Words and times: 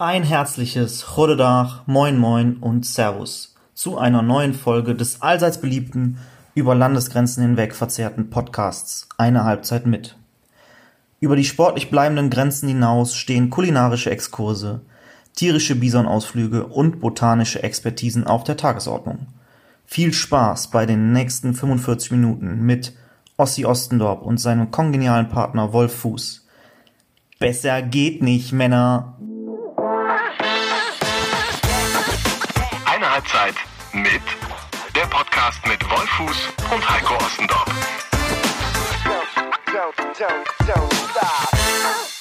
Ein 0.00 0.22
herzliches 0.22 1.02
Chodedach, 1.02 1.82
Moin 1.88 2.18
Moin 2.18 2.58
und 2.58 2.86
Servus 2.86 3.56
zu 3.74 3.98
einer 3.98 4.22
neuen 4.22 4.54
Folge 4.54 4.94
des 4.94 5.22
allseits 5.22 5.60
beliebten, 5.60 6.18
über 6.54 6.76
Landesgrenzen 6.76 7.42
hinweg 7.42 7.74
verzerrten 7.74 8.30
Podcasts 8.30 9.08
Eine 9.18 9.42
Halbzeit 9.42 9.86
mit. 9.86 10.16
Über 11.18 11.34
die 11.34 11.44
sportlich 11.44 11.90
bleibenden 11.90 12.30
Grenzen 12.30 12.68
hinaus 12.68 13.16
stehen 13.16 13.50
kulinarische 13.50 14.10
Exkurse, 14.10 14.82
tierische 15.34 15.74
Bisonausflüge 15.74 16.68
und 16.68 17.00
botanische 17.00 17.64
Expertisen 17.64 18.24
auf 18.24 18.44
der 18.44 18.56
Tagesordnung. 18.56 19.26
Viel 19.84 20.12
Spaß 20.12 20.70
bei 20.70 20.86
den 20.86 21.12
nächsten 21.12 21.54
45 21.54 22.12
Minuten 22.12 22.64
mit 22.64 22.92
Ossi 23.36 23.66
Ostendorp 23.66 24.22
und 24.22 24.38
seinem 24.38 24.70
kongenialen 24.70 25.28
Partner 25.28 25.72
Wolf 25.72 25.92
Fuß. 25.92 26.46
Besser 27.40 27.82
geht 27.82 28.22
nicht, 28.22 28.52
Männer. 28.52 29.16
Mit 33.92 34.20
der 34.94 35.06
Podcast 35.08 35.60
mit 35.66 35.82
Wolfuß 35.88 36.48
und 36.74 36.90
Heiko 36.90 37.14
Ostendorf. 37.16 37.64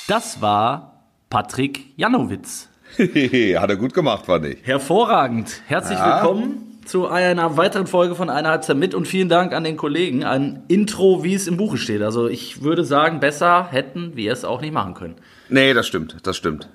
Das 0.08 0.42
war 0.42 1.04
Patrick 1.30 1.94
Janowitz. 1.98 2.70
Hat 2.98 3.70
er 3.70 3.76
gut 3.76 3.94
gemacht, 3.94 4.26
fand 4.26 4.46
ich. 4.46 4.60
Hervorragend. 4.64 5.62
Herzlich 5.68 5.98
Ja. 6.00 6.22
willkommen 6.22 6.80
zu 6.86 7.08
einer 7.08 7.58
weiteren 7.58 7.88
Folge 7.88 8.16
von 8.16 8.30
Einer 8.30 8.50
Halbzeit 8.50 8.78
mit 8.78 8.94
und 8.96 9.08
vielen 9.08 9.28
Dank 9.30 9.54
an 9.54 9.64
den 9.64 9.76
Kollegen. 9.78 10.24
Ein 10.24 10.64
Intro, 10.70 11.24
wie 11.24 11.34
es 11.34 11.48
im 11.48 11.58
Buche 11.58 11.78
steht. 11.78 12.02
Also 12.02 12.28
ich 12.28 12.62
würde 12.64 12.84
sagen, 12.86 13.20
besser 13.20 13.68
hätten 13.72 14.16
wir 14.16 14.32
es 14.32 14.46
auch 14.46 14.62
nicht 14.62 14.74
machen 14.74 14.94
können. 14.94 15.16
Nee, 15.50 15.74
das 15.74 15.86
stimmt, 15.88 16.16
das 16.24 16.38
stimmt. 16.38 16.70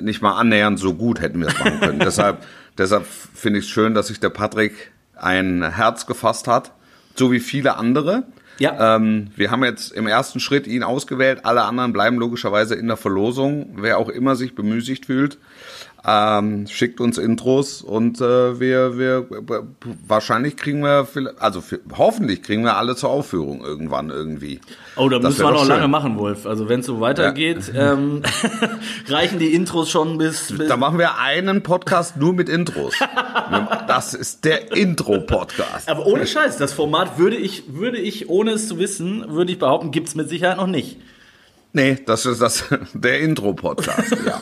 Nicht 0.00 0.22
mal 0.22 0.32
annähernd 0.38 0.78
so 0.78 0.94
gut 0.94 1.20
hätten 1.20 1.40
wir 1.40 1.48
es 1.48 1.58
machen 1.58 1.80
können. 1.80 1.98
deshalb 2.04 2.44
deshalb 2.78 3.06
finde 3.06 3.58
ich 3.58 3.66
es 3.66 3.70
schön, 3.70 3.94
dass 3.94 4.08
sich 4.08 4.20
der 4.20 4.30
Patrick 4.30 4.92
ein 5.16 5.62
Herz 5.62 6.06
gefasst 6.06 6.48
hat, 6.48 6.72
so 7.14 7.32
wie 7.32 7.40
viele 7.40 7.76
andere. 7.76 8.24
Ja. 8.58 8.96
Ähm, 8.96 9.30
wir 9.36 9.50
haben 9.50 9.64
jetzt 9.64 9.92
im 9.92 10.06
ersten 10.06 10.40
Schritt 10.40 10.66
ihn 10.66 10.82
ausgewählt. 10.82 11.44
Alle 11.44 11.64
anderen 11.64 11.92
bleiben 11.92 12.18
logischerweise 12.18 12.74
in 12.74 12.86
der 12.86 12.96
Verlosung. 12.96 13.74
Wer 13.76 13.98
auch 13.98 14.08
immer 14.08 14.36
sich 14.36 14.54
bemüßigt 14.54 15.06
fühlt, 15.06 15.38
ähm, 16.06 16.66
schickt 16.66 17.00
uns 17.00 17.16
Intros 17.16 17.80
und 17.80 18.20
äh, 18.20 18.60
wir, 18.60 18.98
wir 18.98 19.26
wahrscheinlich 20.06 20.56
kriegen 20.56 20.80
wir, 20.82 21.08
also 21.38 21.62
für, 21.62 21.80
hoffentlich 21.96 22.42
kriegen 22.42 22.62
wir 22.62 22.76
alle 22.76 22.94
zur 22.94 23.08
Aufführung 23.08 23.64
irgendwann 23.64 24.10
irgendwie. 24.10 24.60
Oh, 24.96 25.08
da 25.08 25.18
Das 25.18 25.30
müssen 25.30 25.44
wir 25.46 25.52
noch 25.52 25.60
schön. 25.60 25.68
lange 25.68 25.88
machen, 25.88 26.18
Wolf. 26.18 26.44
Also 26.44 26.68
wenn 26.68 26.80
es 26.80 26.86
so 26.86 27.00
weitergeht, 27.00 27.72
ähm, 27.74 28.22
reichen 29.08 29.38
die 29.38 29.54
Intros 29.54 29.90
schon 29.90 30.18
bis, 30.18 30.52
bis 30.56 30.68
Da 30.68 30.76
machen 30.76 30.98
wir 30.98 31.18
einen 31.18 31.62
Podcast 31.62 32.18
nur 32.18 32.34
mit 32.34 32.48
Intros. 32.48 32.94
Das 33.86 34.14
ist 34.14 34.44
der 34.44 34.72
Intro-Podcast. 34.76 35.88
Aber 35.88 36.06
ohne 36.06 36.26
Scheiß, 36.26 36.56
das 36.56 36.72
Format 36.72 37.18
würde 37.18 37.36
ich, 37.36 37.74
würde 37.74 37.98
ich, 37.98 38.28
ohne 38.28 38.52
es 38.52 38.68
zu 38.68 38.78
wissen, 38.78 39.24
würde 39.28 39.52
ich 39.52 39.58
behaupten, 39.58 39.90
gibt's 39.90 40.14
mit 40.14 40.28
Sicherheit 40.28 40.56
noch 40.56 40.66
nicht. 40.66 40.98
Nee, 41.72 41.98
das 42.06 42.26
ist 42.26 42.40
das, 42.40 42.64
der 42.94 43.20
Intro-Podcast, 43.20 44.16
ja. 44.26 44.40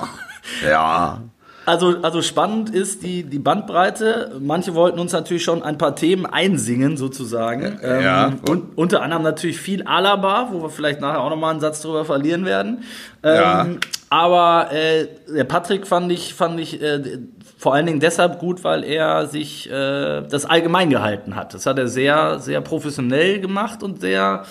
Ja. 0.69 1.23
Also, 1.65 1.97
also 2.03 2.23
spannend 2.23 2.71
ist 2.71 3.03
die, 3.03 3.23
die 3.23 3.39
Bandbreite. 3.39 4.33
Manche 4.41 4.75
wollten 4.75 4.99
uns 4.99 5.13
natürlich 5.13 5.45
schon 5.45 5.63
ein 5.63 5.79
paar 5.79 5.95
Themen 5.95 6.27
einsingen, 6.27 6.97
sozusagen. 6.97 7.79
Ja. 7.83 8.29
Ähm, 8.29 8.41
und 8.49 8.77
unter 8.77 9.03
anderem 9.03 9.23
natürlich 9.23 9.59
viel 9.61 9.83
Alaba, 9.85 10.49
wo 10.51 10.63
wir 10.63 10.71
vielleicht 10.71 11.01
nachher 11.01 11.21
auch 11.21 11.31
nochmal 11.31 11.53
einen 11.53 11.61
Satz 11.61 11.81
drüber 11.83 12.05
verlieren 12.05 12.45
werden. 12.45 12.85
Ähm, 13.23 13.35
Ja. 13.35 13.67
Aber 14.11 14.71
äh, 14.73 15.09
der 15.35 15.45
Patrick 15.45 15.87
fand 15.87 16.13
ich, 16.13 16.35
fand 16.35 16.61
ich 16.61 16.83
äh, 16.83 17.19
vor 17.57 17.73
allen 17.73 17.87
Dingen 17.87 18.01
deshalb 18.01 18.41
gut, 18.41 18.63
weil 18.63 18.85
er 18.85 19.27
sich 19.27 19.71
äh, 19.71 20.21
das 20.29 20.45
allgemein 20.45 20.91
gehalten 20.91 21.35
hat. 21.35 21.55
Das 21.55 21.65
hat 21.65 21.79
er 21.79 21.89
sehr, 21.89 22.39
sehr 22.39 22.61
professionell 22.61 23.41
gemacht 23.41 23.83
und 23.83 24.01
sehr 24.01 24.45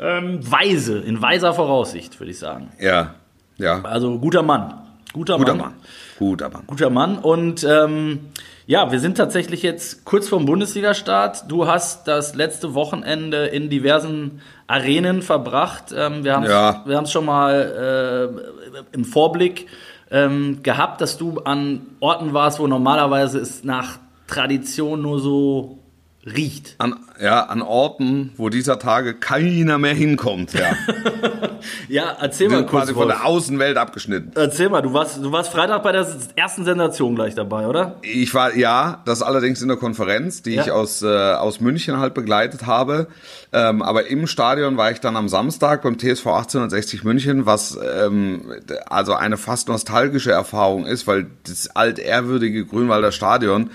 ähm, 0.00 0.40
weise, 0.42 0.98
in 0.98 1.22
weiser 1.22 1.54
Voraussicht, 1.54 2.20
würde 2.20 2.32
ich 2.32 2.38
sagen. 2.38 2.72
Ja. 2.78 3.14
Ja. 3.56 3.80
Also 3.84 4.18
guter 4.18 4.42
Mann. 4.42 4.74
Guter, 5.14 5.38
Guter 5.38 5.54
Mann. 5.54 5.66
Mann. 5.66 5.74
Guter 6.18 6.48
Mann. 6.48 6.62
Guter 6.66 6.90
Mann. 6.90 7.18
Und 7.18 7.64
ähm, 7.64 8.20
ja, 8.66 8.90
wir 8.90 9.00
sind 9.00 9.16
tatsächlich 9.16 9.62
jetzt 9.62 10.04
kurz 10.04 10.28
vorm 10.28 10.46
Bundesliga-Start. 10.46 11.44
Du 11.50 11.66
hast 11.66 12.08
das 12.08 12.34
letzte 12.34 12.74
Wochenende 12.74 13.46
in 13.46 13.70
diversen 13.70 14.40
Arenen 14.66 15.22
verbracht. 15.22 15.94
Ähm, 15.96 16.24
wir 16.24 16.34
haben 16.34 16.44
es 16.44 16.50
Ja. 16.50 16.82
wir 16.84 17.06
schon 17.06 17.24
mal 17.26 18.34
äh, 18.72 18.96
im 18.96 19.04
Vorblick 19.04 19.66
ähm, 20.10 20.62
gehabt, 20.62 21.00
dass 21.00 21.18
du 21.18 21.40
an 21.40 21.82
Orten 22.00 22.32
warst, 22.32 22.58
wo 22.58 22.66
normalerweise 22.66 23.38
es 23.38 23.64
nach 23.64 23.98
Tradition 24.26 25.02
nur 25.02 25.20
so 25.20 25.78
riecht. 26.26 26.74
An, 26.78 26.96
ja, 27.22 27.44
an 27.44 27.62
Orten, 27.62 28.32
wo 28.36 28.48
dieser 28.48 28.78
Tage 28.78 29.14
keiner 29.14 29.78
mehr 29.78 29.94
hinkommt, 29.94 30.52
ja. 30.54 30.72
Ja, 31.88 32.16
erzähl 32.20 32.48
mal 32.48 32.58
kurz. 32.66 32.70
quasi 32.82 32.94
von 32.94 33.08
der 33.08 33.24
Außenwelt 33.24 33.76
abgeschnitten. 33.76 34.32
Erzähl 34.34 34.68
mal, 34.68 34.82
du 34.82 34.92
warst, 34.92 35.18
du 35.18 35.32
warst 35.32 35.50
Freitag 35.50 35.82
bei 35.82 35.92
der 35.92 36.06
ersten 36.36 36.64
Sensation 36.64 37.14
gleich 37.14 37.34
dabei, 37.34 37.66
oder? 37.66 37.96
Ich 38.02 38.34
war, 38.34 38.54
ja, 38.56 39.02
das 39.04 39.22
allerdings 39.22 39.62
in 39.62 39.68
der 39.68 39.76
Konferenz, 39.76 40.42
die 40.42 40.54
Ja. 40.54 40.62
ich 40.62 40.70
aus, 40.70 41.02
äh, 41.02 41.06
aus 41.06 41.60
München 41.60 41.98
halt 41.98 42.14
begleitet 42.14 42.66
habe. 42.66 43.08
Ähm, 43.52 43.82
aber 43.82 44.08
im 44.08 44.26
Stadion 44.26 44.76
war 44.76 44.90
ich 44.90 45.00
dann 45.00 45.16
am 45.16 45.28
Samstag 45.28 45.82
beim 45.82 45.98
TSV 45.98 46.26
1860 46.26 47.04
München, 47.04 47.46
was 47.46 47.76
ähm, 47.82 48.42
also 48.88 49.14
eine 49.14 49.36
fast 49.36 49.68
nostalgische 49.68 50.30
Erfahrung 50.32 50.86
ist, 50.86 51.06
weil 51.06 51.26
das 51.46 51.74
altehrwürdige 51.74 52.64
Grünwalder 52.66 53.12
Stadion 53.12 53.70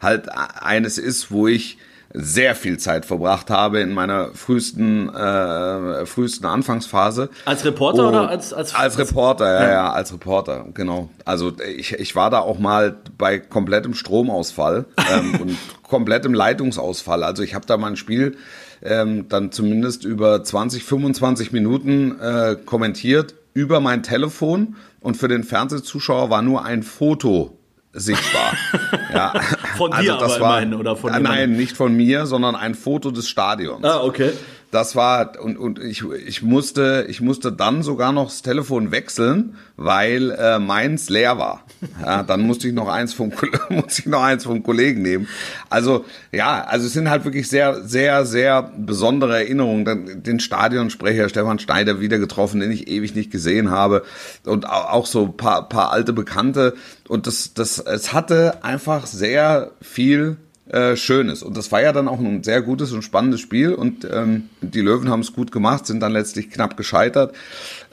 halt 0.00 0.28
eines 0.30 0.98
ist, 0.98 1.30
wo 1.30 1.46
ich 1.48 1.78
sehr 2.16 2.54
viel 2.54 2.78
Zeit 2.78 3.04
verbracht 3.04 3.50
habe 3.50 3.80
in 3.80 3.92
meiner 3.92 4.28
frühesten, 4.34 5.08
äh, 5.12 6.06
frühesten 6.06 6.46
Anfangsphase. 6.46 7.28
Als 7.44 7.64
Reporter 7.64 8.04
Oh, 8.04 8.08
oder 8.08 8.28
als- 8.28 8.52
als- 8.52 8.72
als 8.74 8.98
Reporter, 8.98 9.52
ja, 9.52 9.68
ja, 9.68 9.92
als 9.92 10.12
Reporter, 10.12 10.66
genau. 10.74 11.10
Also 11.24 11.52
ich, 11.76 11.92
ich 11.94 12.14
war 12.14 12.30
da 12.30 12.38
auch 12.38 12.60
mal 12.60 12.96
bei 13.18 13.38
komplettem 13.40 13.94
Stromausfall 13.94 14.84
ähm, 15.12 15.34
und 15.40 15.56
komplettem 15.82 16.34
Leitungsausfall. 16.34 17.24
Also 17.24 17.42
ich 17.42 17.54
habe 17.54 17.66
da 17.66 17.76
mein 17.76 17.96
Spiel 17.96 18.36
ähm, 18.82 19.26
dann 19.28 19.50
zumindest 19.50 20.04
über 20.04 20.44
20, 20.44 20.84
25 20.84 21.50
Minuten 21.52 22.20
äh, 22.20 22.56
kommentiert 22.64 23.34
über 23.54 23.80
mein 23.80 24.02
Telefon 24.04 24.76
und 25.00 25.16
für 25.16 25.28
den 25.28 25.42
Fernsehzuschauer 25.44 26.30
war 26.30 26.42
nur 26.42 26.64
ein 26.64 26.82
Foto 26.84 27.58
sichtbar. 27.94 28.52
ja. 29.12 29.32
Von 29.76 29.92
dir 29.92 30.14
aber 30.14 30.36
immerhin, 30.36 30.74
oder 30.74 30.96
von 30.96 31.12
jemandem? 31.12 31.32
Nein, 31.32 31.52
nicht 31.52 31.76
von 31.76 31.94
mir, 31.94 32.26
sondern 32.26 32.56
ein 32.56 32.74
Foto 32.74 33.10
des 33.10 33.28
Stadions. 33.28 33.84
Ah, 33.84 34.02
okay. 34.02 34.32
Das 34.74 34.96
war 34.96 35.40
und 35.40 35.56
und 35.56 35.78
ich 35.78 36.02
ich 36.26 36.42
musste 36.42 37.06
ich 37.08 37.20
musste 37.20 37.52
dann 37.52 37.84
sogar 37.84 38.10
noch 38.12 38.24
das 38.26 38.42
Telefon 38.42 38.90
wechseln, 38.90 39.54
weil 39.76 40.32
äh, 40.32 40.58
meins 40.58 41.08
leer 41.08 41.38
war. 41.38 41.64
Ja, 42.02 42.24
dann 42.24 42.40
musste 42.40 42.66
ich 42.66 42.74
noch 42.74 42.88
eins 42.88 43.14
vom 43.14 43.30
musste 43.68 44.00
ich 44.02 44.06
noch 44.06 44.22
eins 44.22 44.42
vom 44.42 44.64
Kollegen 44.64 45.02
nehmen. 45.02 45.28
Also 45.70 46.04
ja, 46.32 46.64
also 46.64 46.86
es 46.86 46.92
sind 46.92 47.08
halt 47.08 47.24
wirklich 47.24 47.48
sehr 47.48 47.84
sehr 47.84 48.26
sehr 48.26 48.62
besondere 48.76 49.36
Erinnerungen. 49.36 49.84
Dann 49.84 50.22
Den 50.24 50.40
Stadionsprecher 50.40 51.28
Stefan 51.28 51.60
Schneider 51.60 52.00
wieder 52.00 52.18
getroffen, 52.18 52.58
den 52.58 52.72
ich 52.72 52.88
ewig 52.88 53.14
nicht 53.14 53.30
gesehen 53.30 53.70
habe 53.70 54.02
und 54.44 54.66
au- 54.68 54.88
auch 54.90 55.06
so 55.06 55.28
paar 55.28 55.68
paar 55.68 55.92
alte 55.92 56.12
Bekannte 56.12 56.74
und 57.06 57.28
das 57.28 57.54
das 57.54 57.78
es 57.78 58.12
hatte 58.12 58.64
einfach 58.64 59.06
sehr 59.06 59.70
viel 59.80 60.36
äh, 60.70 60.96
Schönes. 60.96 61.42
Und 61.42 61.56
das 61.56 61.70
war 61.72 61.82
ja 61.82 61.92
dann 61.92 62.08
auch 62.08 62.18
ein 62.18 62.42
sehr 62.42 62.62
gutes 62.62 62.92
und 62.92 63.02
spannendes 63.02 63.40
Spiel 63.40 63.74
und 63.74 64.08
ähm, 64.10 64.48
die 64.62 64.80
Löwen 64.80 65.10
haben 65.10 65.20
es 65.20 65.34
gut 65.34 65.52
gemacht, 65.52 65.86
sind 65.86 66.00
dann 66.00 66.12
letztlich 66.12 66.48
knapp 66.48 66.76
gescheitert. 66.76 67.34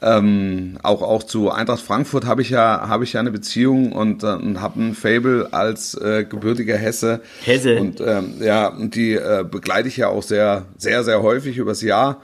Ähm, 0.01 0.77
auch 0.81 1.01
auch 1.01 1.23
zu 1.23 1.51
Eintracht 1.51 1.81
Frankfurt 1.81 2.25
habe 2.25 2.41
ich 2.41 2.49
ja 2.49 2.87
habe 2.87 3.03
ich 3.03 3.13
ja 3.13 3.19
eine 3.19 3.31
Beziehung 3.31 3.91
und, 3.91 4.23
äh, 4.23 4.27
und 4.27 4.61
habe 4.61 4.81
ein 4.81 4.95
Fable 4.95 5.49
als 5.51 5.95
äh, 5.95 6.23
gebürtiger 6.23 6.77
Hesse. 6.77 7.19
Hesse. 7.43 7.77
Und 7.79 7.99
ähm, 7.99 8.35
ja, 8.39 8.67
und 8.67 8.95
die 8.95 9.15
äh, 9.15 9.43
begleite 9.43 9.89
ich 9.89 9.97
ja 9.97 10.07
auch 10.07 10.23
sehr 10.23 10.65
sehr 10.77 11.03
sehr 11.03 11.21
häufig 11.21 11.57
übers 11.57 11.81
Jahr. 11.81 12.21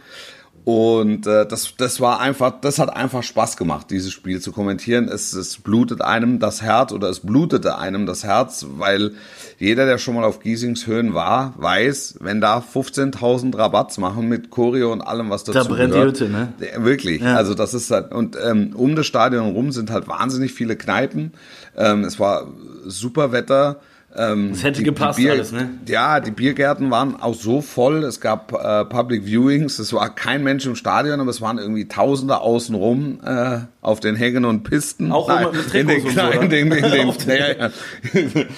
Und 0.67 1.25
äh, 1.27 1.47
das, 1.47 1.75
das 1.77 2.01
war 2.01 2.19
einfach, 2.19 2.59
das 2.59 2.77
hat 2.77 2.93
einfach 2.93 3.23
Spaß 3.23 3.55
gemacht, 3.55 3.89
dieses 3.89 4.11
Spiel 4.11 4.41
zu 4.41 4.51
kommentieren. 4.51 5.07
Es, 5.07 5.31
es 5.31 5.59
blutet 5.59 6.01
einem 6.01 6.39
das 6.39 6.61
Herz 6.61 6.91
oder 6.91 7.07
es 7.07 7.21
blutete 7.21 7.77
einem 7.77 8.05
das 8.05 8.25
Herz, 8.25 8.65
weil 8.71 9.13
jeder, 9.59 9.85
der 9.85 9.97
schon 9.97 10.15
mal 10.15 10.25
auf 10.25 10.41
Giesingshöhen 10.41 11.13
war, 11.13 11.53
weiß, 11.55 12.17
wenn 12.19 12.41
da 12.41 12.57
15.000 12.57 13.57
Rabatts 13.57 13.97
machen 13.97 14.27
mit 14.27 14.49
Choreo 14.49 14.91
und 14.91 14.99
allem, 14.99 15.29
was 15.29 15.45
dazu 15.45 15.69
brennt 15.69 15.93
die 15.93 15.99
gehört. 15.99 16.19
Hütte, 16.19 16.29
ne? 16.29 16.51
Ja, 16.59 16.83
Wirklich. 16.83 17.23
Also 17.23 17.53
das 17.53 17.73
ist 17.73 17.89
halt, 17.89 18.11
und 18.11 18.35
ähm, 18.35 18.73
um 18.75 18.97
das 18.97 19.05
Stadion 19.05 19.51
rum 19.51 19.71
sind 19.71 19.89
halt 19.89 20.09
wahnsinnig 20.09 20.51
viele 20.51 20.75
Kneipen. 20.75 21.31
Ähm, 21.77 22.03
es 22.03 22.19
war 22.19 22.45
super 22.85 23.31
Wetter. 23.31 23.79
Ähm, 24.17 24.49
Das 24.51 24.63
hätte 24.63 24.79
die- 24.79 24.83
gepasst 24.85 25.19
die 25.19 25.23
Bier, 25.23 25.33
alles, 25.33 25.51
ne? 25.51 25.69
Ja, 25.87 26.19
die 26.19 26.31
Biergärten 26.31 26.89
waren 26.89 27.15
auch 27.21 27.35
so 27.35 27.61
voll. 27.61 28.03
Es 28.03 28.19
gab 28.19 28.51
äh, 28.51 28.85
Public 28.85 29.25
Viewings. 29.25 29.77
Es 29.79 29.93
war 29.93 30.13
kein 30.15 30.43
Mensch 30.43 30.65
im 30.65 30.75
Stadion, 30.75 31.19
aber 31.19 31.29
es 31.29 31.39
waren 31.41 31.57
irgendwie 31.59 31.87
Tausende 31.87 32.39
außenrum 32.41 33.19
äh, 33.23 33.59
auf 33.81 33.99
den 33.99 34.15
Hängen 34.15 34.43
und 34.45 34.63
Pisten. 34.63 35.11
Auch 35.11 35.27
Nein, 35.29 35.47
mit 35.51 35.73
in 35.73 35.87
den, 35.87 36.03
Kneipen- 36.05 36.43
in 36.43 36.49
den, 36.49 36.71
in 36.71 36.81
den, 37.27 37.37
ja. 37.59 37.69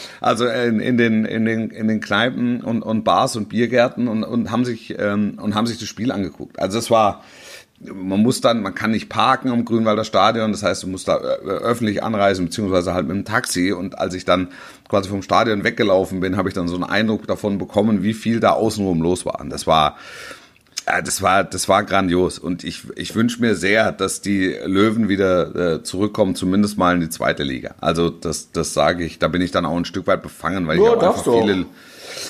Also 0.21 0.47
in, 0.47 0.79
in, 0.79 0.97
den, 0.97 1.25
in, 1.25 1.45
den, 1.45 1.69
in 1.71 1.88
den 1.88 2.00
Kneipen 2.00 2.61
und, 2.61 2.81
und 2.81 3.03
Bars 3.03 3.35
und 3.35 3.50
Biergärten 3.50 4.07
und, 4.07 4.23
und 4.23 4.51
haben 4.51 4.65
sich 4.65 4.95
ähm, 4.97 5.38
und 5.41 5.56
haben 5.56 5.67
sich 5.67 5.77
das 5.79 5.88
Spiel 5.88 6.11
angeguckt. 6.11 6.59
Also 6.59 6.79
es 6.79 6.89
war 6.89 7.23
man 7.81 8.21
muss 8.21 8.41
dann, 8.41 8.61
man 8.61 8.75
kann 8.75 8.91
nicht 8.91 9.07
parken 9.09 9.49
am 9.51 9.63
Grünwalder 9.65 10.03
Stadion, 10.03 10.51
das 10.51 10.63
heißt, 10.63 10.83
du 10.83 10.87
musst 10.87 11.07
da 11.07 11.17
äh, 11.17 11.47
öffentlich 11.47 12.03
anreisen, 12.03 12.45
beziehungsweise 12.45 12.93
halt 12.93 13.07
mit 13.07 13.15
dem 13.15 13.25
Taxi. 13.25 13.71
Und 13.71 13.97
als 13.99 14.13
ich 14.13 14.25
dann 14.25 14.49
quasi 14.89 15.09
vom 15.09 15.21
Stadion 15.21 15.63
weggelaufen 15.63 16.19
bin, 16.19 16.35
habe 16.37 16.49
ich 16.49 16.55
dann 16.55 16.67
so 16.67 16.75
einen 16.75 16.83
Eindruck 16.83 17.27
davon 17.27 17.57
bekommen, 17.57 18.03
wie 18.03 18.13
viel 18.13 18.39
da 18.39 18.51
außenrum 18.51 19.01
los 19.01 19.25
war. 19.25 19.39
Und 19.39 19.49
das 19.49 19.65
war, 19.65 19.97
äh, 20.85 21.01
das 21.03 21.21
war, 21.21 21.43
das 21.43 21.69
war 21.69 21.83
grandios. 21.83 22.37
Und 22.37 22.63
ich, 22.63 22.81
ich 22.97 23.15
wünsche 23.15 23.39
mir 23.41 23.55
sehr, 23.55 23.91
dass 23.93 24.21
die 24.21 24.55
Löwen 24.65 25.07
wieder 25.07 25.75
äh, 25.75 25.83
zurückkommen, 25.83 26.35
zumindest 26.35 26.77
mal 26.77 26.95
in 26.95 27.01
die 27.01 27.09
zweite 27.09 27.43
Liga. 27.43 27.75
Also 27.79 28.09
das, 28.09 28.51
das 28.51 28.73
sage 28.73 29.05
ich, 29.05 29.19
da 29.19 29.29
bin 29.29 29.41
ich 29.41 29.51
dann 29.51 29.65
auch 29.65 29.77
ein 29.77 29.85
Stück 29.85 30.07
weit 30.07 30.21
befangen, 30.21 30.67
weil 30.67 30.77
ich 30.79 30.83
Ja, 30.83 30.91
auch 30.91 30.99
darfst 30.99 31.19
einfach 31.19 31.31
auch. 31.31 31.41
viele, 31.45 31.65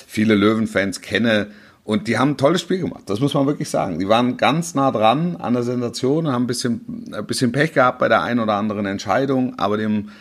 viele 0.06 0.34
Löwen-Fans 0.36 1.00
kenne. 1.00 1.48
Und 1.90 2.06
die 2.06 2.18
haben 2.18 2.30
ein 2.30 2.36
tolles 2.36 2.60
Spiel 2.60 2.78
gemacht, 2.78 3.02
das 3.06 3.18
muss 3.18 3.34
man 3.34 3.48
wirklich 3.48 3.68
sagen. 3.68 3.98
Die 3.98 4.06
waren 4.06 4.36
ganz 4.36 4.76
nah 4.76 4.92
dran 4.92 5.34
an 5.34 5.54
der 5.54 5.64
Sensation, 5.64 6.28
haben 6.28 6.44
ein 6.44 6.46
bisschen, 6.46 7.08
ein 7.12 7.26
bisschen 7.26 7.50
Pech 7.50 7.72
gehabt 7.72 7.98
bei 7.98 8.08
der 8.08 8.22
einen 8.22 8.38
oder 8.38 8.54
anderen 8.54 8.86
Entscheidung, 8.86 9.58
aber 9.58 9.82
haben, 9.82 10.12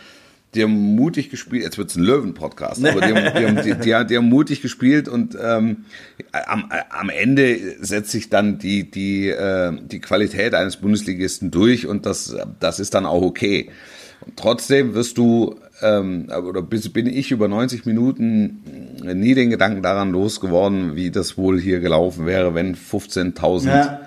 die 0.56 0.64
haben 0.64 0.96
mutig 0.96 1.30
gespielt. 1.30 1.62
Jetzt 1.62 1.78
wird's 1.78 1.96
ein 1.96 2.02
Löwen-Podcast, 2.02 2.84
aber 2.84 3.02
die 3.02 3.14
haben, 3.14 3.34
die, 3.38 3.46
haben, 3.46 3.82
die, 3.84 4.08
die 4.08 4.18
haben 4.18 4.30
mutig 4.30 4.64
gespielt 4.64 5.08
und 5.08 5.38
ähm, 5.40 5.86
am, 6.32 6.72
am 6.90 7.10
Ende 7.12 7.60
setzt 7.86 8.10
sich 8.10 8.32
dann 8.32 8.58
die, 8.58 8.90
die, 8.90 9.30
äh, 9.30 9.72
die 9.80 10.00
Qualität 10.00 10.56
eines 10.56 10.78
Bundesligisten 10.78 11.52
durch 11.52 11.86
und 11.86 12.08
das, 12.08 12.36
das 12.60 12.80
ist 12.80 12.96
dann 12.96 13.06
auch 13.06 13.22
okay. 13.22 13.70
Und 14.26 14.38
trotzdem 14.38 14.96
wirst 14.96 15.20
du, 15.20 15.60
ähm, 15.82 16.28
oder 16.48 16.62
bin 16.62 17.08
ich 17.08 17.32
über 17.32 17.48
90 17.48 17.86
Minuten 17.86 18.62
nie 19.04 19.34
den 19.34 19.50
Gedanken 19.50 19.82
daran 19.82 20.12
losgeworden, 20.12 20.96
wie 20.96 21.12
das 21.12 21.38
wohl 21.38 21.60
hier 21.60 21.80
gelaufen 21.80 22.26
wäre, 22.26 22.54
wenn 22.54 22.76
15.000 22.76 23.68
Ja. 23.68 24.02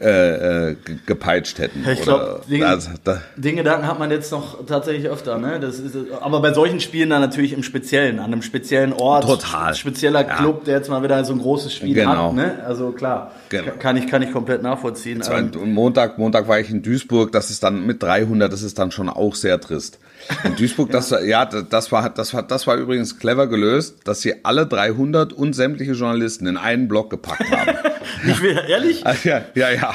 Äh, 0.00 0.70
äh, 0.70 0.76
ge- 0.84 0.96
gepeitscht 1.06 1.58
hätten. 1.58 1.84
Ich 1.90 2.02
glaube, 2.02 2.40
den, 2.48 2.62
also, 2.62 2.90
da, 3.04 3.20
den 3.36 3.56
Gedanken 3.56 3.86
hat 3.86 3.98
man 3.98 4.10
jetzt 4.10 4.30
noch 4.32 4.64
tatsächlich 4.66 5.08
öfter. 5.08 5.38
Ne? 5.38 5.58
Das 5.60 5.78
ist, 5.78 5.96
aber 6.20 6.40
bei 6.40 6.52
solchen 6.52 6.80
Spielen 6.80 7.10
dann 7.10 7.20
natürlich 7.20 7.52
im 7.52 7.62
Speziellen, 7.62 8.18
an 8.18 8.26
einem 8.26 8.42
speziellen 8.42 8.92
Ort. 8.92 9.24
Total. 9.24 9.74
Spezieller 9.74 10.26
Ja. 10.26 10.36
Club, 10.36 10.64
der 10.64 10.76
jetzt 10.76 10.88
mal 10.90 11.02
wieder 11.02 11.24
so 11.24 11.32
ein 11.32 11.38
großes 11.38 11.74
Spiel 11.74 11.94
Genau. 11.94 12.28
hat. 12.28 12.34
Ne? 12.34 12.58
Also 12.66 12.92
klar, 12.92 13.32
Genau. 13.48 13.72
kann, 13.78 13.96
ich, 13.96 14.06
kann 14.08 14.22
ich 14.22 14.32
komplett 14.32 14.62
nachvollziehen. 14.62 15.22
Ähm, 15.30 15.50
Und 15.60 15.72
Montag, 15.74 16.18
Montag 16.18 16.48
war 16.48 16.58
ich 16.60 16.70
in 16.70 16.82
Duisburg, 16.82 17.32
das 17.32 17.50
ist 17.50 17.62
dann 17.62 17.86
mit 17.86 18.02
300, 18.02 18.52
das 18.52 18.62
ist 18.62 18.78
dann 18.78 18.90
schon 18.90 19.08
auch 19.08 19.34
sehr 19.34 19.60
trist. 19.60 19.98
In 20.44 20.56
Duisburg, 20.56 20.90
das, 20.92 21.14
ja, 21.24 21.44
das 21.44 21.92
war, 21.92 22.10
das 22.10 22.34
war, 22.34 22.42
das 22.42 22.66
war 22.66 22.76
übrigens 22.76 23.18
clever 23.18 23.46
gelöst, 23.46 23.96
dass 24.04 24.20
sie 24.22 24.44
alle 24.44 24.66
300 24.66 25.32
und 25.32 25.52
sämtliche 25.54 25.92
Journalisten 25.92 26.46
in 26.46 26.56
einen 26.56 26.88
Block 26.88 27.10
gepackt 27.10 27.50
haben. 27.50 27.70
nicht 28.24 28.42
wieder, 28.42 28.66
ehrlich? 28.68 29.04
Ja, 29.24 29.42
ja, 29.54 29.70
ja. 29.70 29.85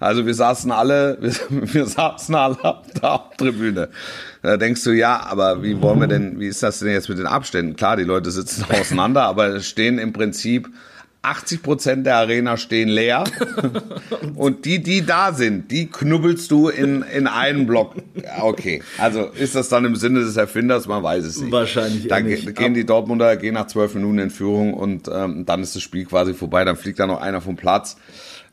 Also 0.00 0.26
wir 0.26 0.34
saßen 0.34 0.70
alle, 0.72 1.18
wir, 1.20 1.32
wir 1.74 1.86
saßen 1.86 2.34
alle 2.34 2.62
auf 2.64 2.86
der 3.00 3.20
Tribüne. 3.38 3.88
Da 4.42 4.56
denkst 4.56 4.82
du, 4.84 4.90
ja, 4.92 5.20
aber 5.28 5.62
wie 5.62 5.80
wollen 5.82 6.00
wir 6.00 6.06
denn, 6.08 6.40
wie 6.40 6.46
ist 6.48 6.62
das 6.62 6.78
denn 6.78 6.88
jetzt 6.92 7.08
mit 7.08 7.18
den 7.18 7.26
Abständen? 7.26 7.76
Klar, 7.76 7.96
die 7.96 8.04
Leute 8.04 8.30
sitzen 8.30 8.64
auseinander, 8.70 9.22
aber 9.24 9.48
es 9.48 9.68
stehen 9.68 9.98
im 9.98 10.12
Prinzip 10.12 10.68
80 11.22 11.62
Prozent 11.62 12.06
der 12.06 12.16
Arena 12.16 12.56
stehen 12.56 12.88
leer. 12.88 13.24
Und 14.36 14.64
die, 14.64 14.82
die 14.82 15.04
da 15.04 15.34
sind, 15.34 15.70
die 15.70 15.86
knubbelst 15.86 16.50
du 16.50 16.68
in, 16.68 17.02
in 17.02 17.26
einen 17.26 17.66
Block. 17.66 17.94
Ja, 18.14 18.42
okay. 18.44 18.82
Also 18.96 19.24
ist 19.26 19.54
das 19.54 19.68
dann 19.68 19.84
im 19.84 19.96
Sinne 19.96 20.20
des 20.20 20.38
Erfinders? 20.38 20.86
Man 20.86 21.02
weiß 21.02 21.24
es 21.26 21.38
nicht. 21.40 21.52
Wahrscheinlich 21.52 22.08
Da 22.08 22.16
eher 22.16 22.22
ge- 22.22 22.36
nicht. 22.46 22.56
gehen 22.56 22.72
die 22.72 22.86
Dortmunder 22.86 23.36
gehen 23.36 23.52
nach 23.52 23.66
zwölf 23.66 23.94
Minuten 23.94 24.18
in 24.18 24.30
Führung 24.30 24.72
und 24.72 25.08
ähm, 25.12 25.44
dann 25.44 25.62
ist 25.62 25.74
das 25.76 25.82
Spiel 25.82 26.06
quasi 26.06 26.32
vorbei. 26.32 26.64
Dann 26.64 26.76
fliegt 26.76 26.98
da 26.98 27.06
noch 27.06 27.20
einer 27.20 27.42
vom 27.42 27.56
Platz. 27.56 27.98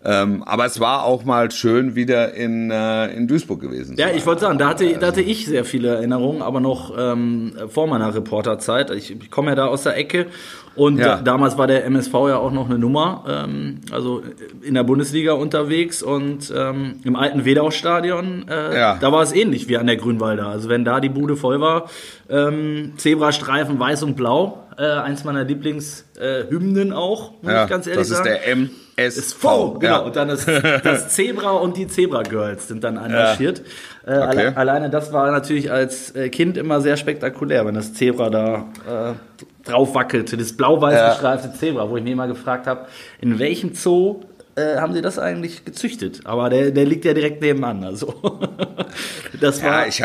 Ähm, 0.05 0.43
aber 0.43 0.65
es 0.65 0.79
war 0.79 1.03
auch 1.03 1.25
mal 1.25 1.49
schön, 1.51 1.95
wieder 1.95 2.33
in, 2.35 2.69
äh, 2.69 3.07
in 3.13 3.27
Duisburg 3.27 3.59
gewesen. 3.59 3.97
Ja, 3.97 4.07
ich 4.15 4.25
wollte 4.27 4.41
sagen, 4.41 4.59
da 4.59 4.69
hatte, 4.69 4.87
da 4.99 5.07
hatte 5.07 5.21
ich 5.21 5.47
sehr 5.47 5.65
viele 5.65 5.89
Erinnerungen, 5.95 6.41
aber 6.43 6.59
noch 6.59 6.93
ähm, 6.97 7.53
vor 7.67 7.87
meiner 7.87 8.13
Reporterzeit. 8.13 8.91
Ich, 8.91 9.11
ich 9.11 9.31
komme 9.31 9.49
ja 9.49 9.55
da 9.55 9.65
aus 9.65 9.83
der 9.83 9.97
Ecke 9.97 10.27
und 10.75 10.99
Ja. 10.99 11.15
da, 11.15 11.21
damals 11.23 11.57
war 11.57 11.65
der 11.65 11.83
MSV 11.85 12.13
ja 12.13 12.37
auch 12.37 12.51
noch 12.51 12.67
eine 12.69 12.77
Nummer, 12.77 13.25
ähm, 13.27 13.79
also 13.91 14.21
in 14.61 14.75
der 14.75 14.83
Bundesliga 14.83 15.33
unterwegs 15.33 16.03
und 16.03 16.53
ähm, 16.55 16.99
im 17.03 17.15
alten 17.15 17.43
Wedau-Stadion, 17.43 18.45
äh, 18.49 18.77
Ja. 18.79 18.97
da 19.01 19.11
war 19.11 19.23
es 19.23 19.33
ähnlich 19.33 19.67
wie 19.67 19.77
an 19.77 19.87
der 19.87 19.97
Grünwalder. 19.97 20.45
Also 20.45 20.69
wenn 20.69 20.85
da 20.85 20.99
die 20.99 21.09
Bude 21.09 21.35
voll 21.35 21.59
war, 21.59 21.89
ähm, 22.29 22.93
Zebrastreifen 22.97 23.79
weiß 23.79 24.03
und 24.03 24.15
blau, 24.15 24.63
äh, 24.77 24.83
eins 24.83 25.23
meiner 25.23 25.43
Lieblingshymnen 25.43 26.91
äh, 26.91 26.95
auch, 26.95 27.31
muss 27.41 27.51
ja, 27.51 27.63
ich 27.63 27.69
ganz 27.69 27.87
ehrlich 27.87 28.01
das 28.01 28.11
ist 28.11 28.17
sagen. 28.17 28.29
der 28.29 28.47
MSV. 28.47 28.86
Ist 28.99 29.33
voll, 29.35 29.77
genau. 29.79 29.93
Ja. 29.93 29.97
Und 29.99 30.15
dann 30.15 30.27
das, 30.27 30.45
das 30.45 31.09
Zebra 31.09 31.51
und 31.51 31.77
die 31.77 31.87
Zebra 31.87 32.23
Girls 32.23 32.67
sind 32.67 32.83
dann 32.83 32.97
einmarschiert. 32.97 33.61
Äh, 34.05 34.11
alle, 34.11 34.27
Okay. 34.47 34.51
alleine 34.55 34.89
das 34.89 35.13
war 35.13 35.29
natürlich 35.31 35.71
als 35.71 36.15
äh, 36.15 36.29
Kind 36.29 36.57
immer 36.57 36.81
sehr 36.81 36.97
spektakulär, 36.97 37.63
wenn 37.67 37.75
das 37.75 37.93
Zebra 37.93 38.29
da 38.31 38.65
äh, 38.89 39.69
drauf 39.69 39.93
wackelte. 39.93 40.35
Das 40.35 40.53
blau-weiß 40.57 40.95
Ja. 40.95 41.09
gestreifte 41.09 41.53
Zebra, 41.53 41.87
wo 41.89 41.97
ich 41.97 42.03
mich 42.03 42.13
immer 42.13 42.27
gefragt 42.27 42.65
habe, 42.65 42.87
in 43.21 43.37
welchem 43.37 43.75
Zoo 43.75 44.21
äh, 44.55 44.77
haben 44.77 44.93
sie 44.93 45.01
das 45.03 45.19
eigentlich 45.19 45.63
gezüchtet? 45.63 46.21
Aber 46.25 46.49
der, 46.49 46.71
der 46.71 46.85
liegt 46.85 47.05
ja 47.05 47.13
direkt 47.13 47.39
nebenan. 47.41 47.83
Also 47.83 48.15
das 49.39 49.61
war 49.63 49.81
Ja, 49.83 49.87
ich 49.87 50.01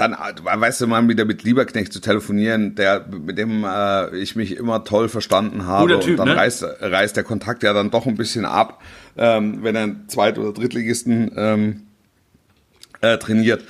dann, 0.00 0.16
weißt 0.42 0.80
du, 0.80 0.86
mal 0.86 1.06
wieder 1.08 1.24
mit 1.24 1.42
Lieberknecht 1.42 1.92
zu 1.92 2.00
telefonieren, 2.00 2.74
der, 2.74 3.06
mit 3.08 3.38
dem 3.38 3.64
äh, 3.64 4.16
ich 4.16 4.34
mich 4.34 4.56
immer 4.56 4.84
toll 4.84 5.08
verstanden 5.08 5.66
habe. 5.66 6.00
Typ, 6.00 6.12
und 6.12 6.16
dann 6.16 6.28
ne? 6.28 6.36
reißt, 6.36 6.64
reißt 6.80 7.16
der 7.16 7.24
Kontakt 7.24 7.62
ja 7.62 7.72
dann 7.72 7.90
doch 7.90 8.06
ein 8.06 8.16
bisschen 8.16 8.44
ab, 8.44 8.82
ähm, 9.16 9.62
wenn 9.62 9.76
er 9.76 9.82
einen 9.82 10.08
Zweit- 10.08 10.38
oder 10.38 10.52
Drittligisten 10.52 11.32
ähm, 11.36 11.82
äh, 13.00 13.18
trainiert. 13.18 13.64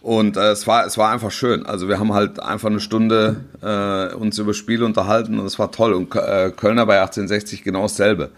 Und 0.00 0.36
äh, 0.36 0.50
es 0.50 0.66
war 0.66 0.84
es 0.84 0.98
war 0.98 1.12
einfach 1.12 1.30
schön. 1.30 1.64
Also 1.64 1.88
wir 1.88 1.98
haben 1.98 2.12
halt 2.12 2.38
einfach 2.38 2.68
eine 2.68 2.80
Stunde 2.80 3.36
äh, 3.62 4.14
uns 4.14 4.36
über 4.38 4.52
Spiele 4.52 4.84
unterhalten 4.84 5.38
und 5.38 5.46
es 5.46 5.58
war 5.58 5.72
toll. 5.72 5.94
Und 5.94 6.14
äh, 6.14 6.50
Kölner 6.54 6.84
bei 6.84 7.00
1860 7.00 7.62
genau 7.64 7.82
dasselbe. 7.82 8.30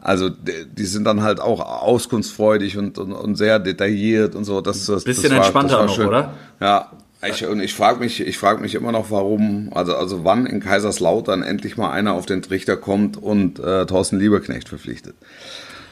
Also 0.00 0.30
die, 0.30 0.84
sind 0.86 1.04
dann 1.04 1.22
halt 1.22 1.40
auch 1.40 1.60
auskunftsfreudig 1.60 2.78
und, 2.78 2.98
und, 2.98 3.12
und 3.12 3.36
sehr 3.36 3.58
detailliert 3.58 4.34
und 4.34 4.44
so. 4.44 4.60
Das, 4.60 4.86
das, 4.86 5.04
Bisschen 5.04 5.24
das 5.24 5.32
war, 5.32 5.38
entspannter 5.38 5.68
das 5.68 5.78
war 5.78 5.86
noch, 5.86 5.94
schön. 5.94 6.06
oder? 6.06 6.34
Ja. 6.60 6.90
Ich, 7.28 7.46
und 7.46 7.60
ich 7.60 7.74
frage 7.74 8.00
mich, 8.00 8.20
ich 8.20 8.38
frage 8.38 8.62
mich 8.62 8.74
immer 8.74 8.92
noch, 8.92 9.10
warum, 9.10 9.70
also, 9.74 9.94
also 9.94 10.24
wann 10.24 10.46
in 10.46 10.60
Kaiserslautern 10.60 11.42
endlich 11.42 11.76
mal 11.76 11.90
einer 11.90 12.14
auf 12.14 12.24
den 12.24 12.40
Trichter 12.40 12.78
kommt 12.78 13.18
und 13.18 13.58
äh, 13.58 13.84
Thorsten 13.84 14.18
Lieberknecht 14.18 14.70
verpflichtet. 14.70 15.16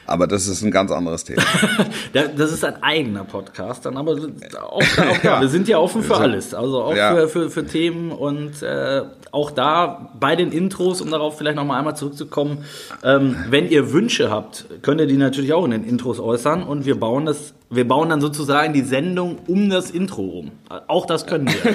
Aber 0.08 0.26
das 0.26 0.46
ist 0.48 0.62
ein 0.62 0.70
ganz 0.70 0.90
anderes 0.90 1.24
Thema. 1.24 1.42
Da- 2.12 2.28
Das 2.36 2.52
ist 2.52 2.64
ein 2.64 2.82
eigener 2.82 3.24
Podcast, 3.24 3.84
dann 3.86 3.96
aber 3.96 4.12
auch 4.12 4.18
da, 4.52 4.62
auch 4.62 4.82
da. 5.22 5.40
wir 5.40 5.48
sind 5.48 5.68
ja 5.68 5.78
offen 5.78 6.02
für 6.02 6.16
alles, 6.16 6.54
also 6.54 6.82
auch 6.82 6.96
Ja. 6.96 7.14
für, 7.14 7.28
für, 7.28 7.50
für 7.50 7.66
Themen 7.66 8.10
und 8.10 8.62
äh, 8.62 9.02
auch 9.30 9.50
da 9.50 10.10
bei 10.18 10.34
den 10.36 10.50
Intros, 10.52 11.00
um 11.02 11.10
darauf 11.10 11.36
vielleicht 11.36 11.56
nochmal 11.56 11.78
einmal 11.78 11.96
zurückzukommen, 11.96 12.64
ähm, 13.04 13.36
wenn 13.50 13.68
ihr 13.68 13.92
Wünsche 13.92 14.30
habt, 14.30 14.64
könnt 14.82 15.00
ihr 15.00 15.06
die 15.06 15.16
natürlich 15.18 15.52
auch 15.52 15.64
in 15.66 15.70
den 15.72 15.84
Intros 15.84 16.18
äußern 16.20 16.62
und 16.62 16.86
wir 16.86 16.98
bauen 16.98 17.26
das, 17.26 17.52
wir 17.70 17.86
bauen 17.86 18.08
dann 18.08 18.20
sozusagen 18.20 18.72
die 18.72 18.80
Sendung 18.80 19.38
um 19.46 19.68
das 19.68 19.90
Intro 19.90 20.22
rum. 20.22 20.50
Auch 20.86 21.04
das 21.06 21.26
können 21.26 21.48
wir. 21.48 21.58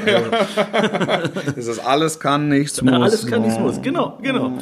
Das 1.56 1.68
ist 1.68 1.80
alles 1.80 2.20
kann, 2.20 2.50
nichts 2.50 2.82
muss. 2.82 2.94
alles 2.94 3.28
kann, 3.28 3.42
nichts 3.42 3.60
muss. 3.60 3.82
Genau, 3.82 4.18
genau. 4.22 4.54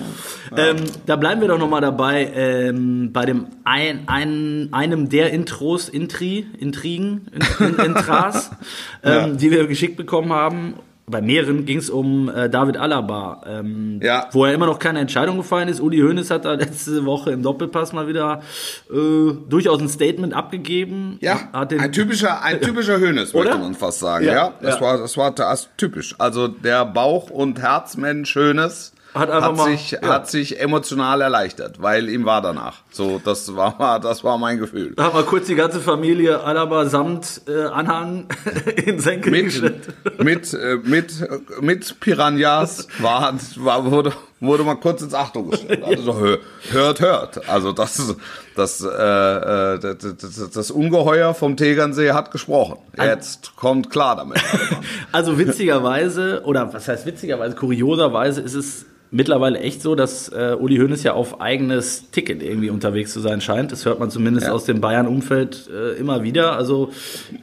Ähm, 0.55 0.77
da 1.05 1.15
bleiben 1.15 1.41
wir 1.41 1.47
doch 1.47 1.57
nochmal 1.57 1.81
dabei 1.81 2.29
ähm, 2.35 3.11
bei 3.13 3.25
dem 3.25 3.47
ein, 3.63 4.03
ein, 4.07 4.69
einem 4.71 5.09
der 5.09 5.31
Intros, 5.31 5.89
Intri, 5.89 6.45
Intrigen, 6.59 7.27
in, 7.31 7.67
in, 7.67 7.75
Intras, 7.79 8.51
ähm, 9.03 9.37
die 9.37 9.51
wir 9.51 9.67
geschickt 9.67 9.97
bekommen 9.97 10.33
haben. 10.33 10.73
Bei 11.07 11.21
mehreren 11.21 11.65
ging 11.65 11.77
es 11.77 11.89
um 11.89 12.29
äh, 12.29 12.49
David 12.49 12.77
Alaba, 12.77 13.41
ähm, 13.45 13.99
Ja. 14.01 14.27
wo 14.31 14.45
ja 14.45 14.53
immer 14.53 14.65
noch 14.67 14.79
keine 14.79 14.99
Entscheidung 14.99 15.37
gefallen 15.37 15.67
ist. 15.67 15.81
Uli 15.81 15.99
Hoeneß 15.99 16.29
hat 16.31 16.45
da 16.45 16.53
letzte 16.55 17.03
Woche 17.05 17.31
im 17.31 17.43
Doppelpass 17.43 17.91
mal 17.91 18.07
wieder 18.07 18.41
äh, 18.89 19.33
durchaus 19.49 19.81
ein 19.81 19.89
Statement 19.89 20.33
abgegeben. 20.33 21.17
Ja, 21.21 21.49
ein 21.53 21.91
typischer, 21.91 22.41
ein 22.43 22.61
typischer 22.61 22.97
Oder? 23.33 23.49
möchte 23.49 23.57
man 23.63 23.73
fast 23.75 23.99
sagen. 23.99 24.25
Ja, 24.25 24.33
Ja, 24.33 24.53
das, 24.61 24.75
ja. 24.75 24.81
War, 24.81 24.97
das 24.99 25.17
war 25.17 25.31
das 25.31 25.69
typisch. 25.75 26.15
Also 26.17 26.47
der 26.47 26.85
Bauch- 26.85 27.29
und 27.29 27.59
Herzmensch 27.61 28.35
Hönes 28.35 28.93
Hat 29.13 29.29
hat, 29.29 29.55
mal- 29.57 29.65
sich, 29.69 29.91
ja. 29.91 30.01
hat 30.03 30.29
sich 30.29 30.59
emotional 30.59 31.21
erleichtert, 31.21 31.81
weil 31.81 32.07
ihm 32.07 32.25
war 32.25 32.41
danach. 32.41 32.77
So, 32.91 33.19
das 33.23 33.53
war, 33.55 33.99
das 33.99 34.23
war 34.23 34.37
mein 34.37 34.57
Gefühl. 34.57 34.93
Da 34.95 35.03
haben 35.05 35.15
wir 35.17 35.23
kurz 35.23 35.47
die 35.47 35.55
ganze 35.55 35.81
Familie 35.81 36.41
Alaba 36.41 36.85
samt 36.85 37.41
äh, 37.47 37.65
Anhang 37.65 38.27
in 38.85 38.99
Senkel 38.99 39.31
Mit, 39.31 39.45
gestellt. 39.45 39.87
mit, 40.19 40.53
äh, 40.53 40.77
mit, 40.83 41.13
mit 41.61 41.99
Piranhas 41.99 42.87
war, 42.99 43.33
war, 43.57 43.91
wurde, 43.91 44.13
wurde 44.41 44.63
mal 44.63 44.75
kurz 44.75 45.01
ins 45.01 45.13
Achtung 45.13 45.49
gestellt. 45.51 45.83
Also 45.83 46.03
so, 46.03 46.19
hör- 46.19 46.39
hört, 46.71 46.99
hört. 46.99 47.49
Also 47.49 47.71
das, 47.71 48.15
das, 48.55 48.81
äh, 48.83 48.87
äh, 48.87 49.79
das, 49.79 49.97
das, 50.17 50.49
das 50.51 50.71
Ungeheuer 50.71 51.33
vom 51.33 51.55
Tegernsee 51.55 52.11
hat 52.11 52.31
gesprochen. 52.31 52.79
Jetzt 52.97 53.55
kommt 53.55 53.89
klar 53.89 54.15
damit. 54.17 54.41
Also 55.13 55.37
witzigerweise, 55.37 56.41
oder 56.45 56.73
was 56.73 56.87
heißt 56.87 57.05
witzigerweise, 57.05 57.55
kurioserweise 57.55 58.41
ist 58.41 58.53
es 58.55 58.85
mittlerweile 59.11 59.59
echt 59.59 59.81
so, 59.81 59.93
dass 59.93 60.29
äh, 60.29 60.55
Uli 60.57 60.77
Hoeneß 60.77 61.03
ja 61.03 61.13
auf 61.13 61.41
eigenes 61.41 62.09
Ticket 62.11 62.41
irgendwie 62.41 62.69
unterwegs 62.69 63.11
zu 63.11 63.19
sein 63.19 63.41
scheint. 63.41 63.71
Das 63.73 63.85
hört 63.85 63.99
man 63.99 64.09
zumindest 64.09 64.47
Ja. 64.47 64.53
aus 64.53 64.63
dem 64.65 64.79
Bayern-Umfeld 64.81 65.69
äh, 65.69 65.99
immer 65.99 66.23
wieder. 66.23 66.53
Also 66.53 66.91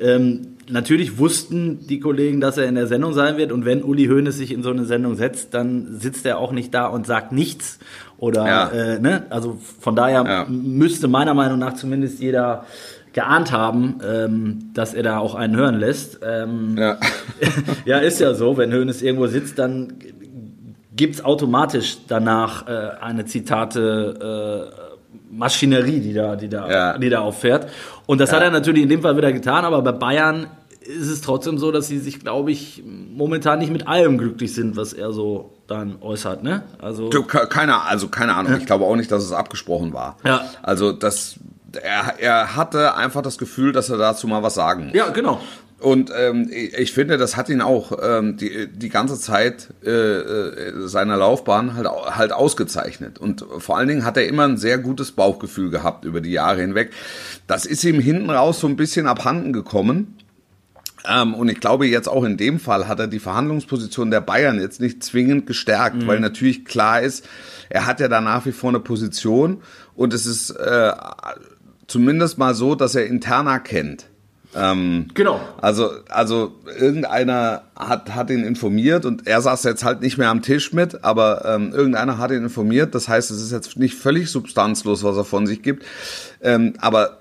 ähm, 0.01 0.57
natürlich 0.71 1.19
wussten 1.19 1.87
die 1.87 2.01
Kollegen, 2.01 2.41
dass 2.41 2.57
er 2.59 2.67
in 2.67 2.75
der 2.75 2.87
Sendung 2.87 3.13
sein 3.13 3.37
wird. 3.37 3.53
Und 3.53 3.65
wenn 3.65 3.83
Uli 3.83 4.07
Hoeneß 4.07 4.37
sich 4.37 4.53
in 4.53 4.63
so 4.63 4.71
eine 4.71 4.85
Sendung 4.85 5.15
setzt, 5.17 5.55
dann 5.55 5.99
sitzt 6.01 6.27
er 6.27 6.39
auch 6.39 6.53
nicht 6.53 6.73
da 6.75 6.87
und 6.87 7.07
sagt 7.07 7.33
nichts. 7.33 7.79
Oder, 8.19 8.47
Ja. 8.47 8.69
äh, 8.71 8.99
ne? 9.01 9.27
Also 9.31 9.59
von 9.81 9.95
daher 9.97 10.25
Ja. 10.25 10.47
müsste 10.49 11.09
meiner 11.09 11.35
Meinung 11.35 11.59
nach 11.59 11.75
zumindest 11.75 12.21
jeder 12.21 12.65
geahnt 13.13 13.53
haben, 13.53 13.99
ähm, 14.07 14.71
dass 14.75 14.95
er 14.95 15.03
da 15.03 15.19
auch 15.19 15.35
einen 15.35 15.57
hören 15.57 15.77
lässt. 15.79 16.21
Ähm, 16.23 16.77
Ja. 16.79 16.99
ja, 17.85 17.99
ist 17.99 18.21
ja 18.21 18.35
so. 18.35 18.57
Wenn 18.57 18.73
Hoeneß 18.73 19.03
irgendwo 19.03 19.27
sitzt, 19.29 19.59
dann 19.59 19.95
gibt's 20.95 21.25
automatisch 21.25 21.99
danach 22.09 22.67
äh, 22.67 22.91
eine 23.01 23.25
Zitate 23.25 24.71
äh, 24.75 24.89
Maschinerie, 25.31 26.01
die 26.01 26.13
da, 26.13 26.37
die 26.37 26.49
da, 26.49 26.71
Ja. 26.71 26.99
die 26.99 27.09
da 27.09 27.21
auffährt. 27.21 27.69
Und 28.09 28.21
das 28.21 28.33
hat 28.33 28.43
er 28.43 28.51
natürlich 28.51 28.83
in 28.83 28.89
dem 28.89 29.03
Fall 29.03 29.17
wieder 29.17 29.33
getan, 29.33 29.65
aber 29.65 29.83
bei 29.83 29.93
Bayern 29.93 30.47
ist 30.81 31.09
es 31.09 31.21
trotzdem 31.21 31.59
so, 31.59 31.71
dass 31.71 31.87
sie 31.89 31.99
sich, 31.99 32.21
glaube 32.21 32.51
ich, 32.51 32.83
momentan 32.85 33.59
nicht 33.59 33.71
mit 33.71 33.87
allem 33.87 34.17
glücklich 34.17 34.55
sind, 34.55 34.77
was 34.77 34.95
er 34.95 35.13
so 35.13 35.53
dann 35.67 35.97
äußert, 36.01 36.43
ne? 36.43 36.63
Also 36.79 37.11
Du, 37.11 37.23
ke- 37.25 37.47
keine, 37.49 37.83
also 37.83 38.09
keine 38.09 38.35
Ahnung. 38.35 38.57
Ich 38.59 38.65
glaube 38.65 38.87
auch 38.87 38.97
nicht, 38.97 39.13
dass 39.13 39.23
es 39.23 39.33
abgesprochen 39.33 39.93
war. 39.93 40.17
Ja. 40.25 40.43
Also 40.63 40.93
das, 40.93 41.35
er, 41.83 42.15
er 42.19 42.57
hatte 42.57 42.95
einfach 42.95 43.21
das 43.21 43.37
Gefühl, 43.37 43.73
dass 43.73 43.91
er 43.91 43.99
dazu 43.99 44.27
mal 44.27 44.43
was 44.43 44.55
sagen 44.55 44.87
muss. 44.87 44.95
ja, 44.95 45.11
genau. 45.11 45.39
Und 45.81 46.11
ähm, 46.19 46.51
ich 46.51 46.91
finde, 46.93 47.19
das 47.19 47.37
hat 47.37 47.49
ihn 47.51 47.61
auch 47.61 47.93
ähm, 48.03 48.37
die, 48.37 48.67
die 48.67 48.89
ganze 48.89 49.17
Zeit 49.17 49.69
äh, 49.85 49.91
äh, 49.91 50.89
seiner 50.89 51.17
Laufbahn 51.17 51.77
halt, 51.77 51.87
halt 51.87 52.33
ausgezeichnet. 52.33 53.21
Und 53.21 53.45
vor 53.59 53.79
allen 53.79 53.87
Dingen 53.87 54.05
hat 54.05 54.17
er 54.17 54.27
immer 54.27 54.43
ein 54.43 54.57
sehr 54.57 54.79
gutes 54.79 55.13
Bauchgefühl 55.13 55.71
gehabt 55.71 56.05
über 56.05 56.21
die 56.21 56.33
Jahre 56.33 56.63
hinweg. 56.63 56.91
Das 57.49 57.67
ist 57.67 57.83
ihm 57.83 57.99
hinten 57.99 58.31
raus 58.31 58.61
so 58.61 58.69
ein 58.69 58.77
bisschen 58.77 59.09
abhanden 59.09 59.53
gekommen. 59.53 60.19
Ähm, 61.09 61.35
und 61.35 61.49
ich 61.49 61.61
glaube, 61.61 61.87
jetzt 61.87 62.09
auch 62.09 62.23
in 62.23 62.37
dem 62.37 62.61
Fall 62.61 62.87
hat 62.87 63.01
er 63.01 63.07
die 63.09 63.19
Verhandlungsposition 63.19 64.11
der 64.11 64.21
Bayern 64.21 64.61
jetzt 64.61 64.81
nicht 64.81 65.03
zwingend 65.03 65.47
gestärkt, 65.47 66.07
weil 66.07 66.21
natürlich 66.21 66.65
klar 66.65 67.01
ist, 67.01 67.27
er 67.71 67.87
hat 67.87 68.01
ja 68.01 68.09
da 68.09 68.21
nach 68.21 68.47
wie 68.47 68.53
vor 68.53 68.71
eine 68.71 68.81
Position 68.81 69.63
und 69.95 70.13
es 70.13 70.27
ist 70.27 70.51
äh, 70.51 70.93
zumindest 71.87 72.37
mal 72.37 72.55
so, 72.55 72.75
dass 72.75 72.95
er 72.95 73.07
interner 73.07 73.61
kennt. 73.61 74.07
Ähm, 74.59 75.09
Genau. 75.15 75.41
also, 75.61 75.91
also 76.09 76.53
irgendeiner 76.79 77.63
hat, 77.77 78.15
hat 78.15 78.31
ihn 78.31 78.45
informiert 78.45 79.05
und 79.05 79.27
er 79.27 79.41
saß 79.41 79.63
jetzt 79.65 79.85
halt 79.85 80.01
nicht 80.01 80.19
mehr 80.19 80.31
am 80.31 80.43
Tisch 80.43 80.73
mit, 80.73 81.05
aber 81.05 81.45
ähm, 81.45 81.73
irgendeiner 81.73 82.19
hat 82.19 82.31
ihn 82.31 82.43
informiert. 82.43 82.95
Das 82.95 83.09
heißt, 83.09 83.31
es 83.31 83.41
ist 83.41 83.53
jetzt 83.53 83.77
nicht 83.77 83.95
völlig 83.95 84.31
substanzlos, 84.31 85.05
was 85.05 85.17
er 85.17 85.25
von 85.25 85.47
sich 85.47 85.63
gibt. 85.63 85.85
Ähm, 86.43 86.75
aber 86.81 87.19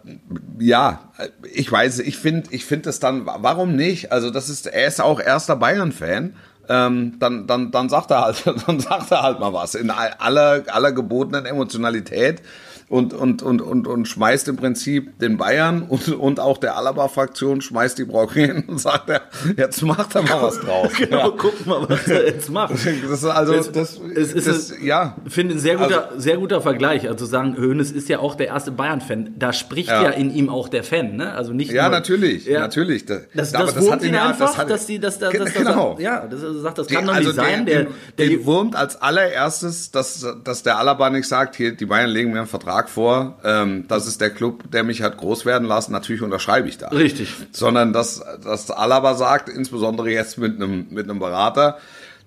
ja, 0.59 1.11
ich 1.53 1.71
weiß, 1.71 1.99
ich 1.99 2.17
finde, 2.17 2.49
ich 2.51 2.65
finde 2.65 2.89
es 2.89 2.99
dann, 2.99 3.25
warum 3.25 3.75
nicht? 3.75 4.11
Also 4.11 4.29
das 4.29 4.49
ist, 4.49 4.67
er 4.67 4.87
ist 4.87 5.01
auch 5.01 5.19
erster 5.19 5.55
Bayern-Fan. 5.55 6.35
Ähm, 6.69 7.13
dann, 7.19 7.47
dann, 7.47 7.71
dann 7.71 7.87
sagt 7.87 8.11
er 8.11 8.21
halt, 8.25 8.43
dann 8.67 8.79
sagt 8.79 9.11
er 9.11 9.23
halt 9.23 9.39
mal 9.39 9.53
was 9.53 9.75
in 9.75 9.89
aller, 9.89 10.63
aller 10.67 10.91
gebotenen 10.91 11.45
Emotionalität 11.45 12.41
und, 12.89 13.13
und, 13.13 13.41
und, 13.43 13.61
und, 13.61 13.85
und 13.85 14.07
schmeißt 14.07 14.47
im 14.47 14.55
Prinzip 14.55 15.19
den 15.19 15.37
Bayern 15.37 15.81
und, 15.83 16.07
und 16.09 16.39
auch 16.39 16.57
der 16.57 16.77
Alaba-Fraktion 16.77 17.59
schmeißt 17.59 17.97
die 17.97 18.05
Brocken 18.05 18.45
hin 18.45 18.63
und 18.67 18.79
sagt, 18.79 19.09
er, 19.09 19.21
jetzt 19.57 19.81
macht 19.81 20.15
er 20.15 20.21
mal 20.21 20.41
was 20.41 20.59
draus. 20.59 20.91
Genau, 20.97 21.17
Ja. 21.29 21.33
guck 21.37 21.65
mal, 21.65 21.89
was 21.89 22.07
er 22.07 22.25
jetzt 22.27 22.49
macht. 22.49 22.73
Das 22.73 22.85
ist 22.85 23.25
also, 23.25 23.53
Es- 23.53 23.71
das, 23.73 23.99
es 24.15 24.31
ist 24.33 24.47
das, 24.47 24.55
es- 24.71 24.73
ja. 24.81 25.17
Ich 25.25 25.33
finde 25.33 25.55
ein 25.55 25.59
sehr 25.59 25.75
guter, 25.75 26.11
sehr 26.17 26.37
guter 26.37 26.61
Vergleich. 26.61 27.07
Also 27.09 27.25
sagen, 27.25 27.57
Hoeneß 27.57 27.91
ist 27.91 28.07
ja 28.07 28.19
auch 28.19 28.35
der 28.35 28.47
erste 28.47 28.71
Bayern-Fan. 28.71 29.33
Da 29.37 29.51
spricht 29.51 29.89
ja. 29.89 30.03
Ja. 30.03 30.09
in 30.11 30.33
ihm 30.33 30.49
auch 30.49 30.69
der 30.69 30.83
Fan, 30.85 31.17
ne? 31.17 31.33
Also 31.33 31.51
nicht 31.51 31.71
Ja, 31.71 31.89
nur, 31.89 31.91
natürlich, 31.99 32.45
Ja. 32.45 32.61
natürlich. 32.61 33.05
Das, 33.05 33.23
Das, 33.33 33.53
aber 33.53 33.71
das, 33.71 33.81
wurmt 33.83 34.03
ihn 34.03 34.15
einfach, 34.15 34.47
das 34.47 34.57
hat- 34.57 34.69
dass 34.69 34.85
die, 34.85 34.99
dass, 34.99 35.19
dass, 35.19 35.31
Ge- 35.31 35.39
dass, 35.41 35.53
genau. 35.53 35.93
dass, 35.95 36.01
ja, 36.03 36.25
das, 36.25 36.41
er 36.41 36.53
sagt, 36.53 36.77
das 36.77 36.87
kann 36.87 37.05
doch 37.05 37.13
also 37.15 37.29
nicht 37.29 37.35
sein. 37.35 37.65
Der, 37.65 37.83
Der, 37.83 37.91
der, 38.17 38.27
der, 38.29 38.45
wurmt 38.45 38.75
als 38.77 39.01
allererstes, 39.01 39.91
dass, 39.91 40.25
dass 40.43 40.63
der 40.63 40.77
Alaba 40.79 41.09
nicht 41.09 41.27
sagt, 41.27 41.55
hier, 41.57 41.75
die 41.75 41.85
Bayern 41.85 42.09
legen 42.09 42.31
mir 42.31 42.39
einen 42.39 42.47
Vertrag 42.47 42.76
vor, 42.85 43.39
ähm, 43.43 43.85
das 43.87 44.07
ist 44.07 44.21
der 44.21 44.29
Club, 44.29 44.71
der 44.71 44.83
mich 44.83 45.01
hat 45.01 45.17
groß 45.17 45.45
werden 45.45 45.67
lassen, 45.67 45.91
natürlich 45.91 46.21
unterschreibe 46.21 46.67
ich 46.67 46.77
da. 46.77 46.89
Richtig. 46.89 47.33
Sondern 47.51 47.93
dass, 47.93 48.23
dass 48.43 48.69
Alaba 48.69 49.15
sagt, 49.15 49.49
insbesondere 49.49 50.11
jetzt 50.11 50.37
mit 50.37 50.55
einem, 50.55 50.87
mit 50.91 51.09
einem 51.09 51.19
Berater, 51.19 51.77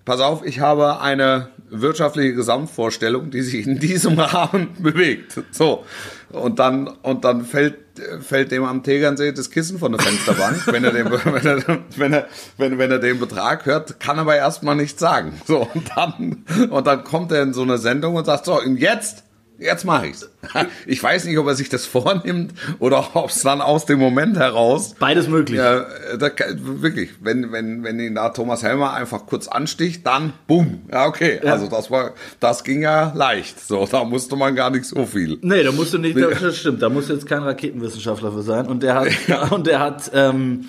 pass 0.05 0.21
auf, 0.21 0.45
ich 0.45 0.61
habe 0.61 1.01
eine 1.01 1.49
wirtschaftliche 1.69 2.35
Gesamtvorstellung, 2.35 3.31
die 3.31 3.43
sich 3.43 3.67
in 3.67 3.79
diesem 3.79 4.19
Rahmen 4.19 4.71
bewegt. 4.79 5.41
So. 5.53 5.85
Und 6.31 6.59
dann, 6.59 6.89
und 6.89 7.25
dann 7.25 7.45
fällt, 7.45 7.77
fällt 8.21 8.51
dem 8.53 8.65
am 8.65 8.83
Tegernsee 8.83 9.33
das 9.33 9.51
Kissen 9.51 9.79
von 9.79 9.93
der 9.93 10.01
Fensterbank, 10.01 10.67
wenn 10.67 10.85
er 10.85 10.93
den, 10.93 11.11
wenn 11.11 11.47
er, 11.47 11.79
wenn 11.97 12.13
er, 12.13 12.29
wenn, 12.57 12.79
wenn 12.79 12.91
er 12.91 12.99
den 12.99 13.19
Betrag 13.19 13.67
hört, 13.67 14.01
kann 14.01 14.19
aber 14.19 14.37
erstmal 14.37 14.77
nichts 14.77 15.01
sagen. 15.01 15.41
So. 15.47 15.69
Und 15.75 15.91
dann, 15.97 16.45
und 16.71 16.87
dann 16.87 17.05
kommt 17.05 17.33
er 17.33 17.43
in 17.43 17.53
so 17.53 17.63
eine 17.63 17.79
Sendung 17.79 18.15
und 18.17 18.25
sagt, 18.25 18.47
so, 18.47 18.61
und 18.61 18.77
jetzt, 18.77 19.25
Jetzt 19.61 19.85
mache 19.85 20.07
ich's. 20.09 20.29
Ich 20.87 21.03
weiß 21.03 21.27
nicht, 21.27 21.37
ob 21.39 21.47
er 21.47 21.55
sich 21.55 21.69
das 21.69 21.85
vornimmt 21.87 22.55
oder 22.79 23.11
ob 23.15 23.29
es 23.31 23.43
dann 23.43 23.61
aus 23.61 23.85
dem 23.87 23.99
Moment 23.99 24.37
heraus 24.39 24.95
beides 24.99 25.29
möglich. 25.29 25.59
ja, 25.59 25.85
da, 26.19 26.31
kann- 26.31 26.83
wirklich, 26.83 27.11
wenn, 27.21 27.53
wenn, 27.53 27.85
wenn 27.85 28.01
ihn 28.01 28.15
da 28.15 28.31
Thomas 28.31 28.63
Helmer 28.63 28.95
einfach 28.95 29.27
kurz 29.27 29.47
ansticht, 29.49 30.07
dann 30.07 30.33
bumm. 30.47 30.81
Ja, 30.91 31.07
okay. 31.07 31.41
Also 31.45 31.69
das 31.69 31.91
war, 31.91 32.13
das 32.41 32.65
ging 32.65 32.83
ja 32.83 33.13
leicht. 33.15 33.61
So, 33.61 33.87
da 33.91 34.05
musste 34.05 34.35
man 34.37 34.55
gar 34.57 34.71
nicht 34.71 34.87
so 34.87 35.05
viel. 35.07 35.39
Nee, 35.43 35.63
da 35.63 35.73
musst 35.73 35.93
du 35.95 35.99
nicht, 35.99 36.17
das 36.19 36.57
stimmt, 36.57 36.81
da 36.83 36.89
musst 36.89 37.11
du 37.11 37.13
jetzt 37.13 37.27
kein 37.27 37.43
Raketenwissenschaftler 37.43 38.33
für 38.33 38.43
sein. 38.43 38.67
Und 38.67 38.83
der 38.83 38.95
hat, 38.95 39.09
und 39.51 39.67
der 39.67 39.79
hat, 39.81 40.11
ähm, 40.15 40.67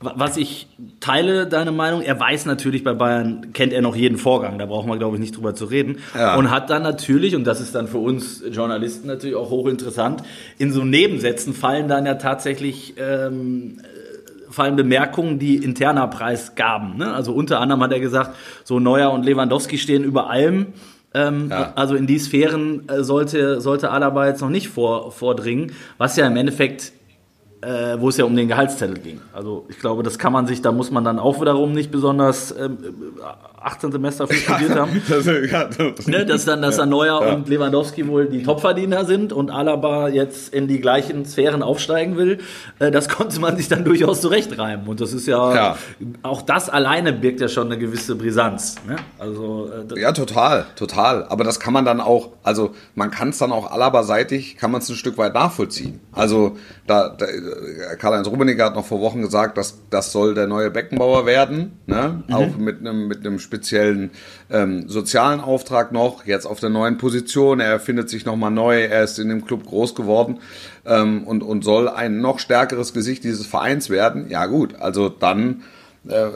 was 0.00 0.38
ich 0.38 0.66
teile, 1.00 1.46
deine 1.46 1.72
Meinung, 1.72 2.00
er 2.00 2.18
weiß 2.18 2.46
natürlich 2.46 2.82
bei 2.82 2.94
Bayern, 2.94 3.52
kennt 3.52 3.74
er 3.74 3.82
noch 3.82 3.94
jeden 3.94 4.16
Vorgang, 4.16 4.58
da 4.58 4.64
brauchen 4.64 4.88
wir, 4.88 4.96
glaube 4.96 5.16
ich, 5.16 5.20
nicht 5.20 5.36
drüber 5.36 5.54
zu 5.54 5.66
reden. 5.66 5.98
Ja. 6.14 6.36
Und 6.36 6.50
hat 6.50 6.70
dann 6.70 6.82
natürlich, 6.82 7.36
und 7.36 7.44
das 7.44 7.60
ist 7.60 7.74
dann 7.74 7.86
für 7.86 7.98
uns 7.98 8.42
Journalisten 8.50 9.06
natürlich 9.08 9.36
auch 9.36 9.50
hochinteressant, 9.50 10.22
in 10.56 10.72
so 10.72 10.84
Nebensätzen 10.84 11.52
fallen 11.52 11.86
dann 11.86 12.06
ja 12.06 12.14
tatsächlich 12.14 12.94
ähm, 12.96 13.82
fallen 14.48 14.76
Bemerkungen, 14.76 15.38
die 15.38 15.56
interner 15.56 16.08
Preisgaben. 16.08 16.96
Ne? 16.96 17.12
Also 17.12 17.32
unter 17.32 17.60
anderem 17.60 17.82
hat 17.82 17.92
er 17.92 18.00
gesagt, 18.00 18.34
so 18.64 18.80
Neuer 18.80 19.12
und 19.12 19.24
Lewandowski 19.24 19.76
stehen 19.78 20.02
über 20.02 20.30
allem. 20.30 20.68
Ähm, 21.12 21.48
Ja. 21.50 21.72
Also 21.76 21.94
in 21.94 22.06
die 22.06 22.18
Sphären 22.18 22.88
äh, 22.88 23.02
sollte, 23.02 23.60
sollte 23.60 23.90
Alaba 23.90 24.26
jetzt 24.26 24.40
noch 24.40 24.48
nicht 24.48 24.68
vor, 24.68 25.12
vordringen, 25.12 25.72
was 25.98 26.16
ja 26.16 26.26
im 26.26 26.36
Endeffekt, 26.36 26.92
äh, 27.62 28.00
wo 28.00 28.08
es 28.08 28.16
ja 28.16 28.24
um 28.24 28.34
den 28.34 28.48
Gehaltszettel 28.48 28.98
ging. 28.98 29.20
Also 29.32 29.66
ich 29.68 29.78
glaube, 29.78 30.02
das 30.02 30.18
kann 30.18 30.32
man 30.32 30.46
sich, 30.46 30.62
da 30.62 30.72
muss 30.72 30.90
man 30.90 31.04
dann 31.04 31.18
auch 31.18 31.40
wiederum 31.40 31.72
nicht 31.72 31.90
besonders 31.90 32.54
ähm, 32.56 32.78
18 33.62 33.92
Semester 33.92 34.26
für 34.26 34.34
studiert 34.34 34.74
haben. 34.74 35.02
Das, 35.08 35.26
ja, 35.26 35.64
das, 35.64 36.06
Ne, 36.06 36.24
dass 36.24 36.44
dann, 36.46 36.62
dass 36.62 36.76
dann 36.78 36.88
Neuer 36.88 37.20
Ja. 37.26 37.34
und 37.34 37.48
Lewandowski 37.48 38.06
wohl 38.08 38.26
die 38.26 38.42
Topverdiener 38.42 39.04
sind 39.04 39.32
und 39.32 39.50
Alaba 39.50 40.08
jetzt 40.08 40.54
in 40.54 40.66
die 40.66 40.80
gleichen 40.80 41.24
Sphären 41.26 41.62
aufsteigen 41.62 42.16
will, 42.16 42.38
äh, 42.78 42.90
das 42.90 43.08
konnte 43.16 43.38
man 43.40 43.56
sich 43.56 43.68
dann 43.68 43.84
durchaus 43.84 44.20
zurechtreimen. 44.22 44.86
Und 44.88 45.00
das 45.00 45.12
ist 45.12 45.26
ja, 45.26 45.54
Ja. 45.54 45.76
auch 46.22 46.42
das 46.42 46.70
alleine 46.70 47.12
birgt 47.12 47.40
ja 47.40 47.48
schon 47.48 47.66
eine 47.66 47.78
gewisse 47.78 48.16
Brisanz. 48.16 48.76
Ne? 48.88 48.96
Also, 49.18 49.68
äh, 49.68 49.84
das- 49.86 49.98
Ja, 49.98 50.12
total, 50.12 50.64
total. 50.76 51.24
Aber 51.28 51.44
das 51.44 51.60
kann 51.60 51.72
man 51.74 51.84
dann 51.84 52.00
auch, 52.00 52.30
also 52.42 52.70
man 52.94 53.10
kann 53.10 53.28
es 53.28 53.38
dann 53.38 53.52
auch 53.52 53.70
Alaba-seitig, 53.70 54.56
kann 54.56 54.70
man 54.70 54.80
es 54.80 54.88
ein 54.88 54.96
Stück 54.96 55.18
weit 55.18 55.34
nachvollziehen. 55.34 56.00
Also 56.12 56.56
da, 56.86 57.08
da 57.10 57.26
Karl-Heinz 57.98 58.26
Rummenigge 58.28 58.64
hat 58.64 58.74
noch 58.74 58.86
vor 58.86 59.00
Wochen 59.00 59.20
gesagt, 59.22 59.58
dass 59.58 59.78
das 59.90 60.12
soll 60.12 60.34
der 60.34 60.46
neue 60.46 60.70
Beckenbauer 60.70 61.26
werden, 61.26 61.78
ne? 61.86 62.22
auch 62.32 62.56
mit 62.56 62.80
einem 62.80 63.08
mit 63.08 63.20
einem 63.26 63.38
speziellen 63.50 64.10
ähm, 64.48 64.88
sozialen 64.88 65.40
Auftrag 65.40 65.90
noch, 65.90 66.24
jetzt 66.24 66.46
auf 66.46 66.60
der 66.60 66.70
neuen 66.70 66.98
Position. 66.98 67.58
Er 67.58 67.70
erfindet 67.70 68.08
sich 68.08 68.24
nochmal 68.24 68.52
neu, 68.52 68.84
er 68.84 69.02
ist 69.02 69.18
in 69.18 69.28
dem 69.28 69.44
Club 69.44 69.66
groß 69.66 69.96
geworden 69.96 70.38
ähm, 70.86 71.24
und, 71.24 71.42
und 71.42 71.64
soll 71.64 71.88
ein 71.88 72.20
noch 72.20 72.38
stärkeres 72.38 72.92
Gesicht 72.92 73.24
dieses 73.24 73.46
Vereins 73.46 73.90
werden. 73.90 74.30
Ja 74.30 74.46
gut, 74.46 74.76
also 74.78 75.08
dann 75.08 75.64
äh, 76.08 76.28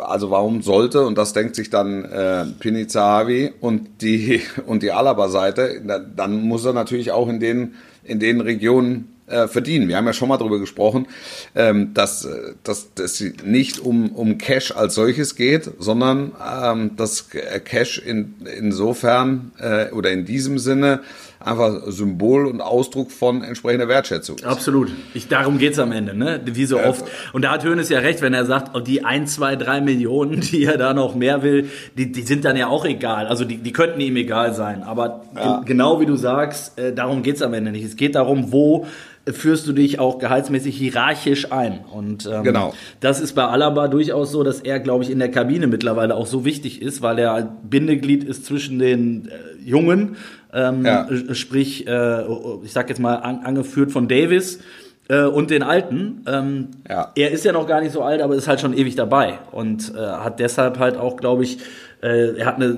also 0.00 0.30
warum 0.30 0.62
sollte, 0.62 1.04
und 1.04 1.18
das 1.18 1.34
denkt 1.34 1.56
sich 1.56 1.68
dann 1.68 2.06
äh, 2.06 2.46
Pini 2.58 2.86
Zahavi 2.86 3.52
und 3.60 4.00
die, 4.00 4.40
und 4.66 4.82
die 4.82 4.92
Alaba-Seite, 4.92 5.82
dann 6.16 6.42
muss 6.42 6.64
er 6.64 6.72
natürlich 6.72 7.12
auch 7.12 7.28
in 7.28 7.38
den, 7.38 7.74
in 8.02 8.18
den 8.18 8.40
Regionen 8.40 9.11
äh, 9.26 9.48
verdienen. 9.48 9.88
Wir 9.88 9.96
haben 9.96 10.06
ja 10.06 10.12
schon 10.12 10.28
mal 10.28 10.36
darüber 10.36 10.58
gesprochen, 10.58 11.06
ähm, 11.54 11.94
dass, 11.94 12.28
dass, 12.64 12.94
dass 12.94 13.20
es 13.20 13.44
nicht 13.44 13.78
um, 13.78 14.10
um 14.10 14.38
Cash 14.38 14.72
als 14.72 14.94
solches 14.94 15.36
geht, 15.36 15.70
sondern 15.78 16.32
ähm, 16.44 16.96
dass 16.96 17.28
Cash 17.30 17.98
in, 17.98 18.34
insofern 18.58 19.52
äh, 19.58 19.90
oder 19.90 20.10
in 20.10 20.24
diesem 20.24 20.58
Sinne 20.58 21.00
einfach 21.44 21.82
Symbol 21.88 22.46
und 22.46 22.60
Ausdruck 22.60 23.10
von 23.10 23.42
entsprechender 23.42 23.88
Wertschätzung 23.88 24.36
ist. 24.36 24.44
Absolut. 24.44 24.90
Ich, 25.14 25.28
darum 25.28 25.58
geht's 25.58 25.78
am 25.78 25.92
Ende, 25.92 26.16
ne? 26.16 26.40
wie 26.44 26.64
so 26.64 26.78
oft. 26.78 27.04
Und 27.32 27.42
da 27.42 27.52
hat 27.52 27.64
Hönes 27.64 27.88
ja 27.88 27.98
recht, 27.98 28.22
wenn 28.22 28.34
er 28.34 28.44
sagt, 28.46 28.76
oh, 28.76 28.80
die 28.80 29.04
ein, 29.04 29.26
zwei, 29.26 29.56
drei 29.56 29.80
Millionen, 29.80 30.40
die 30.52 30.64
er 30.64 30.78
da 30.78 30.94
noch 30.94 31.14
mehr 31.14 31.42
will, 31.42 31.68
die, 31.96 32.12
die 32.12 32.22
sind 32.22 32.44
dann 32.44 32.56
ja 32.56 32.68
auch 32.68 32.84
egal. 32.84 33.26
Also 33.26 33.44
die, 33.44 33.58
die 33.58 33.72
könnten 33.72 34.00
ihm 34.00 34.16
egal 34.16 34.54
sein. 34.54 34.82
Aber 34.82 35.22
ja. 35.34 35.58
ge 35.58 35.72
genau 35.72 36.00
wie 36.00 36.06
du 36.06 36.16
sagst, 36.16 36.78
äh, 36.78 36.94
darum 36.94 37.22
geht's 37.22 37.42
am 37.42 37.54
Ende 37.54 37.72
nicht. 37.72 37.84
Es 37.84 37.96
geht 37.96 38.14
darum, 38.14 38.52
wo 38.52 38.86
führst 39.30 39.68
du 39.68 39.72
dich 39.72 40.00
auch 40.00 40.18
gehaltsmäßig 40.18 40.76
hierarchisch 40.76 41.52
ein. 41.52 41.80
Und 41.84 42.28
ähm, 42.30 42.42
genau. 42.42 42.74
das 43.00 43.20
ist 43.20 43.34
bei 43.34 43.44
Alaba 43.44 43.86
durchaus 43.86 44.32
so, 44.32 44.42
dass 44.42 44.60
er, 44.60 44.80
glaube 44.80 45.04
ich, 45.04 45.10
in 45.10 45.20
der 45.20 45.30
Kabine 45.30 45.68
mittlerweile 45.68 46.16
auch 46.16 46.26
so 46.26 46.44
wichtig 46.44 46.82
ist, 46.82 47.02
weil 47.02 47.18
er 47.20 47.56
Bindeglied 47.62 48.24
ist 48.24 48.44
zwischen 48.44 48.80
den 48.80 49.28
äh, 49.28 49.62
Jungen, 49.64 50.16
ähm, 50.52 50.84
ja. 50.84 51.08
sprich, 51.32 51.86
äh, 51.86 52.24
ich 52.64 52.72
sag 52.72 52.88
jetzt 52.88 53.00
mal, 53.00 53.16
an, 53.16 53.40
angeführt 53.44 53.92
von 53.92 54.08
Davis 54.08 54.60
äh, 55.08 55.22
und 55.24 55.50
den 55.50 55.62
Alten. 55.62 56.24
Ähm, 56.26 56.68
ja. 56.88 57.12
Er 57.14 57.30
ist 57.30 57.44
ja 57.44 57.52
noch 57.52 57.66
gar 57.66 57.80
nicht 57.80 57.92
so 57.92 58.02
alt, 58.02 58.20
aber 58.22 58.34
ist 58.34 58.48
halt 58.48 58.60
schon 58.60 58.76
ewig 58.76 58.94
dabei 58.94 59.38
und 59.50 59.94
äh, 59.94 59.98
hat 59.98 60.40
deshalb 60.40 60.78
halt 60.78 60.96
auch, 60.96 61.16
glaube 61.16 61.44
ich, 61.44 61.58
äh, 62.02 62.36
er 62.36 62.46
hat 62.46 62.56
eine 62.56 62.76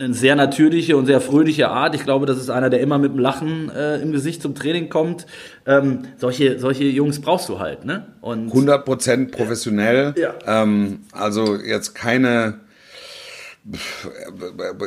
eine 0.00 0.14
sehr 0.14 0.34
natürliche 0.34 0.96
und 0.96 1.06
sehr 1.06 1.20
fröhliche 1.20 1.68
Art. 1.68 1.94
Ich 1.94 2.04
glaube, 2.04 2.26
das 2.26 2.38
ist 2.38 2.50
einer, 2.50 2.70
der 2.70 2.80
immer 2.80 2.98
mit 2.98 3.10
einem 3.10 3.20
Lachen 3.20 3.70
äh, 3.70 4.00
im 4.00 4.12
Gesicht 4.12 4.40
zum 4.42 4.54
Training 4.54 4.88
kommt. 4.88 5.26
Ähm, 5.66 6.00
solche, 6.16 6.58
solche 6.58 6.84
Jungs 6.84 7.20
brauchst 7.20 7.48
du 7.48 7.58
halt, 7.58 7.84
ne? 7.84 8.06
Und 8.20 8.50
100% 8.52 9.30
professionell. 9.30 10.14
Ja. 10.16 10.34
Ähm, 10.46 11.00
also 11.12 11.56
jetzt 11.56 11.94
keine 11.94 12.60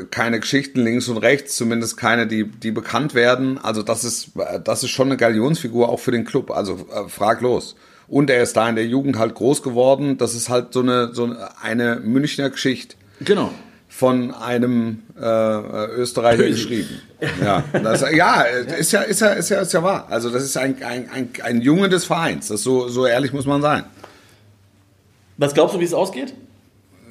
keine 0.10 0.40
Geschichten 0.40 0.82
links 0.82 1.08
und 1.08 1.18
rechts, 1.18 1.56
zumindest 1.56 1.98
keine, 1.98 2.28
die, 2.28 2.46
die 2.46 2.72
bekannt 2.72 3.14
werden. 3.14 3.58
Also 3.58 3.84
das 3.84 4.04
ist, 4.04 4.32
das 4.64 4.84
ist 4.84 4.90
schon 4.90 5.08
eine 5.08 5.18
Galionsfigur 5.18 5.90
auch 5.90 6.00
für 6.00 6.12
den 6.12 6.26
Club. 6.26 6.52
Also 6.52 6.88
äh, 6.92 7.08
frag 7.08 7.42
los. 7.42 7.76
Und 8.08 8.30
er 8.30 8.44
ist 8.44 8.58
da 8.58 8.68
in 8.68 8.76
der 8.76 8.86
Jugend 8.86 9.18
halt 9.18 9.36
groß 9.36 9.64
geworden. 9.64 10.18
Das 10.18 10.34
ist 10.34 10.50
halt 10.50 10.74
so 10.74 10.82
eine, 10.82 11.14
so 11.14 11.36
eine 11.62 11.98
Münchner 12.04 12.50
Geschichte. 12.50 12.96
Genau 13.20 13.52
von 13.96 14.34
einem 14.34 15.04
äh, 15.16 15.22
Österreicher 15.22 16.48
geschrieben. 16.48 17.00
Ja, 17.42 17.64
das, 17.72 18.04
ja, 18.12 18.42
ist 18.42 18.92
ja, 18.92 19.02
ist 19.02 19.22
ja, 19.22 19.30
ist 19.34 19.50
ja, 19.50 19.62
ist 19.62 19.72
ja 19.72 19.84
wahr. 19.84 20.08
Also 20.10 20.32
das 20.32 20.44
ist 20.44 20.58
ein, 20.58 20.82
ein, 20.82 21.10
ein, 21.12 21.30
ein 21.44 21.62
Junge 21.62 21.90
des 21.90 22.04
Vereins. 22.04 22.48
Das 22.48 22.64
so, 22.64 22.88
so 22.88 23.06
ehrlich 23.06 23.34
muss 23.34 23.46
man 23.46 23.62
sein. 23.62 23.84
Was 25.38 25.54
glaubst 25.54 25.76
du, 25.76 25.80
wie 25.80 25.86
es 25.86 25.94
ausgeht? 25.94 26.34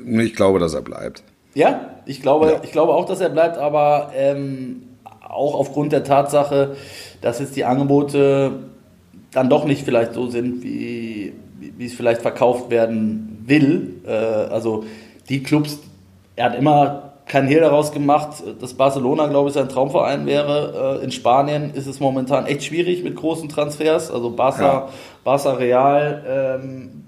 Ich 0.05 0.35
glaube, 0.35 0.59
dass 0.59 0.75
er 0.75 0.83
bleibt. 0.83 1.23
Ja, 1.55 1.91
ich 2.07 2.23
glaube, 2.23 2.47
ja. 2.47 2.61
ich 2.63 2.73
glaube 2.73 2.95
auch, 2.95 3.05
dass 3.05 3.21
er 3.21 3.29
bleibt, 3.29 3.59
aber 3.59 4.13
ähm, 4.15 4.83
auch 5.29 5.55
aufgrund 5.55 5.93
der 5.93 6.05
Tatsache, 6.05 6.77
dass 7.21 7.41
jetzt 7.41 7.57
die 7.57 7.65
Angebote 7.65 8.53
dann 9.33 9.49
doch 9.49 9.65
nicht 9.65 9.85
vielleicht 9.85 10.15
so 10.15 10.29
sind, 10.29 10.63
wie, 10.63 11.33
wie 11.59 11.85
es 11.85 11.95
vielleicht 11.95 12.23
verkauft 12.23 12.71
werden 12.71 13.43
will. 13.47 14.01
Äh, 14.07 14.11
also 14.11 14.85
die 15.29 15.43
Clubs, 15.43 15.79
er 16.37 16.47
hat 16.47 16.59
immer 16.59 17.13
keinen 17.27 17.49
Hehl 17.49 17.61
daraus 17.61 17.93
gemacht, 17.93 18.43
dass 18.61 18.75
Barcelona, 18.75 19.27
glaube 19.29 19.49
ich, 19.49 19.55
sein 19.55 19.69
Traumverein 19.69 20.27
wäre. 20.27 20.99
Äh, 21.01 21.05
in 21.05 21.13
Spanien 21.13 21.73
ist 21.73 21.87
es 21.87 22.01
momentan 22.01 22.47
echt 22.47 22.65
schwierig 22.65 23.05
mit 23.05 23.17
großen 23.17 23.49
Transfers. 23.49 24.11
Also 24.11 24.31
Barca, 24.31 24.63
ja. 24.63 24.89
Barca 25.25 25.53
Real, 25.53 26.61
ähm, 26.61 27.05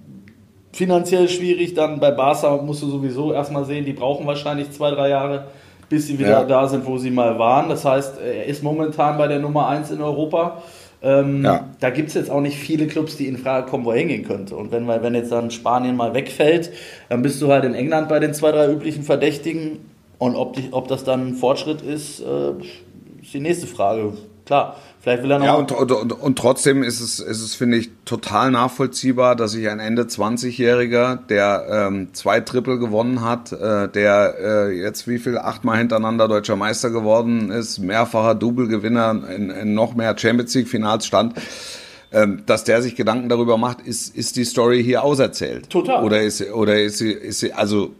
finanziell 0.75 1.29
schwierig. 1.29 1.75
Dann 1.75 2.01
bei 2.01 2.11
Barca 2.11 2.57
musst 2.57 2.83
du 2.83 2.89
sowieso 2.89 3.33
erstmal 3.33 3.65
sehen, 3.65 3.85
die 3.85 3.93
brauchen 3.93 4.27
wahrscheinlich 4.27 4.71
zwei, 4.73 4.91
drei 4.91 5.09
Jahre, 5.09 5.47
bis 5.89 6.07
sie 6.07 6.19
wieder 6.19 6.31
ja. 6.31 6.45
da 6.45 6.69
sind, 6.69 6.85
wo 6.87 6.99
sie 6.99 7.11
mal 7.11 7.39
waren. 7.39 7.69
Das 7.69 7.85
heißt, 7.85 8.19
er 8.21 8.47
ist 8.47 8.63
momentan 8.63 9.17
bei 9.17 9.29
der 9.29 9.39
Nummer 9.39 9.69
1 9.69 9.91
in 9.93 10.01
Europa. 10.01 10.63
Ähm, 11.03 11.45
ja. 11.45 11.69
Da 11.81 11.91
gibt 11.91 12.09
es 12.09 12.15
jetzt 12.15 12.31
auch 12.31 12.41
nicht 12.41 12.57
viele 12.57 12.87
Clubs, 12.87 13.17
die 13.17 13.27
in 13.27 13.37
Frage 13.37 13.69
kommen, 13.69 13.85
wo 13.85 13.93
er 13.93 13.99
hingehen 13.99 14.25
könnte. 14.25 14.57
Und 14.57 14.73
wenn, 14.73 14.89
wenn 14.89 15.15
jetzt 15.15 15.31
dann 15.31 15.51
Spanien 15.51 15.97
mal 15.97 16.15
wegfällt, 16.15 16.73
dann 17.11 17.23
bist 17.23 17.41
du 17.43 17.49
halt 17.53 17.65
in 17.65 17.75
England 17.75 18.09
bei 18.09 18.19
den 18.19 18.33
zwei, 18.33 18.53
drei 18.53 18.71
üblichen 18.71 19.03
Verdächtigen. 19.03 19.81
Und 20.19 20.35
ob, 20.35 20.55
die, 20.55 20.69
ob 20.71 20.89
das 20.89 21.05
dann 21.05 21.29
ein 21.29 21.35
Fortschritt 21.35 21.83
ist, 21.83 22.21
äh, 22.21 22.53
ist 23.21 23.35
die 23.35 23.41
nächste 23.41 23.67
Frage. 23.67 24.15
Klar, 24.45 24.77
Vielleicht 25.05 25.23
will 25.23 25.33
er 25.33 25.39
noch. 25.39 25.45
Ja, 25.45 25.55
und, 25.57 25.71
und, 25.71 26.13
und, 26.13 26.39
trotzdem 26.39 26.83
ist 26.83 27.01
es, 27.01 27.19
ist 27.19 27.43
es, 27.43 27.55
finde 27.55 27.77
ich, 27.77 27.91
total 28.07 28.51
nachvollziehbar, 28.51 29.37
dass 29.37 29.53
sich 29.53 29.69
ein 29.69 29.79
Ende 29.79 30.05
20-Jähriger, 30.05 31.19
der 31.29 31.67
ähm, 31.71 32.09
zwei 32.15 32.41
Triple 32.41 32.79
gewonnen 32.79 33.21
hat, 33.21 33.53
äh, 33.53 33.87
der 33.87 34.35
äh, 34.41 34.71
jetzt 34.73 35.07
wie 35.07 35.19
viel 35.19 35.37
achtmal 35.37 35.77
hintereinander 35.77 36.27
deutscher 36.27 36.57
Meister 36.57 36.89
geworden 36.89 37.51
ist, 37.51 37.81
mehrfacher 37.81 38.35
Double-Gewinner 38.35 39.29
in, 39.29 39.51
in 39.51 39.75
noch 39.75 39.95
mehr 39.95 40.17
Champions 40.17 40.55
League-Finals 40.55 41.05
stand, 41.05 41.35
ähm, 42.11 42.45
dass 42.47 42.65
der 42.65 42.81
sich 42.81 42.97
Gedanken 42.97 43.29
darüber 43.29 43.59
macht, 43.59 43.83
ist, 43.83 44.17
ist 44.17 44.37
die 44.37 44.45
Story 44.47 44.83
hier 44.83 45.03
auserzählt? 45.03 45.69
Total. 45.69 46.03
Oder 46.03 46.23
ist, 46.23 46.51
oder 46.51 46.81
ist 46.81 46.97
sie, 46.97 47.13
ist 47.13 47.41
sie, 47.41 47.53
also 47.53 47.91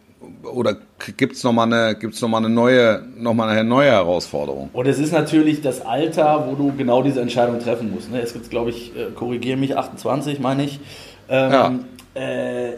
oder 0.45 0.77
gibt 1.17 1.37
es 1.37 1.45
nochmal 1.45 1.73
eine, 1.73 1.97
gibt's 1.97 2.21
noch 2.21 2.29
mal 2.29 2.39
eine, 2.39 2.49
neue, 2.49 3.03
noch 3.17 3.35
mal 3.35 3.49
eine 3.49 3.65
neue 3.65 3.91
Herausforderung? 3.91 4.71
Und 4.73 4.87
es 4.87 4.99
ist 4.99 5.13
natürlich 5.13 5.61
das 5.63 5.81
Alter, 5.81 6.47
wo 6.49 6.55
du 6.55 6.73
genau 6.77 7.03
diese 7.03 7.21
Entscheidung 7.21 7.59
treffen 7.61 7.93
musst. 7.93 8.11
Ne? 8.11 8.21
Es 8.21 8.33
gibt, 8.33 8.51
glaube 8.51 8.71
ich, 8.71 8.97
äh, 8.97 9.11
korrigiere 9.15 9.57
mich, 9.57 9.77
28 9.77 10.41
meine 10.41 10.65
ich. 10.65 10.81
Ähm, 11.29 11.53
ja. 11.53 11.75
Äh, 12.15 12.73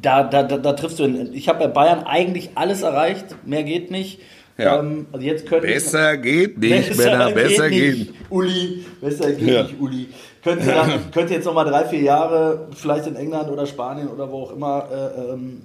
da, 0.00 0.22
da, 0.22 0.42
da, 0.42 0.58
da, 0.58 0.72
triffst 0.74 0.98
du, 0.98 1.04
in, 1.04 1.32
ich 1.32 1.48
habe 1.48 1.60
bei 1.60 1.66
Bayern 1.68 2.04
eigentlich 2.04 2.50
alles 2.54 2.82
erreicht, 2.82 3.24
mehr 3.46 3.64
geht 3.64 3.90
nicht. 3.90 4.20
Ja. 4.58 4.80
Ähm, 4.80 5.06
also 5.12 5.24
jetzt 5.24 5.48
besser 5.48 6.14
ich, 6.14 6.22
geht 6.22 6.58
nicht, 6.58 6.88
besser 6.88 7.10
Männer, 7.10 7.30
besser 7.30 7.70
geht, 7.70 7.80
geht 7.80 7.98
nicht. 7.98 8.14
Uli, 8.28 8.84
besser 9.00 9.32
geht 9.32 9.48
ja. 9.48 9.62
nicht, 9.62 9.80
Uli. 9.80 10.08
Könnte, 10.48 10.66
dann, 10.66 11.10
könnte 11.10 11.34
jetzt 11.34 11.44
nochmal 11.44 11.66
drei, 11.66 11.84
vier 11.84 12.00
Jahre, 12.00 12.68
vielleicht 12.74 13.06
in 13.06 13.16
England 13.16 13.50
oder 13.50 13.66
Spanien 13.66 14.08
oder 14.08 14.30
wo 14.30 14.44
auch 14.44 14.52
immer, 14.52 14.86
äh, 14.90 15.32
ähm, 15.32 15.62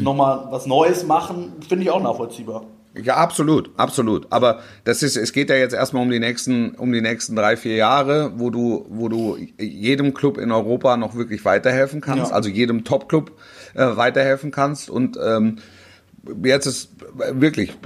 nochmal 0.00 0.46
was 0.50 0.66
Neues 0.66 1.04
machen, 1.04 1.52
finde 1.68 1.82
ich 1.82 1.90
auch 1.90 2.00
nachvollziehbar. 2.00 2.62
Ja, 2.94 3.16
absolut, 3.16 3.70
absolut. 3.76 4.28
Aber 4.30 4.60
das 4.84 5.02
ist, 5.02 5.16
es 5.16 5.32
geht 5.32 5.50
ja 5.50 5.56
jetzt 5.56 5.74
erstmal 5.74 6.04
um 6.04 6.10
die 6.10 6.20
nächsten, 6.20 6.76
um 6.76 6.92
die 6.92 7.00
nächsten 7.00 7.34
drei, 7.34 7.56
vier 7.56 7.74
Jahre, 7.74 8.32
wo 8.36 8.50
du, 8.50 8.86
wo 8.88 9.08
du 9.08 9.36
jedem 9.58 10.14
Club 10.14 10.38
in 10.38 10.52
Europa 10.52 10.96
noch 10.96 11.16
wirklich 11.16 11.44
weiterhelfen 11.44 12.00
kannst, 12.00 12.30
ja. 12.30 12.36
also 12.36 12.48
jedem 12.48 12.84
Top-Club 12.84 13.32
äh, 13.74 13.96
weiterhelfen 13.96 14.52
kannst. 14.52 14.90
Und 14.90 15.18
ähm, 15.24 15.56
jetzt 16.44 16.66
ist 16.66 16.90
wirklich, 17.32 17.76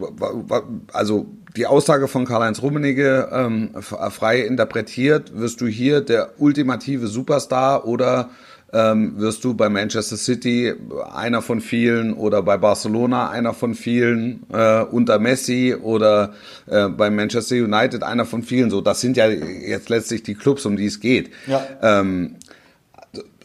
also 0.92 1.26
die 1.56 1.66
Aussage 1.66 2.08
von 2.08 2.24
Karl-Heinz 2.24 2.62
Rummenigge 2.62 3.28
ähm, 3.32 3.70
frei 3.80 4.40
interpretiert, 4.40 5.38
wirst 5.38 5.60
du 5.60 5.66
hier 5.66 6.00
der 6.00 6.32
ultimative 6.38 7.06
Superstar 7.06 7.86
oder 7.86 8.30
ähm, 8.72 9.20
wirst 9.20 9.44
du 9.44 9.54
bei 9.54 9.68
Manchester 9.68 10.16
City 10.16 10.74
einer 11.12 11.42
von 11.42 11.60
vielen 11.60 12.12
oder 12.12 12.42
bei 12.42 12.56
Barcelona 12.56 13.30
einer 13.30 13.54
von 13.54 13.74
vielen 13.74 14.42
äh, 14.52 14.82
unter 14.82 15.20
Messi 15.20 15.76
oder 15.80 16.34
äh, 16.66 16.88
bei 16.88 17.08
Manchester 17.08 17.54
United 17.54 18.02
einer 18.02 18.24
von 18.24 18.42
vielen. 18.42 18.70
So, 18.70 18.80
das 18.80 19.00
sind 19.00 19.16
ja 19.16 19.28
jetzt 19.28 19.90
letztlich 19.90 20.24
die 20.24 20.34
Clubs, 20.34 20.66
um 20.66 20.76
die 20.76 20.86
es 20.86 20.98
geht. 20.98 21.30
Ja. 21.46 21.64
Ähm, 21.82 22.36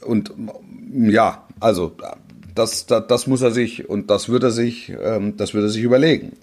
und 0.03 0.33
ja, 0.91 1.43
also 1.59 1.95
das, 2.59 2.85
das, 2.85 3.07
das 3.07 3.25
muss 3.25 3.41
er 3.41 3.51
sich 3.51 3.87
und 3.89 4.09
das 4.09 4.27
wird 4.27 4.43
er 4.43 4.51
sich, 4.51 4.93
ähm, 5.01 5.37
das 5.37 5.53
wird 5.53 5.63
er 5.63 5.69
sich 5.69 5.81
überlegen, 5.81 6.33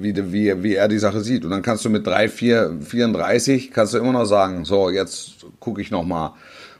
wie, 0.00 0.16
wie, 0.32 0.62
wie 0.62 0.74
er 0.74 0.88
die 0.88 0.98
Sache 0.98 1.20
sieht. 1.20 1.44
Und 1.44 1.50
dann 1.50 1.60
kannst 1.60 1.84
du 1.84 1.90
mit 1.90 2.06
3, 2.06 2.28
4, 2.28 2.78
34 2.80 3.70
kannst 3.70 3.92
du 3.92 3.98
immer 3.98 4.12
noch 4.12 4.24
sagen, 4.24 4.64
so 4.64 4.88
jetzt 4.88 5.46
gucke 5.60 5.82
ich 5.82 5.90
noch 5.90 6.04
mal 6.04 6.34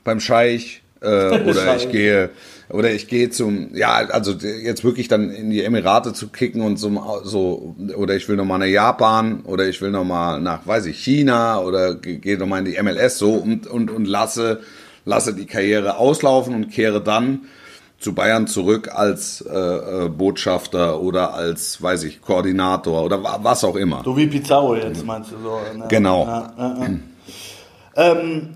beim 0.04 0.20
Scheich 0.20 0.82
äh, 1.02 1.06
oder 1.48 1.76
ich 1.76 1.90
gehe 1.90 2.30
oder 2.70 2.90
ich 2.90 3.08
gehe 3.08 3.28
zum 3.28 3.74
ja 3.74 3.94
also 3.94 4.32
jetzt 4.32 4.84
wirklich 4.84 5.08
dann 5.08 5.30
in 5.30 5.50
die 5.50 5.62
Emirate 5.62 6.14
zu 6.14 6.28
kicken 6.28 6.62
und 6.62 6.78
so, 6.78 7.20
so 7.24 7.76
oder 7.94 8.16
ich 8.16 8.28
will 8.28 8.36
noch 8.36 8.44
mal 8.46 8.58
nach 8.58 8.66
Japan 8.66 9.40
oder 9.44 9.66
ich 9.68 9.80
will 9.82 9.90
noch 9.90 10.04
mal 10.04 10.40
nach 10.40 10.66
weiß 10.66 10.86
ich 10.86 10.98
China 10.98 11.60
oder 11.60 11.94
gehe 11.94 12.38
noch 12.38 12.46
mal 12.46 12.58
in 12.58 12.64
die 12.64 12.82
MLS 12.82 13.18
so 13.18 13.34
und 13.34 13.66
und 13.66 13.90
und 13.90 14.06
lasse 14.06 14.60
lasse 15.04 15.34
die 15.34 15.46
Karriere 15.46 15.96
auslaufen 15.96 16.54
und 16.54 16.70
kehre 16.70 17.02
dann 17.02 17.42
zu 17.98 18.14
Bayern 18.14 18.46
zurück 18.46 18.90
als 18.94 19.40
äh, 19.40 19.56
äh, 20.04 20.08
Botschafter 20.08 21.00
oder 21.00 21.34
als, 21.34 21.82
weiß 21.82 22.04
ich, 22.04 22.22
Koordinator 22.22 23.02
oder 23.02 23.18
was 23.42 23.64
auch 23.64 23.76
immer. 23.76 24.02
So 24.04 24.16
wie 24.16 24.26
Pizarro 24.28 24.76
jetzt 24.76 25.04
meinst 25.04 25.32
du 25.32 25.36
so. 25.42 25.58
Ne? 25.76 25.86
Genau. 25.88 26.24
Ja, 26.24 26.52
ja, 26.56 26.76
ja. 26.78 26.88
Ähm, 27.96 28.54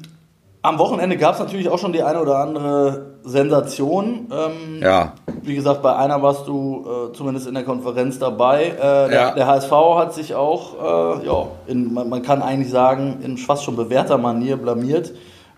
Am 0.65 0.79
Wochenende 0.79 1.17
gab 1.17 1.35
es 1.35 1.41
natürlich 1.41 1.69
auch 1.69 1.79
schon 1.81 1.93
die 1.93 2.05
eine 2.05 2.21
oder 2.23 2.37
andere 2.39 3.17
Sensation. 3.25 4.29
Ähm, 4.33 4.81
Ja. 4.81 5.15
Wie 5.43 5.57
gesagt, 5.57 5.83
bei 5.83 5.97
einer 5.97 6.23
warst 6.23 6.47
du 6.47 6.87
äh, 7.11 7.13
zumindest 7.17 7.49
in 7.49 7.55
der 7.55 7.65
Konferenz 7.65 8.21
dabei. 8.21 8.67
Äh, 8.67 8.77
der, 8.79 9.11
Ja. 9.13 9.31
der 9.35 9.47
HSV 9.49 9.73
hat 9.97 10.15
sich 10.15 10.37
auch, 10.37 10.75
äh, 11.21 11.27
ja, 11.27 11.49
in, 11.67 11.93
man, 11.93 12.09
man 12.09 12.23
kann 12.23 12.43
eigentlich 12.43 12.71
sagen, 12.71 13.19
in 13.25 13.37
fast 13.39 13.65
schon 13.65 13.75
bewährter 13.75 14.19
Manier 14.19 14.57
blamiert. 14.57 15.11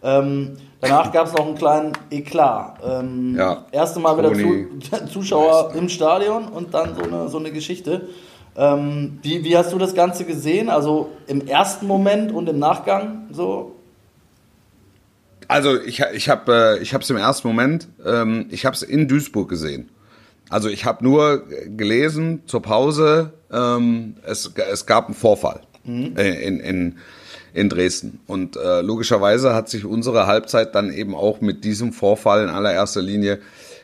Ähm, 0.02 0.56
danach 0.84 1.12
gab 1.12 1.26
es 1.26 1.32
noch 1.32 1.46
einen 1.46 1.56
kleinen 1.56 1.92
Eklat. 2.10 2.78
Ähm, 2.84 3.34
Ja. 3.36 3.64
Erste 3.72 4.00
Mal 4.00 4.16
wieder 4.18 4.32
zu, 4.32 5.06
Zuschauer 5.12 5.74
im 5.74 5.88
Stadion 5.88 6.48
und 6.48 6.74
dann 6.74 6.94
so 6.94 7.02
eine, 7.02 7.28
so 7.28 7.38
eine 7.38 7.50
Geschichte. 7.50 8.08
Ähm, 8.56 9.18
wie, 9.22 9.42
wie 9.44 9.56
hast 9.56 9.72
du 9.72 9.78
das 9.78 9.94
Ganze 9.94 10.24
gesehen? 10.24 10.68
Also 10.68 11.10
im 11.26 11.46
ersten 11.46 11.86
Moment 11.86 12.32
und 12.32 12.48
im 12.48 12.58
Nachgang 12.58 13.26
so? 13.32 13.74
Also 15.48 15.80
ich, 15.80 16.00
ich 16.14 16.28
habe 16.28 16.78
äh, 16.80 16.82
es 16.82 17.10
im 17.10 17.16
ersten 17.16 17.48
Moment, 17.48 17.88
ähm, 18.04 18.46
ich 18.50 18.64
habe 18.64 18.74
es 18.74 18.82
in 18.82 19.08
Duisburg 19.08 19.48
gesehen. 19.48 19.90
Also 20.50 20.68
ich 20.68 20.84
habe 20.84 21.02
nur 21.02 21.44
gelesen 21.76 22.42
zur 22.46 22.62
Pause, 22.62 23.32
ähm, 23.50 24.16
es, 24.24 24.52
es 24.70 24.86
gab 24.86 25.06
einen 25.06 25.14
Vorfall 25.14 25.60
äh, 25.86 26.46
in, 26.46 26.60
in, 26.60 26.60
in 26.60 26.98
Dresden. 27.54 28.20
Und 28.26 28.56
äh, 28.56 28.80
logischerweise 28.82 29.54
hat 29.54 29.68
sich 29.68 29.84
unsere 29.84 30.26
Halbzeit 30.26 30.74
dann 30.74 30.92
eben 30.92 31.14
auch 31.14 31.40
mit 31.40 31.64
diesem 31.64 31.92
Vorfall 31.92 32.42
in 32.42 32.50
allererster 32.50 33.00
Linie 33.00 33.38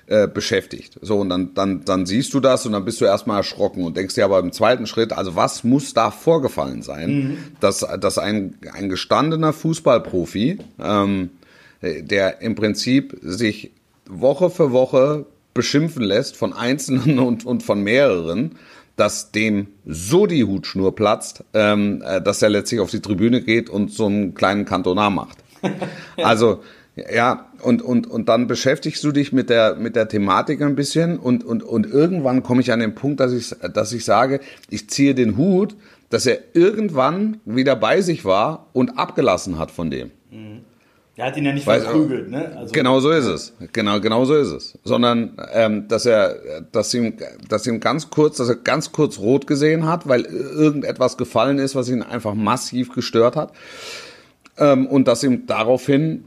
äh, 0.06 0.26
beschäftigt. 0.26 0.98
So, 1.00 1.18
und 1.18 1.28
dann, 1.28 1.54
dann, 1.54 1.84
dann 1.84 2.04
siehst 2.04 2.34
du 2.34 2.40
das 2.40 2.66
und 2.66 2.72
dann 2.72 2.84
bist 2.84 3.00
du 3.00 3.04
erstmal 3.04 3.38
erschrocken 3.38 3.84
und 3.84 3.96
denkst 3.96 4.16
dir 4.16 4.24
aber 4.24 4.40
im 4.40 4.50
zweiten 4.50 4.88
Schritt, 4.88 5.12
also 5.12 5.36
was 5.36 5.62
muss 5.62 5.94
da 5.94 6.10
vorgefallen 6.10 6.82
sein, 6.82 7.38
dass, 7.60 7.86
dass 8.00 8.18
ein, 8.18 8.58
ein 8.72 8.88
gestandener 8.88 9.52
Fußballprofi, 9.52 10.58
ähm, 10.82 11.30
der 11.80 12.42
im 12.42 12.56
Prinzip 12.56 13.16
sich 13.22 13.70
Woche 14.04 14.50
für 14.50 14.72
Woche 14.72 15.26
beschimpfen 15.54 16.02
lässt 16.02 16.36
von 16.36 16.52
Einzelnen 16.52 17.18
und, 17.20 17.46
und 17.46 17.62
von 17.62 17.80
mehreren, 17.82 18.56
dass 19.00 19.32
dem 19.32 19.68
so 19.86 20.26
die 20.26 20.44
Hutschnur 20.44 20.94
platzt, 20.94 21.42
ähm, 21.54 22.02
äh, 22.06 22.20
dass 22.20 22.42
er 22.42 22.50
letztlich 22.50 22.80
auf 22.80 22.90
die 22.90 23.00
Tribüne 23.00 23.40
geht 23.40 23.70
und 23.70 23.90
so 23.90 24.06
einen 24.06 24.34
kleinen 24.34 24.64
Kantonar 24.64 25.10
macht. 25.10 25.38
Also 26.16 26.60
ja, 26.96 27.46
und, 27.62 27.82
und, 27.82 28.06
und 28.06 28.28
dann 28.28 28.46
beschäftigst 28.46 29.02
du 29.04 29.12
dich 29.12 29.32
mit 29.32 29.48
der, 29.48 29.76
mit 29.76 29.96
der 29.96 30.08
Thematik 30.08 30.60
ein 30.60 30.74
bisschen 30.74 31.18
und, 31.18 31.44
und, 31.44 31.62
und 31.62 31.86
irgendwann 31.86 32.42
komme 32.42 32.60
ich 32.60 32.72
an 32.72 32.80
den 32.80 32.94
Punkt, 32.94 33.20
dass 33.20 33.32
ich, 33.32 33.54
dass 33.72 33.92
ich 33.92 34.04
sage, 34.04 34.40
ich 34.68 34.90
ziehe 34.90 35.14
den 35.14 35.36
Hut, 35.36 35.76
dass 36.10 36.26
er 36.26 36.38
irgendwann 36.52 37.40
wieder 37.44 37.76
bei 37.76 38.00
sich 38.02 38.24
war 38.24 38.66
und 38.72 38.98
abgelassen 38.98 39.58
hat 39.58 39.70
von 39.70 39.90
dem. 39.90 40.10
Der 41.20 41.26
hat 41.26 41.36
ihn 41.36 41.44
ja 41.44 41.52
nicht 41.52 41.68
Weiß- 41.68 41.80
verprügelt, 41.82 42.30
ne? 42.30 42.50
Also, 42.56 42.72
Genau 42.72 42.98
so 42.98 43.10
ist 43.10 43.26
es. 43.26 43.52
Genau, 43.74 44.00
genau 44.00 44.24
so 44.24 44.34
ist 44.34 44.52
es. 44.52 44.78
Sondern, 44.84 45.36
ähm, 45.52 45.86
dass 45.86 46.06
er, 46.06 46.62
dass 46.72 46.94
ihm, 46.94 47.12
dass 47.46 47.66
ihm 47.66 47.78
ganz 47.78 48.08
kurz, 48.08 48.38
dass 48.38 48.48
er 48.48 48.54
ganz 48.54 48.90
kurz 48.90 49.18
rot 49.18 49.46
gesehen 49.46 49.84
hat, 49.84 50.08
weil 50.08 50.22
irgendetwas 50.22 51.18
gefallen 51.18 51.58
ist, 51.58 51.74
was 51.74 51.90
ihn 51.90 52.02
einfach 52.02 52.32
massiv 52.32 52.94
gestört 52.94 53.36
hat. 53.36 53.52
Ähm, 54.56 54.86
und 54.86 55.08
dass 55.08 55.22
ihm 55.22 55.44
daraufhin 55.46 56.24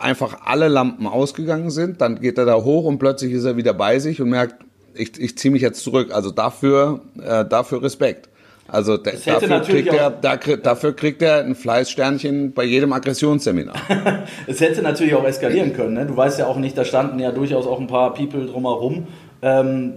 einfach 0.00 0.38
alle 0.46 0.68
Lampen 0.68 1.06
ausgegangen 1.06 1.68
sind. 1.68 2.00
Dann 2.00 2.18
geht 2.18 2.38
er 2.38 2.46
da 2.46 2.54
hoch 2.54 2.86
und 2.86 2.98
plötzlich 2.98 3.30
ist 3.32 3.44
er 3.44 3.58
wieder 3.58 3.74
bei 3.74 3.98
sich 3.98 4.22
und 4.22 4.30
merkt, 4.30 4.54
ich, 4.94 5.20
ich 5.20 5.36
ziehe 5.36 5.52
mich 5.52 5.60
jetzt 5.60 5.82
zurück. 5.82 6.12
Also 6.14 6.30
dafür, 6.30 7.02
äh, 7.22 7.44
dafür 7.44 7.82
Respekt. 7.82 8.30
Also 8.66 8.94
hätte 8.94 9.46
dafür, 9.48 9.74
kriegt 9.74 9.92
er, 9.92 10.10
da, 10.10 10.36
dafür 10.36 10.96
kriegt 10.96 11.20
er 11.22 11.44
ein 11.44 11.54
Fleißsternchen 11.54 12.52
bei 12.54 12.64
jedem 12.64 12.92
Aggressionsseminar. 12.92 13.74
Es 14.46 14.60
hätte 14.60 14.82
natürlich 14.82 15.14
auch 15.14 15.24
eskalieren 15.24 15.74
können, 15.74 15.94
ne? 15.94 16.06
Du 16.06 16.16
weißt 16.16 16.38
ja 16.38 16.46
auch 16.46 16.56
nicht, 16.56 16.76
da 16.76 16.84
standen 16.84 17.18
ja 17.18 17.30
durchaus 17.30 17.66
auch 17.66 17.78
ein 17.78 17.86
paar 17.86 18.14
People 18.14 18.46
drumherum. 18.46 19.06
Ähm, 19.42 19.94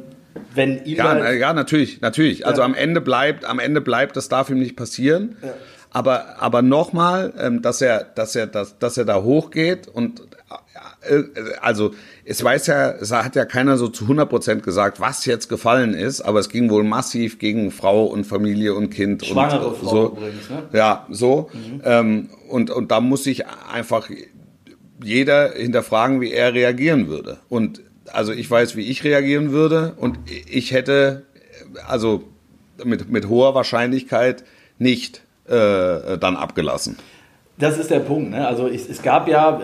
wenn 0.53 0.83
ihn 0.85 0.97
Ja, 0.97 1.13
da- 1.15 1.19
na, 1.23 1.31
ja, 1.31 1.53
natürlich, 1.53 2.01
natürlich. 2.01 2.45
Also 2.45 2.61
am 2.61 2.73
Ende 2.75 3.01
bleibt, 3.01 3.45
am 3.45 3.59
Ende 3.59 3.81
bleibt, 3.81 4.17
das 4.17 4.27
darf 4.29 4.49
ihm 4.49 4.59
nicht 4.59 4.75
passieren. 4.75 5.37
Aber, 5.91 6.35
aber 6.41 6.61
nochmal, 6.61 7.33
ähm, 7.39 7.61
dass 7.61 7.81
er, 7.81 8.03
dass 8.03 8.35
er, 8.35 8.45
dass, 8.47 8.77
dass 8.77 8.97
er 8.97 9.05
da 9.05 9.23
hochgeht 9.23 9.87
und 9.87 10.21
also 11.61 11.93
es 12.25 12.43
weiß 12.43 12.67
ja, 12.67 12.91
es 12.91 13.11
hat 13.11 13.35
ja 13.35 13.45
keiner 13.45 13.77
so 13.77 13.87
zu 13.87 14.05
100 14.05 14.29
Prozent 14.29 14.63
gesagt, 14.63 14.99
was 14.99 15.25
jetzt 15.25 15.49
gefallen 15.49 15.93
ist, 15.93 16.21
aber 16.21 16.39
es 16.39 16.49
ging 16.49 16.69
wohl 16.69 16.83
massiv 16.83 17.39
gegen 17.39 17.71
Frau 17.71 18.05
und 18.05 18.25
Familie 18.25 18.73
und 18.73 18.89
Kind 18.89 19.25
Schwangere 19.25 19.67
und 19.67 19.77
Frau 19.77 19.89
so. 19.89 20.07
übrigens, 20.11 20.49
ne? 20.49 20.63
Ja, 20.73 21.05
so. 21.09 21.49
Ähm, 21.83 22.29
und, 22.49 22.69
und 22.71 22.91
da 22.91 23.01
muss 23.01 23.23
sich 23.23 23.45
einfach 23.47 24.09
jeder 25.03 25.51
hinterfragen, 25.51 26.21
wie 26.21 26.31
er 26.31 26.53
reagieren 26.53 27.07
würde. 27.07 27.37
Und 27.49 27.81
also 28.11 28.31
ich 28.31 28.49
weiß, 28.49 28.75
wie 28.75 28.89
ich 28.89 29.03
reagieren 29.03 29.51
würde 29.51 29.93
und 29.97 30.17
ich 30.49 30.71
hätte 30.71 31.23
also 31.87 32.23
mit, 32.83 33.09
mit 33.09 33.27
hoher 33.27 33.53
Wahrscheinlichkeit 33.55 34.43
nicht 34.79 35.21
äh, 35.47 36.17
dann 36.17 36.35
abgelassen. 36.35 36.97
Das 37.57 37.77
ist 37.77 37.89
der 37.89 37.99
Punkt. 37.99 38.31
Ne? 38.31 38.47
Also 38.47 38.67
ich, 38.67 38.87
es 38.89 39.01
gab 39.01 39.27
ja, 39.27 39.59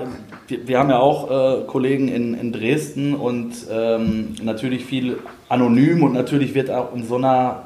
wir, 0.48 0.68
wir 0.68 0.80
haben 0.80 0.90
ja 0.90 1.00
auch 1.00 1.30
äh, 1.30 1.64
Kollegen 1.66 2.08
in, 2.08 2.34
in 2.34 2.52
Dresden 2.52 3.16
und 3.16 3.52
ähm, 3.72 4.36
natürlich 4.44 4.86
viel 4.86 5.18
anonym 5.50 6.04
und 6.04 6.14
natürlich 6.14 6.54
wird 6.54 6.70
auch 6.70 6.94
in 6.94 7.06
so 7.06 7.16
einer, 7.16 7.64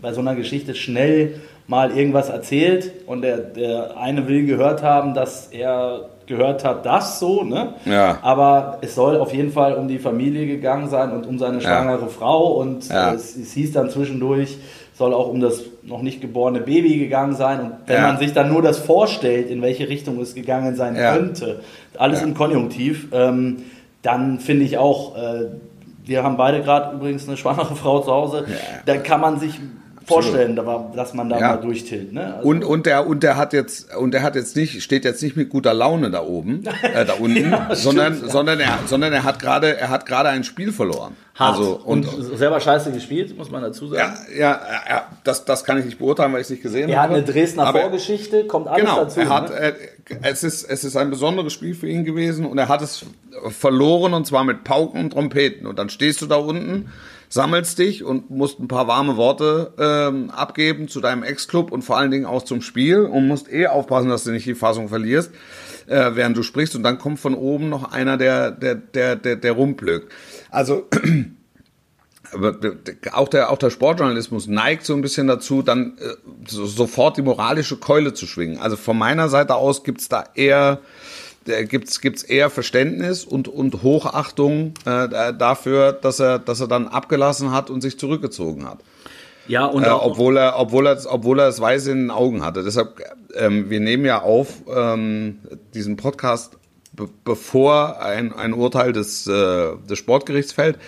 bei 0.00 0.12
so 0.12 0.20
einer 0.20 0.34
Geschichte 0.34 0.74
schnell 0.74 1.40
mal 1.66 1.96
irgendwas 1.96 2.28
erzählt 2.30 2.92
und 3.06 3.22
der, 3.22 3.38
der 3.38 3.96
eine 3.98 4.26
will 4.26 4.46
gehört 4.46 4.82
haben, 4.82 5.14
dass 5.14 5.48
er 5.48 6.08
gehört 6.26 6.64
hat, 6.64 6.84
das 6.84 7.18
so, 7.20 7.42
ne? 7.42 7.74
Ja. 7.86 8.18
Aber 8.22 8.78
es 8.82 8.94
soll 8.94 9.16
auf 9.16 9.32
jeden 9.32 9.50
Fall 9.50 9.74
um 9.74 9.88
die 9.88 9.98
Familie 9.98 10.46
gegangen 10.46 10.88
sein 10.88 11.10
und 11.12 11.26
um 11.26 11.38
seine 11.38 11.60
schwangere 11.60 12.08
Frau 12.08 12.52
und 12.52 12.88
Ja. 12.88 13.12
es, 13.14 13.34
es 13.36 13.52
hieß 13.52 13.72
dann 13.72 13.88
zwischendurch, 13.90 14.58
soll 14.94 15.14
auch 15.14 15.28
um 15.28 15.40
das 15.40 15.62
noch 15.88 16.02
nicht 16.02 16.20
geborene 16.20 16.60
Baby 16.60 16.98
gegangen 16.98 17.34
sein 17.34 17.60
und 17.60 17.72
wenn 17.86 17.96
Ja. 17.96 18.02
man 18.02 18.18
sich 18.18 18.32
dann 18.32 18.52
nur 18.52 18.62
das 18.62 18.78
vorstellt, 18.78 19.50
in 19.50 19.62
welche 19.62 19.88
Richtung 19.88 20.20
es 20.20 20.34
gegangen 20.34 20.76
sein 20.76 20.96
Ja. 20.96 21.14
könnte, 21.16 21.60
alles 21.96 22.20
Ja. 22.20 22.26
im 22.26 22.34
Konjunktiv, 22.34 23.08
ähm, 23.12 23.58
dann 24.02 24.38
finde 24.40 24.64
ich 24.64 24.78
auch, 24.78 25.16
äh, 25.16 25.46
wir 26.04 26.22
haben 26.22 26.36
beide 26.36 26.62
gerade 26.62 26.96
übrigens 26.96 27.26
eine 27.28 27.36
schwangere 27.36 27.74
Frau 27.74 28.00
zu 28.00 28.10
Hause, 28.12 28.44
da 28.86 28.96
kann 28.98 29.20
man 29.20 29.38
sich 29.40 29.58
vorstellen, 30.08 30.56
war- 30.66 30.92
dass 30.96 31.14
man 31.14 31.28
da 31.28 31.38
Ja. 31.38 31.48
mal 31.50 31.56
durchtilt. 31.60 32.12
Ne? 32.12 32.34
Also, 32.36 32.48
Und, 32.48 32.64
und 32.64 32.86
der, 32.86 33.06
und 33.06 33.22
der 33.22 33.36
hat 33.36 33.52
jetzt, 33.52 33.94
und 33.94 34.12
der 34.12 34.22
hat 34.22 34.34
jetzt 34.34 34.56
nicht, 34.56 34.82
steht 34.82 35.04
jetzt 35.04 35.22
nicht 35.22 35.36
mit 35.36 35.48
guter 35.50 35.74
Laune 35.74 36.10
da 36.10 36.22
oben, 36.22 36.64
äh, 36.82 37.04
da 37.04 37.14
unten, 37.14 37.50
Ja, 37.50 37.68
sondern, 37.74 38.14
stimmt, 38.14 38.26
ja. 38.26 38.32
sondern 38.32 38.60
er, 38.60 38.78
sondern 38.86 39.12
er 39.12 39.24
hat 39.24 39.38
gerade, 39.38 39.76
er 39.76 39.90
hat 39.90 40.06
gerade 40.06 40.30
ein 40.30 40.42
Spiel 40.44 40.72
verloren. 40.72 41.14
hart. 41.34 41.56
Also, 41.58 41.80
und, 41.84 42.06
und, 42.12 42.36
selber 42.38 42.58
scheiße 42.60 42.90
gespielt, 42.90 43.36
muss 43.38 43.50
man 43.50 43.62
dazu 43.62 43.86
sagen. 43.88 44.12
ja, 44.36 44.60
ja, 44.88 45.06
das, 45.24 45.44
das 45.44 45.62
kann 45.64 45.78
ich 45.78 45.84
nicht 45.84 45.98
beurteilen, 45.98 46.32
weil 46.32 46.40
ich 46.40 46.46
es 46.46 46.50
nicht 46.50 46.62
gesehen 46.62 46.88
Er 46.88 46.96
hat 47.02 47.10
habe. 47.10 47.14
eine 47.16 47.24
Dresdner 47.24 47.66
Aber- 47.66 47.80
Vorgeschichte, 47.82 48.44
kommt 48.46 48.66
alles 48.66 48.80
Genau, 48.80 48.96
dazu. 49.04 49.20
er 49.20 49.28
hat, 49.28 49.50
ne? 49.50 49.56
äh, 49.56 49.72
es, 50.22 50.42
ist, 50.42 50.64
es 50.68 50.82
ist 50.84 50.96
ein 50.96 51.10
besonderes 51.10 51.52
Spiel 51.52 51.74
für 51.74 51.86
ihn 51.88 52.04
gewesen 52.04 52.44
und 52.46 52.58
er 52.58 52.68
hat 52.68 52.82
es 52.82 53.04
verloren 53.50 54.14
und 54.14 54.26
zwar 54.26 54.42
mit 54.44 54.64
Pauken 54.64 55.00
und 55.00 55.10
Trompeten. 55.10 55.66
Und 55.66 55.78
dann 55.78 55.90
stehst 55.90 56.20
du 56.22 56.26
da 56.26 56.36
unten, 56.36 56.90
sammelst 57.28 57.78
dich 57.78 58.04
und 58.04 58.30
musst 58.30 58.58
ein 58.58 58.68
paar 58.68 58.88
warme 58.88 59.16
Worte 59.16 59.72
ähm, 59.78 60.30
abgeben 60.30 60.88
zu 60.88 61.00
deinem 61.00 61.22
Ex-Club 61.22 61.70
und 61.72 61.82
vor 61.82 61.98
allen 61.98 62.10
Dingen 62.10 62.26
auch 62.26 62.42
zum 62.42 62.62
Spiel 62.62 63.00
und 63.00 63.28
musst 63.28 63.52
eh 63.52 63.66
aufpassen, 63.66 64.08
dass 64.08 64.24
du 64.24 64.30
nicht 64.30 64.46
die 64.46 64.54
Fassung 64.54 64.88
verlierst, 64.88 65.32
äh, 65.86 66.10
während 66.14 66.36
du 66.36 66.42
sprichst. 66.42 66.74
Und 66.74 66.82
dann 66.82 66.98
kommt 66.98 67.20
von 67.20 67.34
oben 67.34 67.68
noch 67.68 67.92
einer, 67.92 68.16
der, 68.16 68.50
der, 68.50 68.74
der, 68.74 69.16
der, 69.16 69.36
der 69.36 69.52
rumplögt. 69.52 70.10
Also 70.50 70.86
aber 72.32 72.56
auch 73.12 73.28
der, 73.28 73.50
auch 73.50 73.58
der 73.58 73.70
Sportjournalismus 73.70 74.46
neigt 74.46 74.84
so 74.84 74.94
ein 74.94 75.02
bisschen 75.02 75.26
dazu, 75.26 75.62
dann 75.62 75.98
äh, 75.98 76.14
so, 76.46 76.66
sofort 76.66 77.16
die 77.16 77.22
moralische 77.22 77.76
Keule 77.76 78.14
zu 78.14 78.26
schwingen. 78.26 78.58
Also 78.58 78.76
von 78.76 78.96
meiner 78.96 79.28
Seite 79.28 79.54
aus 79.54 79.84
gibt's 79.84 80.08
da 80.08 80.24
eher 80.34 80.80
äh, 80.82 81.17
gibt's 81.64 82.00
gibt's 82.00 82.22
eher 82.22 82.50
Verständnis 82.50 83.24
und 83.24 83.48
und 83.48 83.82
Hochachtung 83.82 84.74
äh, 84.84 85.32
dafür, 85.34 85.92
dass 85.92 86.20
er 86.20 86.38
dass 86.38 86.60
er 86.60 86.68
dann 86.68 86.88
abgelassen 86.88 87.52
hat 87.52 87.70
und 87.70 87.80
sich 87.80 87.98
zurückgezogen 87.98 88.66
hat. 88.68 88.78
ja, 89.48 89.64
und 89.64 89.82
Äh, 89.84 89.88
obwohl 89.90 90.36
er, 90.36 90.58
obwohl 90.58 90.86
er, 90.86 90.98
obwohl 91.08 91.40
er 91.40 91.46
das 91.46 91.60
Weiße 91.60 91.90
in 91.90 91.98
den 91.98 92.10
Augen 92.10 92.44
hatte. 92.44 92.62
Deshalb, 92.62 93.00
ähm, 93.34 93.70
wir 93.70 93.80
nehmen 93.80 94.04
ja 94.04 94.22
auf 94.22 94.48
ähm, 94.74 95.38
diesen 95.74 95.96
Podcast, 95.96 96.58
be 96.92 97.08
bevor 97.24 98.00
ein, 98.02 98.32
ein 98.32 98.52
Urteil 98.52 98.92
des, 98.92 99.26
äh, 99.26 99.76
des 99.88 99.98
Sportgerichts 99.98 100.52
fällt. 100.52 100.78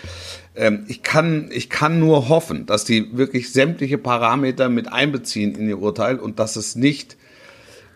Ähm, 0.55 0.85
ich 0.89 1.03
kann, 1.03 1.49
ich 1.53 1.71
kann 1.71 1.99
nur 1.99 2.29
hoffen, 2.29 2.67
dass 2.67 2.85
die 2.85 3.17
wirklich 3.17 3.53
sämtliche 3.53 3.97
Parameter 3.99 4.69
mit 4.69 4.93
einbeziehen 4.93 5.55
in 5.55 5.69
ihr 5.69 5.79
Urteil 5.79 6.19
und 6.19 6.39
dass 6.39 6.57
es 6.57 6.77
nicht, 6.77 7.17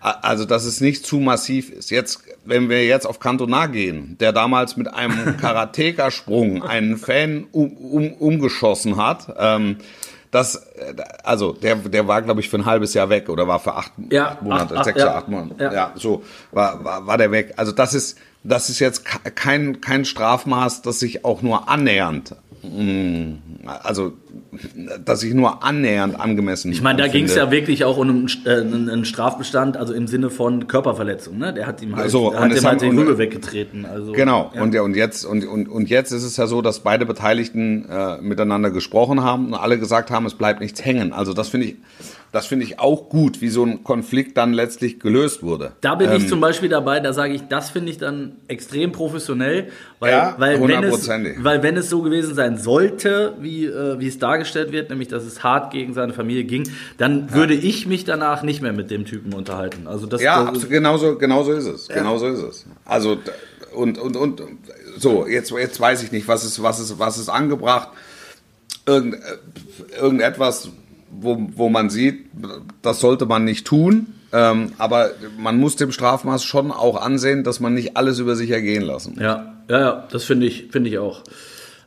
also 0.04 0.44
dass 0.44 0.64
es 0.64 0.80
nicht 0.80 1.06
zu 1.06 1.16
massiv 1.18 1.70
ist. 1.70 1.90
Jetzt, 1.90 2.20
wenn 2.44 2.68
wir 2.68 2.84
jetzt 2.86 3.06
auf 3.06 3.20
Cantona 3.20 3.66
gehen, 3.66 4.16
der 4.20 4.32
damals 4.32 4.76
mit 4.76 4.92
einem 4.92 5.36
Karateka-Sprung 5.40 6.62
einen 6.62 6.96
Fan 6.96 7.46
um, 7.52 7.72
um, 7.76 8.12
umgeschossen 8.12 8.96
hat, 8.96 9.32
ähm, 9.38 9.76
das, 10.30 10.56
äh, 10.56 10.94
also 11.22 11.52
der, 11.52 11.76
der 11.76 12.08
war, 12.08 12.20
glaube 12.22 12.40
ich, 12.40 12.48
für 12.50 12.56
ein 12.58 12.66
halbes 12.66 12.92
Jahr 12.94 13.08
weg 13.08 13.28
oder 13.28 13.46
war 13.48 13.60
für 13.60 13.74
acht, 13.74 13.92
Ja, 14.10 14.30
acht 14.32 14.42
Monate, 14.42 14.76
acht- 14.76 14.84
sechs 14.84 14.98
ja. 14.98 15.04
oder 15.06 15.16
acht 15.16 15.28
Monate. 15.28 15.62
Ja. 15.64 15.72
Ja, 15.72 15.92
so 15.94 16.22
war, 16.52 16.84
war, 16.84 17.06
war 17.06 17.18
der 17.18 17.30
weg. 17.30 17.54
Also 17.56 17.72
das 17.72 17.94
ist, 17.94 18.18
das 18.42 18.68
ist 18.68 18.80
jetzt 18.80 19.04
ke- 19.04 19.30
kein, 19.30 19.80
kein 19.80 20.04
Strafmaß, 20.04 20.82
das 20.82 20.98
sich 21.00 21.24
auch 21.24 21.40
nur 21.40 21.68
annähernd, 21.68 22.34
also 23.82 24.12
dass 25.04 25.22
ich 25.22 25.34
nur 25.34 25.62
annähernd 25.64 26.18
angemessen 26.18 26.70
Ich 26.72 26.82
meine, 26.82 27.00
da 27.02 27.08
ging 27.08 27.24
es 27.24 27.34
ja 27.34 27.50
wirklich 27.50 27.84
auch 27.84 27.96
um 27.96 28.08
einen, 28.08 28.28
äh, 28.44 28.50
einen 28.90 29.04
Strafbestand, 29.04 29.76
also 29.76 29.92
im 29.94 30.06
Sinne 30.06 30.30
von 30.30 30.66
Körperverletzung. 30.66 31.38
Ne? 31.38 31.52
Der 31.52 31.66
hat 31.66 31.82
ihm 31.82 31.96
halt, 31.96 32.10
So, 32.10 32.34
hat 32.34 32.54
ihm 32.56 32.64
halt 32.64 32.82
und- 32.82 32.98
Rübe 32.98 33.18
weggetreten. 33.18 33.86
Also, 33.86 34.12
Genau, 34.12 34.50
Ja. 34.54 34.62
und, 34.62 34.74
ja, 34.74 34.82
und, 34.82 34.96
jetzt, 34.96 35.24
und, 35.24 35.46
und, 35.46 35.68
und 35.68 35.88
jetzt 35.88 36.12
ist 36.12 36.24
es 36.24 36.36
ja 36.36 36.46
so, 36.46 36.62
dass 36.62 36.80
beide 36.80 37.06
Beteiligten 37.06 37.88
äh, 37.88 38.20
miteinander 38.20 38.70
gesprochen 38.70 39.22
haben 39.22 39.46
und 39.48 39.54
alle 39.54 39.78
gesagt 39.78 40.10
haben, 40.10 40.26
es 40.26 40.34
bleibt 40.34 40.60
nichts 40.60 40.84
hängen. 40.84 41.12
Also 41.12 41.32
das 41.32 41.48
finde 41.48 41.66
ich, 41.68 41.76
das 42.34 42.46
finde 42.46 42.64
ich 42.64 42.80
auch 42.80 43.08
gut, 43.10 43.40
wie 43.40 43.48
so 43.48 43.64
ein 43.64 43.84
Konflikt 43.84 44.36
dann 44.36 44.54
letztlich 44.54 44.98
gelöst 44.98 45.44
wurde. 45.44 45.70
Da 45.82 45.94
bin 45.94 46.10
ich 46.10 46.24
Ähm, 46.24 46.28
zum 46.28 46.40
Beispiel 46.40 46.68
dabei, 46.68 46.98
da 46.98 47.12
sage 47.12 47.32
ich, 47.32 47.42
das 47.42 47.70
finde 47.70 47.92
ich 47.92 47.98
dann 47.98 48.32
extrem 48.48 48.90
professionell, 48.90 49.68
weil, 50.00 50.10
Ja, 50.10 50.34
weil, 50.36 50.60
wenn 50.66 50.82
es, 50.82 51.08
weil 51.08 51.62
wenn 51.62 51.76
es 51.76 51.88
so 51.88 52.02
gewesen 52.02 52.34
sein 52.34 52.58
sollte, 52.58 53.34
wie, 53.38 53.66
äh, 53.66 54.00
wie 54.00 54.08
es 54.08 54.18
dargestellt 54.18 54.72
wird, 54.72 54.90
nämlich 54.90 55.06
dass 55.06 55.22
es 55.22 55.44
hart 55.44 55.72
gegen 55.72 55.94
seine 55.94 56.12
Familie 56.12 56.42
ging, 56.42 56.68
dann 56.98 57.32
würde 57.32 57.54
ich 57.54 57.86
mich 57.86 58.04
danach 58.04 58.42
nicht 58.42 58.60
mehr 58.60 58.72
mit 58.72 58.90
dem 58.90 59.04
Typen 59.04 59.32
unterhalten. 59.32 59.86
Also 59.86 60.06
das, 60.06 60.20
Ja, 60.20 60.50
das 60.50 60.68
genauso, 60.68 61.16
genauso 61.16 61.52
ist 61.52 61.66
es. 61.66 61.86
Genauso 61.86 62.26
ist 62.26 62.42
es. 62.42 62.66
Also 62.84 63.16
und 63.72 63.96
und 63.96 64.16
und 64.16 64.42
so 64.98 65.24
jetzt 65.28 65.52
jetzt 65.52 65.78
weiß 65.78 66.02
ich 66.02 66.10
nicht, 66.10 66.26
was 66.26 66.44
ist 66.44 66.60
was 66.60 66.80
ist 66.80 66.98
was 66.98 67.16
ist 67.16 67.28
angebracht. 67.28 67.90
Irgend, 68.86 69.14
äh, 69.14 69.98
irgendetwas, 70.00 70.68
wo, 71.20 71.46
wo 71.54 71.68
man 71.68 71.90
sieht, 71.90 72.26
das 72.82 73.00
sollte 73.00 73.26
man 73.26 73.44
nicht 73.44 73.66
tun. 73.66 74.06
Ähm, 74.32 74.72
aber 74.78 75.10
man 75.38 75.58
muss 75.58 75.76
dem 75.76 75.92
Strafmaß 75.92 76.42
schon 76.42 76.72
auch 76.72 77.00
ansehen, 77.00 77.44
dass 77.44 77.60
man 77.60 77.74
nicht 77.74 77.96
alles 77.96 78.18
über 78.18 78.34
sich 78.34 78.50
ergehen 78.50 78.82
lassen. 78.82 79.16
Ja, 79.20 79.54
ja, 79.68 79.80
ja, 79.80 80.08
das 80.10 80.24
finde 80.24 80.46
ich, 80.46 80.68
finde 80.72 80.90
ich 80.90 80.98
auch. 80.98 81.22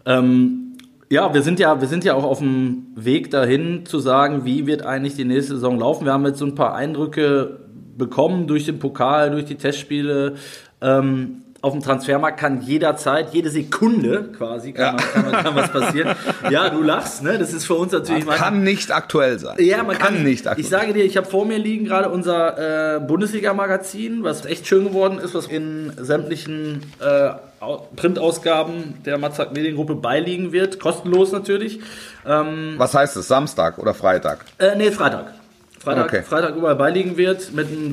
Ähm, 0.06 0.78
ja, 1.10 1.34
wir 1.34 1.42
sind 1.42 1.60
ja, 1.60 1.82
wir 1.82 1.88
sind 1.88 2.04
ja 2.04 2.14
auch 2.14 2.24
auf 2.24 2.40
dem 2.40 2.88
Weg 2.96 3.32
dahin 3.32 3.86
zu 3.86 4.00
sagen, 4.00 4.46
wie 4.46 4.66
wird 4.66 4.82
eigentlich 4.84 5.16
die 5.16 5.26
nächste 5.26 5.56
Saison 5.56 5.80
laufen. 5.80 6.06
Wir 6.06 6.14
haben 6.14 6.26
jetzt 6.26 6.40
so 6.40 6.46
ein 6.46 6.56
paar 6.56 6.74
Eindrücke 6.74 7.60
bekommen 7.98 8.48
durch 8.48 8.66
den 8.66 8.80
Pokal, 8.80 9.32
durch 9.32 9.46
die 9.46 9.56
Testspiele. 9.56 10.36
Ähm, 10.82 11.44
auf 11.62 11.74
dem 11.74 11.82
Transfermarkt 11.82 12.40
kann 12.40 12.62
jederzeit, 12.62 13.34
jede 13.34 13.50
Sekunde 13.50 14.30
quasi, 14.38 14.74
kann, 14.74 14.86
Ja. 14.86 14.92
man, 14.94 15.02
kann, 15.12 15.32
man, 15.32 15.44
kann 15.44 15.56
was 15.56 15.72
passieren. 15.72 16.16
Ja, 16.52 16.70
du 16.70 16.82
lachst, 16.84 17.24
ne? 17.24 17.38
Das 17.38 17.52
ist 17.52 17.66
für 17.66 17.74
uns 17.74 17.92
natürlich 17.92 18.26
manchmal- 18.26 18.50
Kann 18.52 18.64
nicht 18.64 18.92
aktuell 18.92 19.40
sein. 19.40 19.56
ja, 19.60 19.82
man 19.84 19.98
kann, 19.98 20.24
nicht 20.24 20.48
aktuell 20.48 20.64
Ich 20.64 20.70
sage 20.70 20.94
dir, 20.94 21.04
ich 21.04 21.18
habe 21.18 21.28
vor 21.28 21.46
mir 21.46 21.58
liegen 21.58 21.86
gerade 21.86 22.10
unser 22.10 22.96
äh, 22.98 23.00
Bundesliga-Magazin, 23.00 24.24
was 24.24 24.46
echt 24.46 24.68
schön 24.68 24.84
geworden 24.86 25.18
ist, 25.20 25.34
was 25.34 25.48
in 25.48 25.92
sämtlichen 25.98 26.84
äh, 27.00 27.32
Au- 27.60 27.88
Printausgaben 27.96 29.04
der 29.06 29.18
Matzak 29.18 29.52
Mediengruppe 29.54 29.96
beiliegen 29.96 30.52
wird. 30.52 30.80
Kostenlos 30.80 31.32
natürlich. 31.32 31.80
Ähm, 32.26 32.76
Was 32.78 32.94
heißt 32.94 33.18
es? 33.18 33.28
Samstag 33.28 33.80
oder 33.80 33.94
Freitag? 33.96 34.46
äh, 34.60 34.76
nee, 34.76 34.92
Freitag. 34.92 35.34
Freitag, 35.80 36.06
Okay. 36.06 36.22
Freitag 36.24 36.56
überall 36.56 36.76
beiliegen 36.76 37.18
wird 37.18 37.52
mit 37.54 37.68
einem 37.68 37.92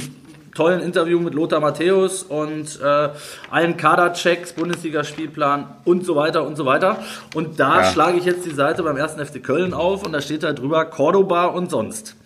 tollen 0.55 0.81
Interview 0.81 1.19
mit 1.21 1.35
Lothar 1.35 1.61
Matthäus 1.61 2.23
und 2.23 2.81
äh, 2.81 3.09
allen 3.51 3.77
Kaderchecks, 3.77 4.53
Bundesligaspielplan 4.53 5.67
und 5.85 6.05
so 6.05 6.17
weiter 6.17 6.47
und 6.47 6.57
so 6.57 6.64
weiter. 6.67 6.99
Und 7.35 7.59
da 7.61 7.81
Ja. 7.83 7.85
schlage 7.93 8.19
ich 8.19 8.25
jetzt 8.25 8.45
die 8.47 8.51
Seite 8.55 8.83
beim 8.83 8.97
1. 8.97 9.14
FC 9.21 9.43
Köln 9.43 9.75
auf 9.75 10.05
und 10.05 10.12
da 10.12 10.21
steht 10.21 10.45
halt 10.45 10.59
drüber 10.61 10.85
Cordoba 10.85 11.47
und 11.47 11.71
sonst. 11.71 12.17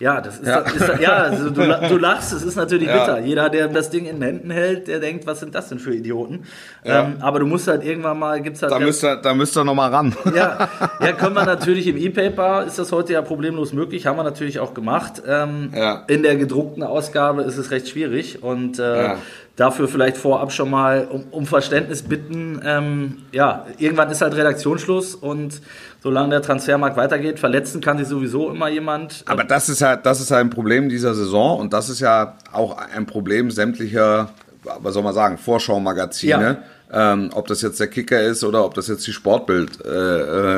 Ja, 0.00 0.20
das 0.20 0.38
ist 0.38 0.46
Ja. 0.46 0.62
ja, 0.62 0.70
ist, 0.94 1.00
ja 1.00 1.12
also 1.14 1.50
du, 1.50 1.62
du 1.88 1.96
lachst, 1.98 2.32
es 2.32 2.44
ist 2.44 2.54
natürlich 2.54 2.86
Ja. 2.86 2.98
bitter. 3.00 3.18
Jeder, 3.18 3.48
der 3.50 3.66
das 3.68 3.90
Ding 3.90 4.06
in 4.06 4.16
den 4.20 4.22
Händen 4.22 4.50
hält, 4.50 4.86
der 4.86 5.00
denkt, 5.00 5.26
was 5.26 5.40
sind 5.40 5.54
das 5.56 5.68
denn 5.70 5.80
für 5.80 5.92
Idioten? 5.92 6.44
Ja. 6.84 7.00
Ähm, 7.04 7.16
aber 7.20 7.40
du 7.40 7.46
musst 7.46 7.66
halt 7.66 7.84
irgendwann 7.84 8.18
mal, 8.18 8.40
gibt's 8.40 8.62
halt 8.62 8.70
Da 8.70 8.78
müsst 8.78 9.02
ihr, 9.04 9.16
da 9.16 9.34
müsst 9.34 9.56
ihr 9.56 9.64
noch 9.64 9.74
mal 9.74 9.90
ran. 9.90 10.14
ja, 10.36 10.68
ja, 11.00 11.12
können 11.12 11.34
wir 11.34 11.44
natürlich 11.44 11.88
im 11.88 11.96
E-Paper, 11.96 12.64
ist 12.64 12.78
das 12.78 12.92
heute 12.92 13.12
ja 13.14 13.22
problemlos 13.22 13.72
möglich, 13.72 14.06
haben 14.06 14.16
wir 14.16 14.22
natürlich 14.24 14.60
auch 14.60 14.72
gemacht. 14.72 15.22
Ähm, 15.26 15.70
Ja. 15.74 16.04
In 16.06 16.22
der 16.22 16.36
gedruckten 16.36 16.84
Ausgabe 16.84 17.42
ist 17.42 17.56
es 17.58 17.70
recht 17.72 17.88
schwierig 17.88 18.42
und 18.42 18.78
äh. 18.78 19.14
Dafür 19.58 19.88
vielleicht 19.88 20.16
vorab 20.16 20.52
schon 20.52 20.70
mal 20.70 21.06
um, 21.10 21.24
um 21.30 21.44
Verständnis 21.46 22.02
bitten. 22.02 22.62
Ähm, 22.64 23.18
ja, 23.32 23.66
irgendwann 23.76 24.10
ist 24.10 24.22
halt 24.22 24.34
Redaktionsschluss 24.34 25.14
und 25.14 25.60
solange 26.02 26.30
der 26.30 26.42
Transfermarkt 26.42 26.96
weitergeht, 26.96 27.38
verletzen 27.38 27.80
kann 27.82 27.98
sich 27.98 28.08
sowieso 28.08 28.50
immer 28.50 28.68
jemand. 28.68 29.24
Aber 29.26 29.44
das 29.44 29.68
ist 29.68 29.80
ja, 29.80 29.96
das 29.96 30.20
ist 30.20 30.30
ja 30.30 30.38
ein 30.38 30.48
Problem 30.50 30.88
dieser 30.88 31.14
Saison 31.14 31.58
und 31.58 31.72
das 31.72 31.90
ist 31.90 32.00
ja 32.00 32.36
auch 32.52 32.78
ein 32.78 33.04
Problem 33.04 33.50
sämtlicher, 33.50 34.30
was 34.80 34.94
soll 34.94 35.02
man 35.02 35.12
sagen, 35.14 35.36
Vorschau-Magazine. 35.36 36.58
Ähm, 36.90 37.28
ob 37.34 37.46
das 37.48 37.60
jetzt 37.60 37.78
der 37.80 37.88
Kicker 37.88 38.22
ist 38.22 38.42
oder 38.44 38.64
ob 38.64 38.72
das 38.72 38.88
jetzt 38.88 39.06
die 39.06 39.12
Sportbild 39.12 39.84
äh, 39.84 39.90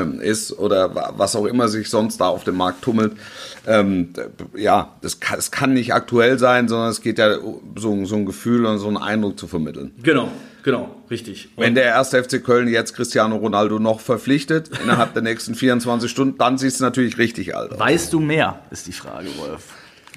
äh, 0.03 0.25
ist 0.25 0.57
oder 0.57 0.95
wa- 0.95 1.13
was 1.17 1.35
auch 1.35 1.45
immer 1.45 1.67
sich 1.67 1.91
sonst 1.91 2.21
da 2.21 2.29
auf 2.29 2.45
dem 2.45 2.57
Markt 2.57 2.83
tummelt. 2.83 3.15
Ähm, 3.67 4.13
ja, 4.57 4.97
das 5.03 5.21
kann, 5.21 5.37
das 5.37 5.51
kann 5.51 5.75
nicht 5.75 5.93
aktuell 5.93 6.39
sein, 6.39 6.69
sondern 6.69 6.89
es 6.91 7.01
geht 7.03 7.19
ja 7.19 7.37
so, 7.77 8.05
so 8.05 8.17
ein 8.17 8.27
Gefühl 8.27 8.65
und 8.67 8.79
so 8.79 8.89
einen 8.89 8.97
Eindruck 8.97 9.39
zu 9.39 9.47
vermitteln. 9.47 9.93
Genau, 10.03 10.29
genau, 10.63 10.97
richtig. 11.11 11.49
Und 11.57 11.65
Wenn 11.65 11.75
der 11.75 11.85
erste 11.85 12.23
FC 12.23 12.43
Köln 12.43 12.69
jetzt 12.69 12.95
Cristiano 12.95 13.37
Ronaldo 13.37 13.79
noch 13.79 14.01
verpflichtet, 14.01 14.71
innerhalb 14.83 15.13
der 15.13 15.23
nächsten 15.23 15.55
24 15.55 16.11
Stunden, 16.11 16.39
dann 16.39 16.59
sieht 16.59 16.73
es 16.73 16.81
natürlich 16.81 17.19
richtig 17.19 17.55
alt 17.55 17.73
aus. 17.73 17.79
weißt 17.79 18.13
du 18.13 18.21
mehr, 18.21 18.61
ist 18.71 18.87
die 18.87 18.93
Frage, 18.93 19.29
Wolf. 19.37 19.65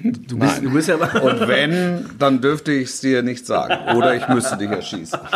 Du 0.02 0.36
bist, 0.38 0.60
du 0.62 0.72
bist 0.72 0.88
ja 0.88 0.96
Und 0.96 1.46
wenn, 1.46 2.10
dann 2.18 2.40
dürfte 2.40 2.72
ich 2.72 2.88
es 2.88 3.00
dir 3.00 3.22
nicht 3.22 3.46
sagen. 3.46 3.96
Oder 3.96 4.16
ich 4.16 4.26
müsste 4.28 4.56
dich 4.56 4.70
erschießen. 4.70 5.18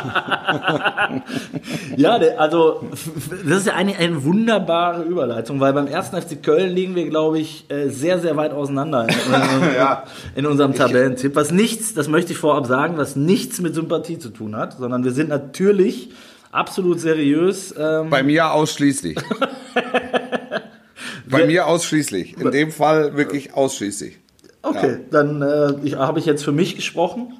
Ja, 1.96 2.16
also 2.36 2.88
das 3.44 3.58
ist 3.58 3.66
ja 3.66 3.74
eine, 3.74 3.96
eine 3.96 4.22
wunderbare 4.24 5.02
Überleitung, 5.02 5.58
weil 5.60 5.72
beim 5.72 5.86
ersten 5.86 6.20
FC 6.20 6.42
Köln 6.42 6.70
liegen 6.70 6.94
wir, 6.94 7.08
glaube 7.08 7.38
ich, 7.40 7.64
äh, 7.70 7.88
sehr, 7.88 8.18
sehr 8.20 8.36
weit 8.36 8.52
auseinander 8.52 9.04
in, 9.08 9.14
in, 9.14 9.74
Ja. 9.76 10.04
in 10.36 10.46
unserem 10.46 10.74
Tabellentipp. 10.74 11.34
Was 11.34 11.50
nichts, 11.50 11.94
das 11.94 12.08
möchte 12.08 12.32
ich 12.32 12.38
vorab 12.38 12.66
sagen, 12.66 12.96
was 12.96 13.16
nichts 13.16 13.60
mit 13.60 13.74
Sympathie 13.74 14.18
zu 14.18 14.28
tun 14.30 14.56
hat, 14.56 14.78
sondern 14.78 15.02
wir 15.04 15.12
sind 15.12 15.28
natürlich 15.28 16.10
absolut 16.52 17.00
seriös. 17.00 17.74
Ähm, 17.76 18.10
Bei 18.10 18.22
mir 18.22 18.52
ausschließlich. 18.52 19.18
Bei 21.26 21.46
mir 21.46 21.66
ausschließlich. 21.66 22.38
In 22.38 22.50
dem 22.50 22.70
Fall 22.70 23.16
wirklich 23.16 23.54
ausschließlich. 23.54 24.18
Okay, 24.62 24.98
dann 25.10 25.42
äh, 25.42 25.92
habe 25.96 26.18
ich 26.18 26.26
jetzt 26.26 26.44
für 26.44 26.52
mich 26.52 26.76
gesprochen. 26.76 27.34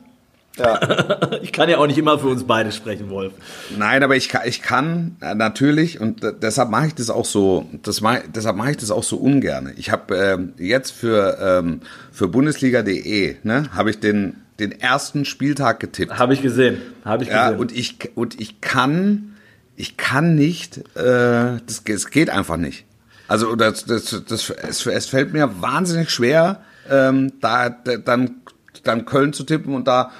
Ja. 0.56 0.80
Ich 1.42 1.52
kann 1.52 1.68
ja 1.70 1.78
auch 1.78 1.86
nicht 1.86 1.98
immer 1.98 2.18
für 2.18 2.26
uns 2.28 2.44
beide 2.44 2.72
sprechen, 2.72 3.10
Wolf. 3.10 3.32
Nein, 3.76 4.02
aber 4.02 4.16
ich 4.16 4.28
kann, 4.28 4.42
ich 4.44 4.60
kann 4.60 5.16
äh, 5.20 5.34
natürlich 5.34 6.00
und 6.00 6.20
deshalb 6.42 6.70
mache 6.70 6.88
ich 6.88 6.94
das 6.94 7.10
auch 7.10 7.24
so. 7.24 7.66
Das 7.82 8.00
mach, 8.00 8.18
deshalb 8.34 8.56
mache 8.56 8.72
ich 8.72 8.76
das 8.76 8.90
auch 8.90 9.04
so 9.04 9.16
ungern. 9.16 9.72
Ich 9.76 9.90
habe 9.92 10.16
ähm, 10.16 10.52
jetzt 10.58 10.90
für 10.90 11.38
ähm, 11.40 11.80
für 12.10 12.26
Bundesliga.de 12.28 13.36
ne, 13.44 13.64
habe 13.72 13.90
ich 13.90 14.00
den 14.00 14.36
den 14.58 14.72
ersten 14.72 15.24
Spieltag 15.24 15.80
getippt. 15.80 16.18
Habe 16.18 16.34
ich 16.34 16.42
gesehen. 16.42 16.80
Habe 17.04 17.22
ich 17.22 17.28
Ja, 17.28 17.50
gesehen. 17.50 17.60
und 17.60 17.72
ich, 17.72 17.96
und 18.16 18.40
ich 18.40 18.60
kann, 18.60 19.36
ich 19.76 19.96
kann 19.96 20.34
nicht, 20.34 20.78
äh, 20.96 21.60
das, 21.64 21.82
es 21.86 22.10
geht 22.10 22.30
einfach 22.30 22.56
nicht. 22.56 22.84
Also 23.28 23.54
das, 23.56 23.84
das, 23.84 24.24
das, 24.26 24.50
es, 24.50 24.86
es 24.86 25.06
fällt 25.06 25.32
mir 25.32 25.60
wahnsinnig 25.62 26.10
schwer, 26.10 26.62
ähm, 26.90 27.32
da, 27.40 27.68
da 27.70 27.96
dann, 27.96 28.42
dann 28.84 29.04
Köln 29.04 29.32
zu 29.32 29.44
tippen 29.44 29.74
und 29.74 29.86
da 29.88 30.10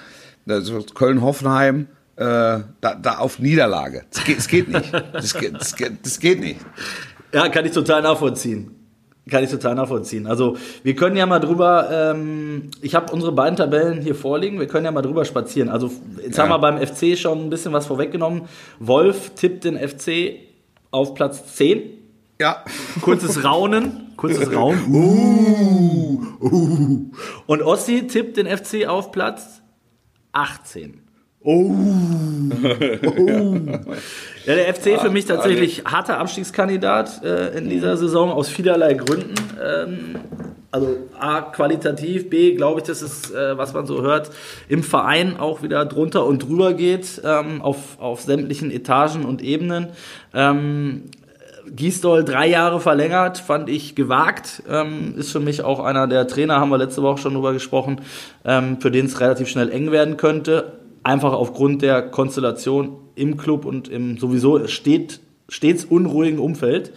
also 0.49 0.81
Köln-Hoffenheim 0.95 1.89
äh, 2.17 2.25
da, 2.81 2.95
da 3.01 3.19
auf 3.19 3.39
Niederlage. 3.39 4.05
Das 4.13 4.25
geht, 4.25 4.39
das 4.39 4.49
geht 4.49 4.69
nicht. 4.69 4.93
Das 5.13 5.35
geht, 5.35 5.55
das, 5.55 5.77
geht, 5.77 5.93
das 6.05 6.19
geht 6.19 6.41
nicht. 6.41 6.61
Ja, 7.33 7.49
kann 7.49 7.65
ich 7.67 7.73
total 7.73 8.03
nachvollziehen. 8.03 8.75
Kann 9.31 9.45
ich 9.45 9.51
total 9.51 9.75
nachvollziehen. 9.75 10.27
Also 10.27 10.57
wir 10.83 10.97
können 10.97 11.15
ja 11.17 11.27
mal 11.27 11.39
drüber, 11.39 11.89
ähm, 11.93 12.71
ich 12.81 12.95
habe 12.95 13.13
unsere 13.13 13.31
beiden 13.33 13.57
Tabellen 13.57 14.01
hier 14.01 14.15
vorliegen, 14.15 14.59
wir 14.59 14.67
können 14.67 14.87
ja 14.87 14.91
mal 14.91 15.03
drüber 15.03 15.27
spazieren. 15.27 15.69
Also 15.69 15.93
jetzt 16.25 16.39
Ja. 16.39 16.45
haben 16.45 16.51
wir 16.51 16.59
beim 16.59 16.79
FC 16.79 17.17
schon 17.19 17.45
ein 17.45 17.51
bisschen 17.51 17.75
was 17.75 17.87
vorweggenommen. 17.87 18.43
Wolf 18.79 19.33
tippt 19.37 19.65
den 19.65 19.77
FC 19.77 20.39
auf 20.91 21.15
Platz 21.15 21.55
10. 21.57 21.83
Ja. 22.41 22.65
Kurzes 23.03 23.45
Raunen. 23.45 24.08
Kurzes 24.19 24.53
Raunen. 24.55 24.85
Uh, 24.93 26.21
uh. 26.43 27.11
Und 27.47 27.63
Ossi 27.63 28.07
tippt 28.07 28.37
den 28.37 28.47
FC 28.47 28.87
auf 28.87 29.13
Platz 29.13 29.63
18. 30.33 31.01
Oh. 31.41 31.71
oh. 31.71 33.57
Ja, 34.45 34.55
der 34.55 34.75
FC 34.75 35.01
für 35.01 35.11
mich 35.11 35.25
tatsächlich 35.27 35.85
harter 35.85 36.19
Abstiegskandidat 36.19 37.23
äh, 37.23 37.57
in 37.57 37.71
dieser 37.71 37.97
Saison 37.97 38.31
aus 38.31 38.49
vielerlei 38.49 38.95
Gründen. 38.95 39.35
Ähm, 39.63 40.17
also 40.71 40.97
A, 41.19 41.41
qualitativ, 41.41 42.29
B, 42.29 42.55
glaube 42.55 42.81
ich, 42.81 42.87
dass 42.87 43.03
es, 43.03 43.31
äh, 43.31 43.57
was 43.57 43.73
man 43.73 43.87
so 43.87 44.03
hört, 44.03 44.31
im 44.69 44.83
Verein 44.83 45.39
auch 45.39 45.63
wieder 45.63 45.87
drunter 45.87 46.27
und 46.27 46.43
drüber 46.43 46.75
geht, 46.75 47.23
ähm, 47.25 47.63
auf, 47.63 47.99
auf 48.01 48.21
sämtlichen 48.21 48.71
Etagen 48.71 49.25
und 49.25 49.43
Ebenen. 49.43 49.89
Ähm, 50.35 51.05
Gisdol 51.75 52.25
drei 52.25 52.49
Jahre 52.49 52.81
verlängert, 52.81 53.39
fand 53.39 53.69
ich 53.69 53.95
gewagt. 53.95 54.63
Ähm, 54.69 55.15
ist 55.17 55.33
für 55.33 55.41
mich 55.41 55.63
auch 55.63 55.81
einer 55.81 56.07
der 56.07 56.27
Trainer, 56.27 56.61
haben 56.61 56.71
wir 56.71 56.79
letzte 56.79 57.03
Woche 57.03 57.19
schon 57.19 57.35
drüber 57.35 57.53
gesprochen, 57.53 58.01
ähm, 58.45 58.81
für 58.81 58.91
den 58.91 59.07
es 59.07 59.21
relativ 59.21 59.49
schnell 59.49 59.71
eng 59.71 59.91
werden 59.93 60.17
könnte. 60.17 60.73
Einfach 61.03 61.33
aufgrund 61.33 61.83
der 61.83 62.03
Konstellation 62.03 62.97
im 63.15 63.37
Club 63.37 63.65
und 63.65 63.89
im 63.89 64.19
sowieso 64.19 64.67
steht, 64.67 65.21
stets 65.49 65.85
unruhigen 65.85 66.39
Umfeld. 66.39 66.93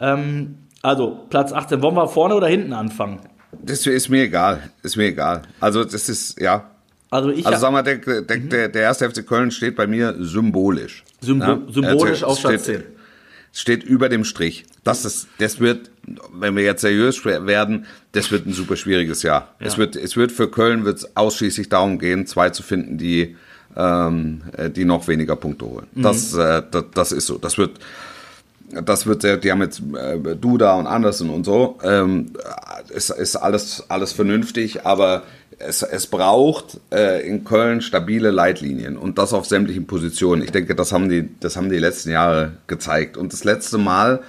Ähm, 0.00 0.56
also 0.82 1.18
Platz 1.30 1.52
18, 1.52 1.82
wollen 1.82 1.94
wir 1.96 2.06
vorne 2.08 2.34
oder 2.34 2.46
hinten 2.46 2.72
anfangen? 2.72 3.20
Das 3.62 3.86
ist 3.86 4.08
mir 4.08 4.22
egal, 4.24 4.60
ist 4.82 4.96
mir 4.96 5.06
egal. 5.06 5.42
Also 5.60 5.84
das 5.84 6.08
ist, 6.08 6.40
ja. 6.40 6.70
Also 7.10 7.30
ich 7.30 7.46
Also 7.46 7.58
sag 7.60 7.72
mal, 7.72 7.82
der, 7.82 7.96
der, 7.98 8.22
der, 8.38 8.68
der 8.68 8.82
erste 8.82 9.08
FC 9.08 9.26
Köln 9.26 9.50
steht 9.50 9.76
bei 9.76 9.86
mir 9.86 10.14
symbolisch. 10.18 11.04
Symbo 11.20 11.44
Ja, 11.46 11.58
symbolisch 11.70 12.22
er 12.22 12.28
auf 12.28 12.40
Platz 12.40 12.64
steht- 12.64 12.82
10. 12.82 12.95
steht 13.56 13.82
über 13.82 14.08
dem 14.08 14.24
Strich. 14.24 14.66
Das 14.84 15.04
ist, 15.06 15.28
das 15.38 15.60
wird, 15.60 15.90
wenn 16.32 16.54
wir 16.54 16.62
jetzt 16.62 16.82
seriös 16.82 17.24
werden, 17.24 17.86
das 18.12 18.30
wird 18.30 18.46
ein 18.46 18.52
super 18.52 18.76
schwieriges 18.76 19.22
Jahr. 19.22 19.54
Es 19.58 19.78
wird, 19.78 19.96
es 19.96 20.16
wird 20.16 20.30
für 20.30 20.50
Köln 20.50 20.84
wird 20.84 20.98
es 20.98 21.16
ausschließlich 21.16 21.70
darum 21.70 21.98
gehen, 21.98 22.26
zwei 22.26 22.50
zu 22.50 22.62
finden, 22.62 22.98
die, 22.98 23.34
ähm, 23.74 24.42
äh, 24.56 24.68
die 24.68 24.84
noch 24.84 25.08
weniger 25.08 25.36
Punkte 25.36 25.64
holen. 25.64 25.86
Das, 25.94 26.34
äh, 26.34 26.62
das, 26.70 26.84
das 26.92 27.12
ist 27.12 27.26
so. 27.26 27.38
Das 27.38 27.56
wird, 27.56 27.80
das 28.84 29.06
wird 29.06 29.22
sehr, 29.22 29.36
die 29.36 29.50
haben 29.50 29.62
jetzt 29.62 29.80
äh, 29.80 30.36
Duda 30.36 30.74
und 30.74 30.86
Andersen 30.86 31.30
und 31.30 31.44
so. 31.44 31.78
Ähm, 31.82 32.32
ist, 32.88 33.10
ist 33.10 33.36
alles, 33.36 33.84
alles 33.88 34.12
vernünftig, 34.12 34.86
aber 34.86 35.22
es, 35.58 35.82
es 35.82 36.06
braucht 36.06 36.80
äh, 36.92 37.26
in 37.26 37.44
Köln 37.44 37.80
stabile 37.80 38.30
Leitlinien 38.30 38.96
und 38.96 39.18
das 39.18 39.32
auf 39.32 39.46
sämtlichen 39.46 39.86
Positionen. 39.86 40.42
Ich 40.42 40.52
denke, 40.52 40.74
das 40.74 40.92
haben 40.92 41.08
die, 41.08 41.28
das 41.40 41.56
haben 41.56 41.70
die 41.70 41.78
letzten 41.78 42.10
Jahre 42.10 42.52
gezeigt. 42.66 43.16
Und 43.16 43.32
das 43.32 43.44
letzte 43.44 43.78
Mal, 43.78 44.22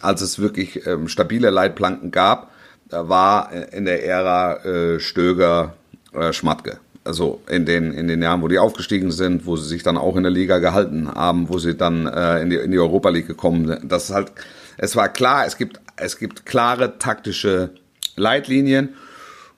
als 0.00 0.20
es 0.20 0.38
wirklich 0.38 0.86
ähm, 0.86 1.08
stabile 1.08 1.50
Leitplanken 1.50 2.10
gab, 2.10 2.50
äh, 2.90 2.96
war 2.96 3.50
in 3.72 3.84
der 3.84 4.04
Ära 4.04 4.64
äh, 4.64 5.00
Stöger, 5.00 5.74
äh, 6.12 6.32
Schmatke. 6.32 6.78
Also 7.06 7.40
in 7.48 7.64
den, 7.64 7.92
in 7.92 8.08
den 8.08 8.22
Jahren, 8.22 8.42
wo 8.42 8.48
die 8.48 8.58
aufgestiegen 8.58 9.10
sind, 9.10 9.46
wo 9.46 9.56
sie 9.56 9.68
sich 9.68 9.82
dann 9.82 9.96
auch 9.96 10.16
in 10.16 10.22
der 10.22 10.32
Liga 10.32 10.58
gehalten 10.58 11.08
haben, 11.08 11.48
wo 11.48 11.58
sie 11.58 11.76
dann 11.76 12.06
äh, 12.06 12.42
in, 12.42 12.50
die, 12.50 12.56
in 12.56 12.70
die 12.70 12.78
Europa 12.78 13.10
League 13.10 13.26
gekommen 13.26 13.66
sind. 13.66 13.90
Das 13.90 14.04
ist 14.04 14.14
halt, 14.14 14.32
es 14.76 14.96
war 14.96 15.08
klar, 15.08 15.46
es 15.46 15.56
gibt, 15.56 15.80
es 15.96 16.18
gibt 16.18 16.46
klare 16.46 16.98
taktische 16.98 17.70
Leitlinien 18.16 18.90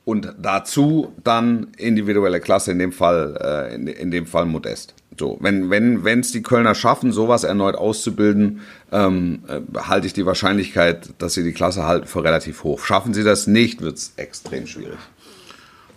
und 0.04 0.34
dazu 0.40 1.12
dann 1.22 1.68
individuelle 1.76 2.40
Klasse, 2.40 2.72
in 2.72 2.78
dem 2.78 2.92
Fall, 2.92 3.38
äh, 3.40 3.74
in, 3.74 3.86
in 3.86 4.10
dem 4.10 4.26
Fall 4.26 4.46
Modest. 4.46 4.94
So, 5.18 5.36
wenn 5.40 5.68
wenn 5.68 6.04
wenn 6.04 6.22
die 6.22 6.42
Kölner 6.42 6.74
schaffen, 6.74 7.12
sowas 7.12 7.42
erneut 7.44 7.74
auszubilden, 7.74 8.60
ähm, 8.92 9.42
äh, 9.48 9.60
halte 9.80 10.06
ich 10.06 10.12
die 10.12 10.26
Wahrscheinlichkeit, 10.26 11.10
dass 11.18 11.34
sie 11.34 11.42
die 11.42 11.52
Klasse 11.52 11.84
halten, 11.84 12.06
für 12.06 12.22
relativ 12.22 12.62
hoch. 12.62 12.84
Schaffen 12.84 13.14
sie 13.14 13.24
das 13.24 13.46
nicht, 13.46 13.82
wird 13.82 13.96
es 13.96 14.12
extrem 14.16 14.66
schwierig. 14.66 14.98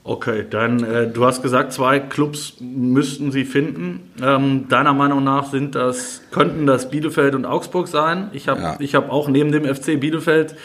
Okay, 0.04 0.46
dann 0.50 0.84
äh, 0.84 1.08
du 1.08 1.26
hast 1.26 1.44
gesagt, 1.44 1.74
zwei 1.74 2.00
Clubs 2.00 2.56
müssten 2.60 3.32
sie 3.32 3.46
finden. 3.46 4.00
Ähm, 4.22 4.68
deiner 4.68 4.94
Meinung 4.94 5.24
nach 5.24 5.52
sind 5.52 5.76
das 5.76 6.24
könnten 6.32 6.66
das 6.66 6.90
Bielefeld 6.90 7.36
und 7.36 7.46
Augsburg 7.46 7.88
sein? 7.88 8.30
Ich 8.34 8.48
habe 8.48 8.62
Ja. 8.62 8.76
ich 8.80 8.96
habe 8.96 9.12
auch 9.12 9.30
neben 9.30 9.52
dem 9.52 9.64
FC 9.64 10.00
Bielefeld 10.00 10.56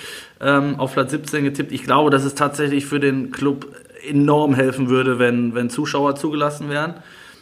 ähm, 0.40 0.76
auf 0.80 0.94
Platz 0.94 1.10
17 1.10 1.44
getippt. 1.44 1.72
Ich 1.72 1.84
glaube, 1.84 2.08
dass 2.10 2.24
es 2.24 2.34
tatsächlich 2.34 2.86
für 2.86 2.98
den 2.98 3.30
Club 3.30 3.66
enorm 4.08 4.54
helfen 4.54 4.88
würde, 4.88 5.18
wenn 5.18 5.54
wenn 5.54 5.68
Zuschauer 5.68 6.14
zugelassen 6.16 6.70
wären. 6.70 6.94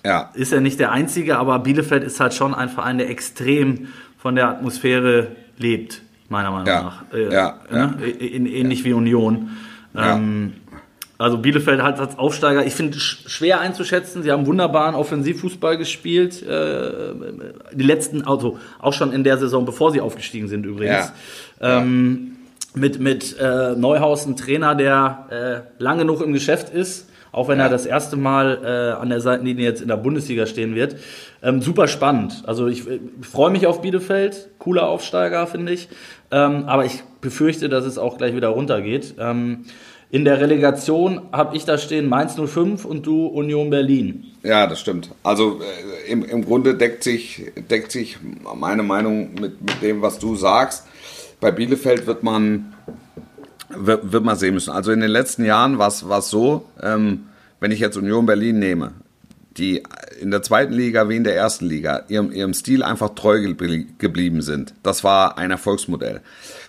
Ja, 0.05 0.31
Ist 0.35 0.53
ja 0.53 0.61
nicht 0.61 0.81
der 0.81 0.91
einzige, 0.93 1.39
aber 1.39 1.61
Bielefeld 1.61 2.03
ist 2.05 2.19
halt 2.21 2.35
schon 2.35 2.55
ein 2.55 2.69
Verein, 2.69 2.99
der 2.99 3.09
extrem 3.09 3.87
von 4.19 4.35
der 4.35 4.49
Atmosphäre 4.49 5.29
lebt, 5.59 6.03
meiner 6.29 6.51
Meinung 6.51 6.67
Ja, 6.67 6.83
nach. 6.83 7.05
Äh, 7.15 7.33
ja, 7.33 7.59
ne? 7.71 7.95
In, 8.19 8.47
ähnlich 8.47 8.85
wie 8.85 8.93
Union. 8.93 9.51
Ja. 9.95 10.17
Ähm, 10.17 10.55
also 11.19 11.39
Bielefeld 11.39 11.81
halt 11.83 11.99
als 12.01 12.19
Aufsteiger, 12.19 12.67
ich 12.67 12.75
finde 12.75 12.99
sch 12.99 13.25
schwer 13.29 13.61
einzuschätzen. 13.61 14.23
Sie 14.23 14.33
haben 14.33 14.47
wunderbaren 14.47 14.95
Offensivfußball 14.95 15.77
gespielt. 15.79 16.43
Äh, 16.43 17.15
die 17.73 17.85
letzten, 17.85 18.27
also 18.27 18.59
auch 18.81 18.93
schon 18.93 19.13
in 19.13 19.23
der 19.25 19.39
Saison, 19.39 19.65
bevor 19.65 19.93
sie 19.93 20.01
aufgestiegen 20.01 20.49
sind 20.49 20.67
übrigens. 20.67 21.13
Ja. 21.61 21.79
Ähm, 21.79 22.33
mit 22.75 22.99
mit 22.99 23.37
äh, 23.39 23.77
Neuhaus, 23.77 24.27
ein 24.27 24.37
Trainer, 24.37 24.75
der 24.75 25.65
äh, 25.79 25.83
lang 25.83 25.99
genug 25.99 26.21
im 26.21 26.33
Geschäft 26.33 26.71
ist, 26.75 27.09
auch 27.31 27.47
wenn 27.47 27.59
Ja. 27.59 27.67
er 27.67 27.71
das 27.71 27.87
erste 27.87 28.17
Mal 28.17 28.59
äh, 28.65 29.01
an 29.01 29.09
der 29.11 29.21
Seitenlinie 29.21 29.65
jetzt 29.65 29.81
in 29.81 29.87
der 29.89 29.97
Bundesliga 29.97 30.47
stehen 30.47 30.75
wird. 30.75 30.97
Ähm, 31.43 31.63
super 31.63 31.87
spannend. 31.87 32.43
Also 32.47 32.67
ich, 32.67 32.89
äh, 32.89 32.99
freue 33.23 33.53
mich 33.53 33.69
auf 33.69 33.81
Bielefeld, 33.83 34.49
cooler 34.59 34.89
Aufsteiger, 34.89 35.47
finde 35.47 35.73
ich. 35.73 35.89
Ähm, 36.33 36.65
aber 36.67 36.85
ich 36.85 37.05
befürchte, 37.21 37.69
dass 37.69 37.85
es 37.85 37.97
auch 37.99 38.19
gleich 38.19 38.35
wieder 38.35 38.49
runtergeht. 38.49 39.15
Ähm, 39.21 39.67
in 40.11 40.25
der 40.25 40.41
Relegation 40.41 41.23
habe 41.33 41.57
ich 41.57 41.65
da 41.65 41.79
stehen 41.79 42.09
Mainz 42.09 42.37
05 42.37 42.85
und 42.85 43.07
du 43.07 43.27
Union 43.27 43.71
Berlin. 43.71 44.25
Ja, 44.43 44.67
das 44.67 44.81
stimmt. 44.81 45.11
Also 45.23 45.61
äh, 45.61 46.11
im, 46.11 46.25
im 46.25 46.45
Grunde 46.45 46.75
deckt 46.75 47.03
sich, 47.03 47.51
deckt 47.71 47.91
sich 47.91 48.19
meine 48.55 48.83
Meinung 48.83 49.35
mit, 49.35 49.61
mit 49.61 49.83
dem, 49.83 50.03
was 50.03 50.19
du 50.19 50.37
sagst. 50.37 50.87
Bei 51.41 51.51
Bielefeld 51.51 52.07
wird 52.07 52.23
man, 52.23 52.75
wird, 53.69 54.13
wird 54.13 54.25
man 54.25 54.37
sehen 54.37 54.55
müssen. 54.55 54.71
Also 54.71 54.93
in 54.93 55.01
den 55.01 55.11
letzten 55.11 55.45
Jahren 55.45 55.79
war 55.79 55.89
es 55.89 56.31
so, 56.31 56.65
ähm, 56.83 57.27
wenn 57.61 57.71
ich 57.71 57.81
jetzt 57.81 57.97
Union 57.97 58.27
Berlin 58.27 58.59
nehme, 58.59 58.93
die 59.57 59.83
in 60.21 60.31
der 60.31 60.43
zweiten 60.43 60.73
Liga 60.73 61.09
wie 61.09 61.17
in 61.17 61.25
der 61.25 61.37
ersten 61.37 61.67
Liga 61.67 62.05
ihrem, 62.09 62.33
ihrem 62.33 62.55
Stil 62.55 62.83
einfach 62.83 63.11
treu 63.15 63.39
geblie- 63.39 63.87
geblieben 63.99 64.43
sind. 64.43 64.75
Das 64.83 65.05
war 65.05 65.39
ein 65.39 65.51
Erfolgsmodell, 65.51 66.21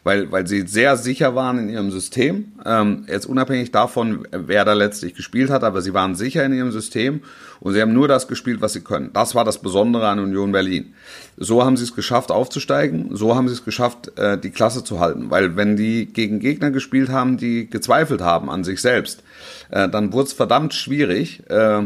weil, 0.04 0.32
weil 0.32 0.48
sie 0.48 0.68
sehr 0.68 0.98
sicher 0.98 1.36
waren 1.36 1.60
in 1.60 1.70
ihrem 1.70 1.92
System. 1.92 2.54
Ähm, 2.66 3.06
jetzt 3.08 3.26
unabhängig 3.26 3.72
davon, 3.72 4.28
wer 4.32 4.66
da 4.66 4.74
letztlich 4.74 5.14
gespielt 5.14 5.50
hat, 5.50 5.64
aber 5.64 5.82
sie 5.82 5.94
waren 5.94 6.16
sicher 6.16 6.44
in 6.46 6.54
ihrem 6.54 6.72
System 6.72 7.22
und 7.60 7.74
sie 7.74 7.82
haben 7.82 7.94
nur 7.94 8.08
das 8.08 8.28
gespielt, 8.28 8.62
was 8.62 8.74
sie 8.74 8.82
können. 8.82 9.12
Das 9.14 9.36
war 9.36 9.46
das 9.46 9.62
Besondere 9.62 10.08
an 10.08 10.20
Union 10.20 10.52
Berlin. 10.52 10.94
So 11.38 11.64
haben 11.64 11.78
sie 11.78 11.84
es 11.84 11.96
geschafft, 11.96 12.32
aufzusteigen. 12.32 13.16
So 13.16 13.36
haben 13.36 13.48
sie 13.48 13.54
es 13.54 13.66
geschafft, 13.66 14.18
äh, 14.18 14.38
die 14.38 14.52
Klasse 14.52 14.84
zu 14.84 15.00
halten. 15.00 15.30
Weil 15.30 15.56
wenn 15.56 15.76
die 15.76 16.06
gegen 16.06 16.40
Gegner 16.40 16.72
gespielt 16.72 17.10
haben, 17.10 17.38
die 17.38 17.70
gezweifelt 17.70 18.22
haben 18.22 18.50
an 18.50 18.64
sich 18.64 18.82
selbst, 18.82 19.24
äh, 19.70 19.90
dann 19.90 20.14
wurde 20.14 20.28
es 20.28 20.34
verdammt 20.34 20.74
schwierig, 20.74 21.44
äh, 21.50 21.82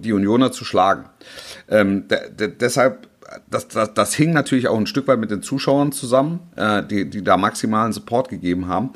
die 0.00 0.12
Unioner 0.12 0.50
zu 0.52 0.64
schlagen. 0.64 0.89
Ähm, 1.68 2.08
de 2.08 2.18
de 2.38 2.48
deshalb, 2.48 3.08
das, 3.48 3.68
das, 3.68 3.94
das 3.94 4.14
hing 4.14 4.32
natürlich 4.32 4.68
auch 4.68 4.78
ein 4.78 4.86
Stück 4.86 5.06
weit 5.06 5.20
mit 5.20 5.30
den 5.30 5.42
Zuschauern 5.42 5.92
zusammen, 5.92 6.40
äh, 6.56 6.82
die, 6.82 7.08
die 7.08 7.22
da 7.22 7.36
maximalen 7.36 7.92
Support 7.92 8.28
gegeben 8.28 8.66
haben. 8.66 8.90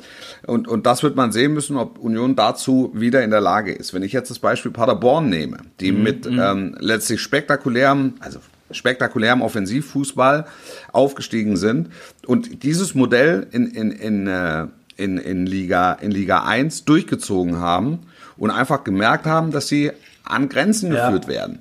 Und, 0.45 0.67
und 0.67 0.85
das 0.85 1.03
wird 1.03 1.15
man 1.15 1.31
sehen 1.31 1.53
müssen, 1.53 1.77
ob 1.77 1.97
Union 1.99 2.35
dazu 2.35 2.91
wieder 2.93 3.23
in 3.23 3.31
der 3.31 3.41
Lage 3.41 3.71
ist. 3.71 3.93
Wenn 3.93 4.03
ich 4.03 4.11
jetzt 4.11 4.29
das 4.29 4.39
Beispiel 4.39 4.71
Paderborn 4.71 5.29
nehme, 5.29 5.57
die 5.79 5.91
mit 5.91 6.25
ähm, 6.25 6.75
letztlich 6.79 7.21
spektakulärem, 7.21 8.15
also 8.19 8.39
spektakulärem 8.71 9.41
Offensivfußball 9.41 10.45
aufgestiegen 10.91 11.55
sind 11.55 11.89
und 12.25 12.63
dieses 12.63 12.95
Modell 12.95 13.47
in, 13.51 13.67
in, 13.67 13.91
in, 13.91 14.27
äh, 14.27 14.67
in, 14.97 15.17
in, 15.17 15.45
Liga, 15.45 15.93
in 15.93 16.11
Liga 16.11 16.43
1 16.43 16.85
durchgezogen 16.85 17.59
haben 17.59 17.99
und 18.37 18.51
einfach 18.51 18.83
gemerkt 18.83 19.25
haben, 19.25 19.51
dass 19.51 19.67
sie 19.67 19.91
an 20.25 20.49
Grenzen 20.49 20.93
Ja. 20.93 21.05
geführt 21.07 21.27
werden. 21.27 21.59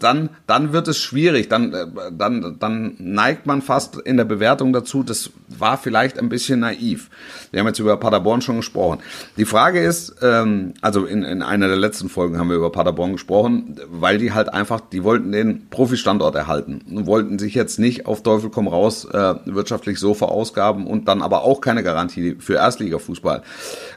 Dann, 0.00 0.30
dann 0.46 0.72
wird 0.72 0.88
es 0.88 0.98
schwierig. 0.98 1.48
Dann, 1.48 1.72
äh, 1.72 1.86
dann, 2.16 2.56
dann 2.58 2.94
neigt 2.98 3.46
man 3.46 3.60
fast 3.62 3.96
in 3.96 4.16
der 4.16 4.24
Bewertung 4.24 4.72
dazu, 4.72 5.02
das 5.02 5.30
war 5.48 5.76
vielleicht 5.78 6.18
ein 6.18 6.28
bisschen 6.28 6.60
naiv. 6.60 7.10
Wir 7.50 7.60
haben 7.60 7.66
jetzt 7.66 7.78
über 7.78 7.96
Paderborn 7.96 8.40
schon 8.40 8.56
gesprochen. 8.56 8.98
Die 9.36 9.44
Frage 9.44 9.80
ist, 9.80 10.16
ähm, 10.22 10.74
also 10.80 11.04
in, 11.06 11.22
in 11.22 11.42
einer 11.42 11.68
der 11.68 11.76
letzten 11.76 12.08
Folgen 12.08 12.38
haben 12.38 12.48
wir 12.48 12.56
über 12.56 12.70
Paderborn 12.72 13.12
gesprochen, 13.12 13.76
weil 13.88 14.18
die 14.18 14.32
halt 14.32 14.52
einfach, 14.52 14.80
die 14.80 15.04
wollten 15.04 15.32
den 15.32 15.68
Profi-Standort 15.70 16.34
erhalten 16.34 16.80
und 16.90 17.06
wollten 17.06 17.38
sich 17.38 17.54
jetzt 17.54 17.78
nicht 17.78 18.06
auf 18.06 18.22
Teufel 18.22 18.50
komm 18.50 18.68
raus 18.68 19.04
äh, 19.04 19.34
wirtschaftlich 19.46 19.98
so 19.98 20.14
verausgaben 20.14 20.86
und 20.86 21.08
dann 21.08 21.22
aber 21.22 21.42
auch 21.42 21.60
keine 21.60 21.82
Garantie 21.82 22.36
für 22.38 22.54
Erstligafußball 22.54 23.42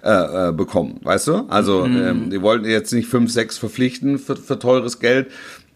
äh, 0.04 0.50
äh, 0.50 0.52
bekommen, 0.52 1.00
weißt 1.04 1.28
du? 1.28 1.46
Also 1.50 1.86
ähm, 1.86 2.30
die 2.30 2.42
wollten 2.42 2.66
jetzt 2.66 2.94
nicht 2.94 3.08
fünf, 3.08 3.32
sechs 3.32 3.58
verpflichten 3.58 4.07
für, 4.18 4.36
für 4.38 4.58
teures 4.58 5.00
Geld 5.00 5.28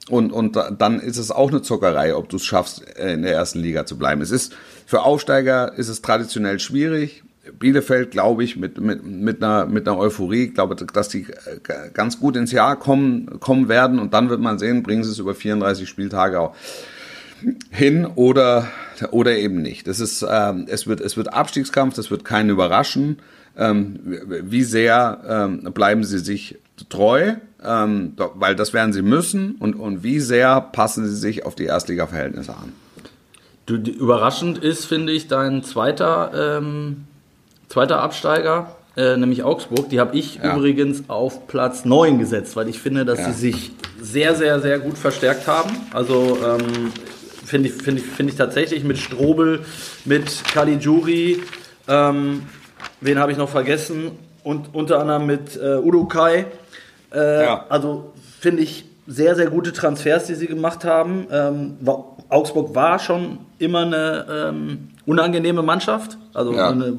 und, 0.09 0.31
und 0.31 0.55
da- 0.55 0.71
dann 0.71 0.99
ist 0.99 1.17
es 1.17 1.29
auch 1.31 1.49
eine 1.49 1.61
Zockerei, 1.61 2.15
ob 2.15 2.29
du 2.29 2.37
es 2.37 2.45
schaffst, 2.45 2.83
äh, 2.97 3.13
in 3.13 3.21
der 3.23 3.33
ersten 3.33 3.59
Liga 3.59 3.85
zu 3.85 3.97
bleiben. 3.97 4.21
Es 4.21 4.31
ist 4.31 4.53
für 4.85 5.01
Aufsteiger 5.03 5.73
ist 5.77 5.89
es 5.89 6.01
traditionell 6.01 6.59
schwierig. 6.59 7.23
Bielefeld, 7.59 8.11
glaube 8.11 8.43
ich, 8.43 8.55
mit, 8.55 8.79
mit, 8.79 9.03
mit, 9.03 9.43
einer, 9.43 9.65
mit 9.65 9.87
einer 9.87 9.97
Euphorie, 9.97 10.47
glaube, 10.49 10.75
dass 10.75 11.09
die 11.09 11.23
äh, 11.23 11.89
ganz 11.93 12.19
gut 12.19 12.35
ins 12.35 12.51
Jahr 12.51 12.77
kommen, 12.77 13.39
kommen 13.39 13.67
werden 13.67 13.99
und 13.99 14.13
dann 14.13 14.29
wird 14.29 14.39
man 14.39 14.59
sehen, 14.59 14.83
bringen 14.83 15.03
sie 15.03 15.09
es 15.11 15.19
über 15.19 15.33
34 15.35 15.89
Spieltage 15.89 16.39
auch 16.39 16.55
hin 17.71 18.05
oder, 18.05 18.67
oder 19.09 19.35
eben 19.37 19.61
nicht. 19.61 19.87
Das 19.87 19.99
ist, 19.99 20.23
ähm, 20.29 20.65
es, 20.69 20.85
wird, 20.87 21.01
es 21.01 21.17
wird 21.17 21.33
Abstiegskampf, 21.33 21.95
das 21.95 22.11
wird 22.11 22.23
keinen 22.23 22.49
überraschen. 22.51 23.17
Ähm, 23.57 23.99
wie 24.43 24.63
sehr 24.63 25.21
ähm, 25.27 25.73
bleiben 25.73 26.03
sie 26.03 26.19
sich 26.19 26.57
treu, 26.89 27.33
ähm, 27.63 28.13
weil 28.35 28.55
das 28.55 28.73
werden 28.73 28.93
sie 28.93 29.01
müssen 29.01 29.55
und, 29.59 29.75
und 29.75 30.03
wie 30.03 30.19
sehr 30.19 30.61
passen 30.61 31.07
sie 31.07 31.15
sich 31.15 31.45
auf 31.45 31.55
die 31.55 31.65
Erstliga-Verhältnisse 31.65 32.51
an. 32.53 32.73
Du, 33.65 33.77
die, 33.77 33.91
überraschend 33.91 34.57
ist, 34.57 34.85
finde 34.85 35.13
ich, 35.13 35.27
dein 35.27 35.63
zweiter, 35.63 36.57
ähm, 36.59 37.05
zweiter 37.69 38.01
Absteiger, 38.01 38.75
äh, 38.97 39.15
nämlich 39.15 39.43
Augsburg. 39.43 39.89
Die 39.89 39.99
habe 39.99 40.17
ich 40.17 40.35
Ja. 40.43 40.55
übrigens 40.55 41.03
auf 41.07 41.47
Platz 41.47 41.85
9 41.85 42.19
gesetzt, 42.19 42.55
weil 42.55 42.67
ich 42.67 42.79
finde, 42.79 43.05
dass 43.05 43.19
Ja. 43.19 43.31
sie 43.31 43.39
sich 43.51 43.71
sehr, 44.01 44.35
sehr, 44.35 44.59
sehr 44.59 44.79
gut 44.79 44.97
verstärkt 44.97 45.47
haben. 45.47 45.69
Also 45.93 46.37
ähm, 46.43 46.91
finde 47.45 47.69
ich, 47.69 47.75
finde 47.75 48.01
ich, 48.01 48.07
finde 48.07 48.31
ich 48.31 48.37
tatsächlich 48.37 48.83
mit 48.83 48.97
Strobel, 48.97 49.63
mit 50.05 50.43
Caligiuri, 50.51 51.41
ähm, 51.87 52.41
wen 52.99 53.19
habe 53.19 53.31
ich 53.31 53.37
noch 53.37 53.49
vergessen? 53.49 54.11
Und 54.43 54.73
unter 54.73 54.99
anderem 54.99 55.25
mit 55.27 55.55
äh, 55.57 55.75
Udokai. 55.77 56.45
Äh, 57.13 57.43
Ja. 57.45 57.65
Also 57.69 58.13
finde 58.39 58.63
ich 58.63 58.85
sehr, 59.07 59.35
sehr 59.35 59.49
gute 59.49 59.73
Transfers, 59.73 60.25
die 60.25 60.35
sie 60.35 60.47
gemacht 60.47 60.85
haben. 60.85 61.27
Ähm, 61.31 61.77
wa- 61.81 62.05
Augsburg 62.29 62.73
war 62.75 62.97
schon 62.99 63.39
immer 63.59 63.81
eine 63.81 64.25
ähm, 64.49 64.89
unangenehme 65.05 65.61
Mannschaft, 65.63 66.17
also 66.33 66.53
Ja. 66.53 66.69
eine, 66.69 66.93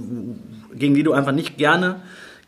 gegen 0.74 0.94
die 0.94 1.02
du 1.02 1.12
einfach 1.12 1.32
nicht 1.32 1.56
gerne, 1.56 1.96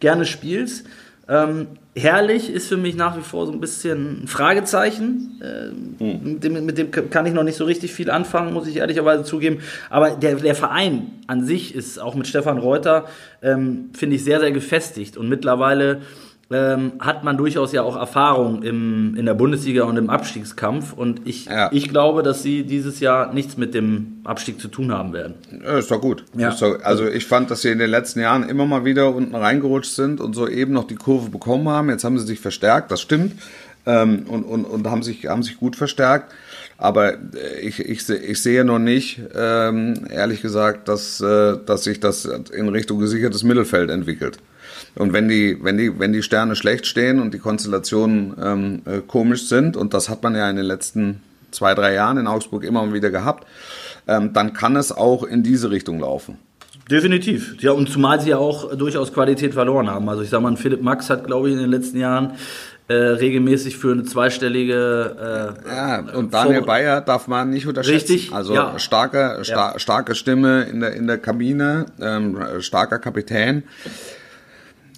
gerne 0.01 0.26
spielst. 0.26 0.84
Ähm, 1.29 1.68
herrlich 1.97 2.51
ist 2.51 2.68
für 2.68 2.77
mich 2.77 2.97
nach 2.97 3.16
wie 3.16 3.22
vor 3.22 3.47
so 3.47 3.53
ein 3.53 3.61
bisschen 3.61 4.25
ein 4.25 4.29
Fragezeichen. 4.29 5.41
Ähm, 5.43 6.22
mit, 6.22 6.45
dem, 6.45 6.66
mit 6.66 6.79
dem 6.79 6.91
kann 6.91 7.25
ich 7.27 7.33
noch 7.33 7.45
nicht 7.45 7.57
so 7.57 7.64
richtig 7.64 7.93
viel 7.95 8.11
anfangen, 8.11 8.53
muss 8.53 8.66
ich 8.66 8.77
ehrlicherweise 8.77 9.25
zugeben. 9.25 9.61
Aber 9.91 10.11
der, 10.11 10.37
der 10.37 10.55
Verein 10.55 11.12
an 11.27 11.45
sich 11.45 11.75
ist 11.75 11.99
auch 11.99 12.14
mit 12.14 12.27
Stefan 12.27 12.59
Reuter, 12.59 13.07
ähm, 13.43 13.91
finde 13.95 14.16
ich, 14.16 14.25
sehr, 14.25 14.41
sehr 14.41 14.53
gefestigt. 14.53 15.16
Und 15.16 15.29
mittlerweile 15.29 16.03
ähm, 16.55 16.92
hat 17.00 17.24
man 17.24 17.36
durchaus 17.36 17.72
ja 17.72 17.82
auch 17.82 17.96
Erfahrung 17.96 18.62
im, 18.62 19.16
in 19.16 19.26
der 19.26 19.34
Bundesliga 19.34 19.82
und 19.84 19.96
im 19.96 20.09
Abstiegskampf. 20.09 20.92
Und 20.92 21.22
ich, 21.24 21.46
Ja. 21.46 21.68
ich 21.72 21.88
glaube, 21.88 22.22
dass 22.22 22.44
sie 22.44 22.62
dieses 22.62 23.00
Jahr 23.00 23.32
nichts 23.34 23.57
mit 23.57 23.74
dem 23.74 24.20
Abstieg 24.22 24.61
zu 24.61 24.68
tun 24.68 24.92
haben 24.92 25.12
werden. 25.12 25.34
Ja, 25.64 25.78
ist 25.78 25.90
doch 25.90 26.00
gut. 26.00 26.24
Ja. 26.36 26.50
Ist 26.50 26.62
doch, 26.62 26.80
also 26.84 27.09
ich 27.09 27.26
fand, 27.26 27.50
dass 27.50 27.62
sie 27.62 27.70
in 27.70 27.78
den 27.80 27.90
letzten 27.90 28.20
Jahren 28.20 28.48
immer 28.48 28.66
mal 28.66 28.84
wieder 28.84 29.12
unten 29.12 29.34
reingerutscht 29.34 29.92
sind 29.94 30.20
und 30.20 30.34
so 30.34 30.46
eben 30.46 30.72
noch 30.72 30.86
die 30.86 30.94
Kurve 30.94 31.28
bekommen 31.30 31.68
haben. 31.68 31.90
Jetzt 31.90 32.05
haben 32.05 32.18
sie 32.20 32.26
sich 32.26 32.38
verstärkt, 32.38 32.92
das 32.92 33.00
stimmt. 33.00 33.32
Ähm, 33.86 34.24
und 34.28 34.44
und, 34.44 34.64
und 34.64 34.86
haben, 34.86 35.02
sich, 35.02 35.26
haben 35.26 35.42
sich 35.42 35.59
gut 35.59 35.74
verstärkt. 35.76 36.32
Aber 36.78 37.14
äh, 37.14 37.61
ich, 37.62 37.80
ich, 37.80 38.09
ich 38.09 38.40
sehe 38.42 38.64
noch 38.64 38.78
nicht, 38.78 39.20
ähm, 39.34 40.07
ehrlich 40.09 40.40
gesagt, 40.40 40.88
dass, 40.88 41.20
äh, 41.20 41.57
dass 41.66 41.84
sich 41.84 41.98
das 42.00 42.24
in 42.24 42.68
Richtung 42.68 42.98
gesichertes 43.00 43.42
Mittelfeld 43.42 43.90
entwickelt. 43.90 44.38
Und 44.97 45.12
wenn 45.12 45.29
die, 45.29 45.59
wenn 45.62 45.77
die, 45.79 45.99
wenn 45.99 46.12
die 46.12 46.22
Sterne 46.22 46.57
schlecht 46.57 46.87
stehen 46.87 47.20
und 47.20 47.35
die 47.35 47.39
Konstellationen 47.39 48.35
ähm, 48.43 48.83
äh, 48.85 49.01
komisch 49.07 49.49
sind, 49.49 49.77
und 49.77 49.95
das 49.95 50.09
hat 50.09 50.22
man 50.22 50.35
ja 50.35 50.49
in 50.49 50.57
den 50.57 50.66
letzten 50.66 51.20
zwei, 51.51 51.75
drei 51.75 51.95
Jahren 51.95 52.18
in 52.18 52.27
Augsburg 52.27 52.64
immer 52.64 52.93
wieder 52.93 53.11
gehabt, 53.11 53.47
ähm, 54.07 54.33
dann 54.33 54.53
kann 54.53 54.77
es 54.77 54.93
auch 54.93 55.22
in 55.25 55.43
diese 55.43 55.70
Richtung 55.70 56.01
laufen. 56.01 56.39
Definitiv. 56.91 57.57
Ja, 57.62 57.72
und 57.72 57.89
zumal 57.89 58.20
sie 58.20 58.31
ja 58.31 58.37
auch 58.39 58.75
durchaus 58.77 59.12
Qualität 59.12 59.55
verloren 59.55 59.89
haben. 59.91 60.07
Also 60.09 60.22
ich 60.22 60.29
sag 60.29 60.43
mal, 60.43 60.55
Philipp 60.57 60.83
Max 60.83 61.09
hat, 61.09 61.27
glaube 61.27 61.49
ich, 61.49 61.55
in 61.55 61.61
den 61.61 61.70
letzten 61.70 61.99
Jahren 61.99 62.33
äh, 62.89 62.93
regelmäßig 62.95 63.79
für 63.79 63.93
eine 63.93 64.03
zweistellige 64.05 65.55
äh, 65.66 65.68
Ja, 65.75 66.01
und 66.14 66.35
Daniel 66.35 66.59
Vor- 66.59 66.66
Bayer 66.66 67.01
darf 67.01 67.27
man 67.29 67.49
nicht 67.49 67.66
unterschätzen. 67.66 68.12
Richtig, 68.12 68.33
Also 68.35 68.53
ja. 68.55 68.79
starke, 68.79 69.39
sta 69.43 69.72
Ja. 69.72 69.79
starke 69.79 70.14
Stimme 70.14 70.64
in 70.64 70.81
der, 70.81 70.93
in 70.93 71.07
der 71.07 71.16
Kabine, 71.16 71.87
ähm, 72.03 72.37
starker 72.61 72.99
Kapitän. 72.99 73.62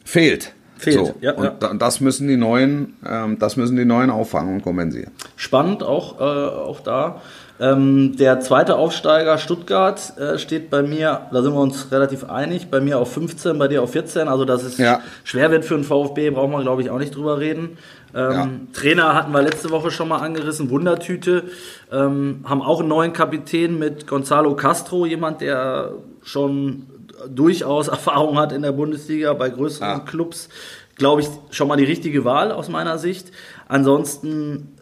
Fehlt. 0.06 0.52
Fehlt, 0.78 0.96
So. 1.06 1.14
ja, 1.22 1.32
und, 1.32 1.44
ja. 1.62 1.74
das 1.74 2.00
müssen 2.00 2.28
die 2.28 2.36
neuen, 2.36 2.96
ähm, 3.06 3.38
das 3.38 3.56
müssen 3.56 3.76
die 3.76 3.84
neuen 3.86 4.10
auffangen 4.10 4.54
und 4.54 4.62
kompensieren. 4.62 5.10
spannend 5.36 5.82
auch, 5.82 6.20
äh, 6.20 6.24
auch 6.24 6.80
da. 6.80 7.22
Ähm, 7.58 8.14
der 8.18 8.40
zweite 8.40 8.76
Aufsteiger 8.76 9.38
Stuttgart 9.38 10.12
äh, 10.18 10.36
steht 10.38 10.68
bei 10.68 10.82
mir, 10.82 11.22
da 11.32 11.40
sind 11.42 11.54
wir 11.54 11.60
uns 11.60 11.90
relativ 11.90 12.24
einig, 12.28 12.68
bei 12.70 12.80
mir 12.82 12.98
auf 12.98 13.10
15, 13.14 13.58
bei 13.58 13.66
dir 13.68 13.82
auf 13.82 13.92
14. 13.92 14.28
Also 14.28 14.44
dass 14.44 14.62
es 14.62 14.76
Ja. 14.76 15.00
schwer 15.24 15.50
wird 15.50 15.64
für 15.64 15.74
einen 15.74 15.84
VfB, 15.84 16.28
brauchen 16.28 16.52
wir 16.52 16.60
glaube 16.60 16.82
ich 16.82 16.90
auch 16.90 16.98
nicht 16.98 17.16
drüber 17.16 17.40
reden. 17.40 17.78
Ähm, 18.14 18.30
Ja. 18.32 18.48
Trainer 18.74 19.14
hatten 19.14 19.32
wir 19.32 19.40
letzte 19.40 19.70
Woche 19.70 19.90
schon 19.90 20.08
mal 20.08 20.18
angerissen, 20.18 20.68
Wundertüte. 20.68 21.44
Ähm, 21.90 22.44
haben 22.44 22.60
auch 22.60 22.80
einen 22.80 22.90
neuen 22.90 23.14
Kapitän 23.14 23.78
mit 23.78 24.06
Gonzalo 24.06 24.54
Castro, 24.54 25.06
jemand, 25.06 25.40
der 25.40 25.92
schon 26.22 26.82
durchaus 27.28 27.88
Erfahrung 27.98 28.38
hat 28.38 28.52
in 28.52 28.62
der 28.62 28.72
Bundesliga 28.72 29.32
bei 29.34 29.48
größeren 29.50 29.88
Ja. 29.88 29.98
Clubs. 30.00 30.48
Glaube 30.96 31.20
ich, 31.20 31.28
schon 31.50 31.68
mal 31.68 31.76
die 31.76 31.84
richtige 31.84 32.24
Wahl 32.24 32.50
aus 32.52 32.68
meiner 32.68 32.98
Sicht. 32.98 33.30
Ansonsten 33.68 34.74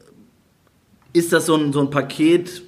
ist 1.12 1.32
das 1.32 1.47
so 1.47 1.57
ein, 1.57 1.72
so 1.72 1.80
ein 1.80 1.91
Paket, 1.91 2.62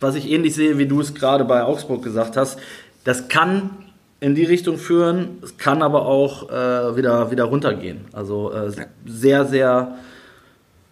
was 0.00 0.14
ich 0.16 0.30
ähnlich 0.30 0.54
sehe, 0.54 0.76
wie 0.78 0.86
du 0.86 1.00
es 1.00 1.14
gerade 1.14 1.44
bei 1.44 1.62
Augsburg 1.64 2.02
gesagt 2.02 2.36
hast. 2.36 2.58
Das 3.04 3.28
kann 3.28 3.70
in 4.20 4.34
die 4.34 4.44
Richtung 4.44 4.78
führen, 4.78 5.38
es 5.42 5.56
kann 5.58 5.82
aber 5.82 6.06
auch 6.06 6.48
äh, 6.50 6.96
wieder, 6.96 7.30
wieder 7.30 7.44
runtergehen. 7.44 8.06
Also 8.12 8.52
äh, 8.52 8.70
sehr, 9.06 9.44
sehr 9.44 9.96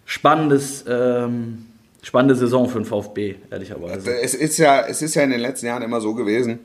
spannendes, 0.05 0.85
ähm, 0.87 1.65
spannende 2.01 2.35
Saison 2.35 2.69
für 2.69 2.79
den 2.79 2.85
VfB, 2.85 3.35
ehrlicherweise. 3.49 4.19
Es 4.19 4.33
ist 4.35 4.57
ja, 4.57 4.81
es 4.87 5.01
ist 5.01 5.15
ja 5.15 5.23
in 5.23 5.31
den 5.31 5.39
letzten 5.39 5.65
Jahren 5.67 5.81
immer 5.83 6.01
so 6.01 6.13
gewesen, 6.13 6.59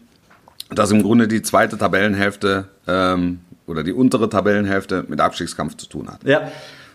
dass 0.70 0.90
im 0.90 1.02
Grunde 1.02 1.28
die 1.28 1.42
zweite 1.42 1.78
Tabellenhälfte 1.78 2.68
ähm, 2.86 3.40
oder 3.66 3.84
die 3.84 3.92
untere 3.92 4.28
Tabellenhälfte 4.28 5.04
mit 5.08 5.20
Abstiegskampf 5.20 5.76
zu 5.76 5.86
tun 5.86 6.08
hat. 6.08 6.24
Ja, 6.24 6.50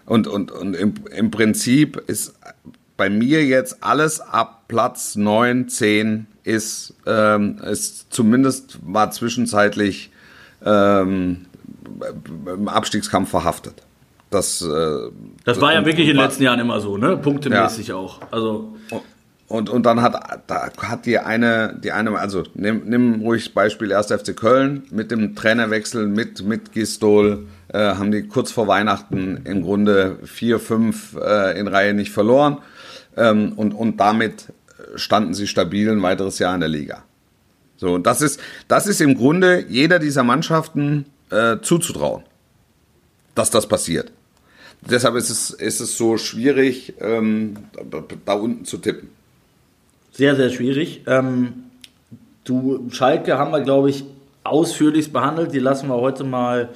Und, 0.06 0.28
und, 0.28 0.52
und 0.52 0.76
im, 0.76 0.96
im 1.16 1.32
Prinzip 1.32 1.98
ist 2.08 2.36
bei 2.98 3.10
mir 3.10 3.44
jetzt 3.46 3.84
alles 3.84 4.22
ab 4.22 4.64
Platz 4.68 5.16
9, 5.16 5.70
10 5.70 6.28
ist, 6.44 6.94
ähm, 7.06 7.58
ist 7.60 8.14
zumindest 8.14 8.80
mal 8.86 9.12
zwischenzeitlich 9.12 10.12
ähm, 10.64 11.46
im 12.46 12.68
Abstiegskampf 12.68 13.30
verhaftet. 13.30 13.76
Das, 14.30 14.62
äh, 14.62 15.12
das 15.46 15.62
war 15.62 15.74
ja 15.74 15.86
wirklich 15.86 16.08
in 16.08 16.16
den 16.16 16.24
letzten 16.26 16.44
Jahren 16.44 16.60
immer 16.60 16.80
so, 16.82 16.98
ne? 16.98 17.18
Punktemäßig 17.18 17.94
auch. 17.94 18.20
Also 18.32 18.76
Und, 19.54 19.70
und 19.70 19.86
dann 19.86 20.02
hat, 20.02 20.16
da 20.48 20.72
hat 20.80 21.06
die 21.06 21.20
eine, 21.20 21.80
die 21.80 21.92
eine, 21.92 22.18
also 22.18 22.42
nimm, 22.56 22.86
nimm 22.86 23.22
ruhig 23.22 23.54
Beispiel 23.54 23.94
1. 23.94 24.08
FC 24.08 24.36
Köln 24.36 24.82
mit 24.90 25.12
dem 25.12 25.36
Trainerwechsel 25.36 26.08
mit, 26.08 26.44
mit 26.44 26.72
Gistol, 26.72 27.46
äh, 27.68 27.78
haben 27.78 28.12
die 28.12 28.24
kurz 28.24 28.52
vor 28.52 28.68
Weihnachten 28.68 29.42
im 29.46 29.62
Grunde 29.62 30.18
vier, 30.24 30.60
fünf 30.60 31.16
äh, 31.22 31.60
in 31.60 31.68
Reihe 31.68 31.94
nicht 31.94 32.12
verloren. 32.12 32.64
Ähm, 33.16 33.54
und, 33.54 33.74
und 33.74 34.00
damit 34.00 34.48
standen 34.96 35.36
sie 35.36 35.46
stabil 35.46 35.88
ein 35.88 36.02
weiteres 36.02 36.40
Jahr 36.40 36.56
in 36.56 36.62
der 36.62 36.70
Liga. 36.70 37.04
So, 37.78 38.00
das 38.00 38.24
ist, 38.24 38.40
das 38.68 38.88
ist 38.88 39.02
im 39.02 39.14
Grunde 39.14 39.66
jeder 39.70 40.00
dieser 40.00 40.24
Mannschaften 40.24 41.06
äh, 41.30 41.58
zuzutrauen, 41.62 42.24
dass 43.36 43.52
das 43.52 43.68
passiert. 43.68 44.12
Deshalb 44.82 45.14
ist 45.14 45.30
es, 45.30 45.52
ist 45.52 45.80
es 45.80 45.96
so 45.96 46.18
schwierig, 46.18 46.96
ähm, 47.00 47.58
da, 47.92 48.04
da 48.26 48.34
unten 48.34 48.66
zu 48.66 48.80
tippen. 48.80 49.10
Sehr, 50.14 50.36
sehr 50.36 50.50
schwierig. 50.50 51.02
Ähm, 51.08 51.54
du, 52.46 52.88
Schalke 52.92 53.38
haben 53.38 53.52
wir, 53.52 53.62
glaube 53.62 53.90
ich, 53.90 54.06
ausführlichst 54.44 55.12
behandelt. 55.12 55.54
Die 55.54 55.60
lassen 55.60 55.88
wir 55.90 55.96
heute 55.96 56.24
mal, 56.24 56.70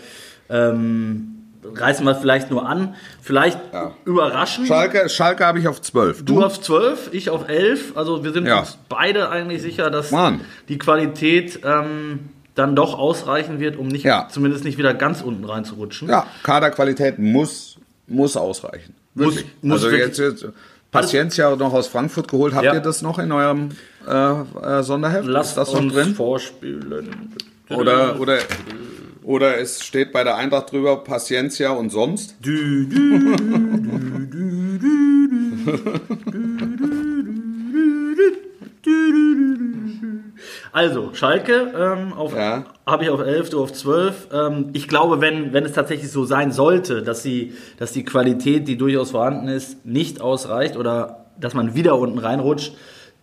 ähm, 0.49 1.35
reißen 1.63 2.05
wir 2.05 2.15
vielleicht 2.15 2.49
nur 2.49 2.67
an. 2.67 2.95
Vielleicht 3.21 3.59
Ja. 3.73 3.91
überraschen. 4.05 4.65
Schalke, 4.65 5.07
Schalke 5.09 5.45
habe 5.45 5.59
ich 5.59 5.67
auf 5.67 5.81
12. 5.81 6.25
Du 6.25 6.43
auf 6.43 6.59
12, 6.61 7.09
ich 7.13 7.29
auf 7.29 7.47
11. 7.47 7.95
Also 7.95 8.23
wir 8.23 8.31
sind 8.33 8.47
Ja. 8.47 8.59
uns 8.59 8.77
beide 8.89 9.29
eigentlich 9.29 9.61
sicher, 9.61 9.89
dass 9.91 10.11
Mann. 10.11 10.41
die 10.69 10.77
Qualität 10.77 11.59
ähm, 11.63 12.29
dann 12.55 12.75
doch 12.75 12.97
ausreichen 12.97 13.59
wird, 13.59 13.75
um 13.77 13.87
nicht, 13.87 14.03
Ja. 14.03 14.27
zumindest 14.31 14.63
nicht 14.63 14.79
wieder 14.79 14.93
ganz 14.95 15.21
unten 15.21 15.45
reinzurutschen. 15.45 16.09
Ja, 16.09 16.25
Kaderqualität 16.41 17.19
muss, 17.19 17.77
muss 18.07 18.35
ausreichen. 18.35 18.95
Muss- 19.13 19.43
muss 19.61 19.83
also 19.83 19.91
wirklich. 19.91 20.17
jetzt, 20.17 20.19
jetzt 20.19 20.45
Paciencia 20.91 21.55
noch 21.55 21.73
aus 21.73 21.87
Frankfurt 21.87 22.29
geholt. 22.29 22.53
Habt 22.53 22.65
Ja. 22.65 22.73
ihr 22.73 22.79
das 22.79 23.01
noch 23.01 23.19
in 23.19 23.31
eurem 23.31 23.69
äh, 24.07 24.11
äh, 24.11 24.83
Sonderheft? 24.83 25.27
Lasst 25.27 25.51
Ist 25.51 25.57
das 25.57 25.73
noch 25.73 25.91
drin? 25.91 26.15
vorspielen. 26.15 27.33
Oder, 27.69 28.19
oder, 28.19 28.37
oder 29.23 29.57
es 29.59 29.83
steht 29.83 30.13
bei 30.13 30.23
der 30.23 30.35
Eintracht 30.37 30.71
drüber 30.71 31.03
Paciencia 31.03 31.71
und 31.71 31.89
sonst? 31.89 32.35
Also, 40.71 41.13
Schalke 41.13 41.71
ähm, 41.75 42.13
Ja. 42.35 42.65
habe 42.85 43.03
ich 43.03 43.09
auf 43.09 43.21
11, 43.21 43.49
du 43.49 43.61
auf 43.63 43.73
12. 43.73 44.27
Ähm, 44.31 44.69
ich 44.73 44.87
glaube, 44.87 45.21
wenn, 45.21 45.53
wenn 45.53 45.65
es 45.65 45.73
tatsächlich 45.73 46.11
so 46.11 46.25
sein 46.25 46.51
sollte, 46.51 47.01
dass, 47.01 47.23
sie, 47.23 47.53
dass 47.77 47.91
die 47.93 48.03
Qualität, 48.05 48.67
die 48.67 48.77
durchaus 48.77 49.11
vorhanden 49.11 49.47
ist, 49.47 49.85
nicht 49.85 50.21
ausreicht 50.21 50.77
oder 50.77 51.25
dass 51.39 51.53
man 51.53 51.73
wieder 51.75 51.97
unten 51.97 52.19
reinrutscht, 52.19 52.73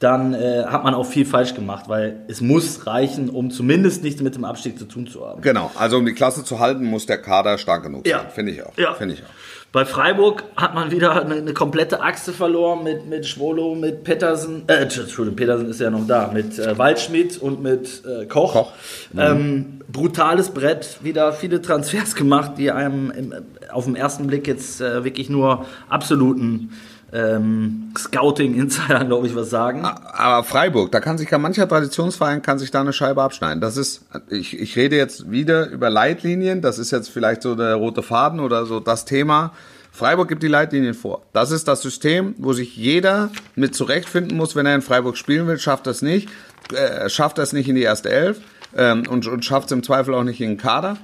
dann 0.01 0.35
äh, 0.35 0.65
hat 0.67 0.83
man 0.85 0.93
auch 0.95 1.07
viel 1.07 1.25
falsch 1.25 1.55
gemacht, 1.55 1.85
weil 1.89 2.25
es 2.29 2.41
muss 2.41 2.87
reichen, 2.87 3.31
um 3.31 3.51
zumindest 3.51 4.03
nichts 4.03 4.21
mit 4.21 4.35
dem 4.35 4.45
Abstieg 4.45 4.79
zu 4.79 4.87
tun 4.87 5.07
zu 5.07 5.25
haben. 5.25 5.41
Genau, 5.41 5.71
also 5.77 5.99
um 5.99 6.05
die 6.05 6.12
Klasse 6.12 6.45
zu 6.45 6.59
halten, 6.59 6.85
muss 6.85 7.07
der 7.07 7.19
Kader 7.19 7.59
stark 7.59 7.85
genug 7.85 8.07
Ja. 8.07 8.19
sein. 8.21 8.27
Finde 8.35 8.53
ich 8.53 8.62
auch. 8.65 8.77
Ja. 8.77 8.95
Finde 8.95 9.15
ich 9.15 9.23
auch. 9.23 9.29
Bei 9.75 9.85
Freiburg 9.85 10.45
hat 10.55 10.72
man 10.77 10.93
wieder 10.93 11.20
eine, 11.20 11.35
eine 11.35 11.53
komplette 11.53 12.01
Achse 12.01 12.33
verloren 12.33 12.85
mit, 12.85 13.09
mit 13.09 13.27
Schwolo, 13.27 13.75
mit 13.75 14.05
Pettersen, 14.05 14.62
äh, 14.68 14.75
Entschuldigung, 14.75 15.35
Pettersen 15.35 15.68
ist 15.68 15.81
ja 15.81 15.91
noch 15.91 16.07
da, 16.07 16.31
mit 16.33 16.61
äh, 16.61 16.79
Waldschmidt 16.79 17.39
und 17.39 17.61
mit 17.61 18.05
äh, 18.07 18.27
Koch. 18.27 18.53
Koch. 18.53 18.72
Ähm, 19.18 19.81
brutales 19.89 20.51
Brett, 20.51 20.99
wieder 21.03 21.33
viele 21.33 21.61
Transfers 21.61 22.14
gemacht, 22.14 22.53
die 22.57 22.70
einem 22.70 23.11
im, 23.11 23.35
auf 23.72 23.87
den 23.87 23.97
ersten 23.97 24.29
Blick 24.29 24.47
jetzt 24.47 24.81
äh, 24.81 25.03
wirklich 25.03 25.29
nur 25.29 25.66
absoluten 25.89 26.70
ähm, 27.15 27.93
Scouting-Insider, 27.97 29.05
glaube 29.07 29.29
ich, 29.29 29.37
was 29.37 29.49
sagen. 29.49 29.85
Aber 29.85 30.43
Freiburg, 30.43 30.91
da 30.91 31.01
kann 31.01 31.17
sich 31.17 31.31
ja 31.31 31.39
mancher 31.39 31.69
Traditionsverein 31.69 32.43
kann 32.43 32.59
sich 32.59 32.73
da 32.73 32.81
eine 32.81 32.93
Scheibe 32.93 33.23
abschneiden. 33.23 33.61
Das 33.61 33.77
ist, 33.77 34.05
ich, 34.29 34.59
ich 34.59 34.77
rede 34.77 34.97
jetzt 34.97 35.31
wieder 35.31 35.71
über 35.71 35.91
Leitlinien. 35.91 36.61
Das 36.61 36.79
ist 36.79 36.91
jetzt 36.91 37.09
vielleicht 37.09 37.43
so 37.43 37.55
der 37.55 37.77
rote 37.77 38.03
Faden 38.03 38.41
oder 38.41 38.67
so 38.67 38.81
das 38.81 39.05
Thema. 39.05 39.53
Freiburg 39.93 40.29
gibt 40.29 40.43
die 40.43 40.49
Leitlinien 40.49 40.95
vor. 40.95 41.23
Das 41.33 41.53
ist 41.53 41.69
das 41.69 41.81
System, 41.81 42.35
wo 42.39 42.53
sich 42.53 42.77
jeder 42.77 43.31
mit 43.55 43.77
zurechtfinden 43.77 44.37
muss, 44.37 44.57
wenn 44.57 44.67
er 44.67 44.75
in 44.75 44.83
Freiburg 44.83 45.17
spielen 45.17 45.47
will. 45.47 45.59
Schafft 45.59 45.87
das 45.87 46.03
nicht, 46.03 46.29
äh, 46.75 47.09
schafft 47.09 47.39
das 47.39 47.53
nicht 47.53 47.69
in 47.69 47.77
die 47.77 47.83
erste 47.83 48.11
Elf 48.11 48.41
ähm, 48.77 49.05
und, 49.09 49.29
und 49.29 49.45
schafft 49.45 49.67
es 49.67 49.73
im 49.73 49.85
Zweifel 49.85 50.15
auch 50.15 50.25
nicht 50.25 50.41
in 50.41 50.51
den 50.51 50.59
Kader. 50.59 50.97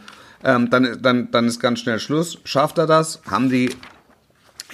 Ähm, 0.42 0.70
dann, 0.70 0.98
dann, 1.02 1.30
dann 1.30 1.46
ist 1.46 1.60
ganz 1.60 1.78
schnell 1.78 2.00
Schluss. 2.00 2.38
Schafft 2.44 2.78
er 2.78 2.88
das, 2.88 3.20
haben 3.30 3.48
die 3.48 3.70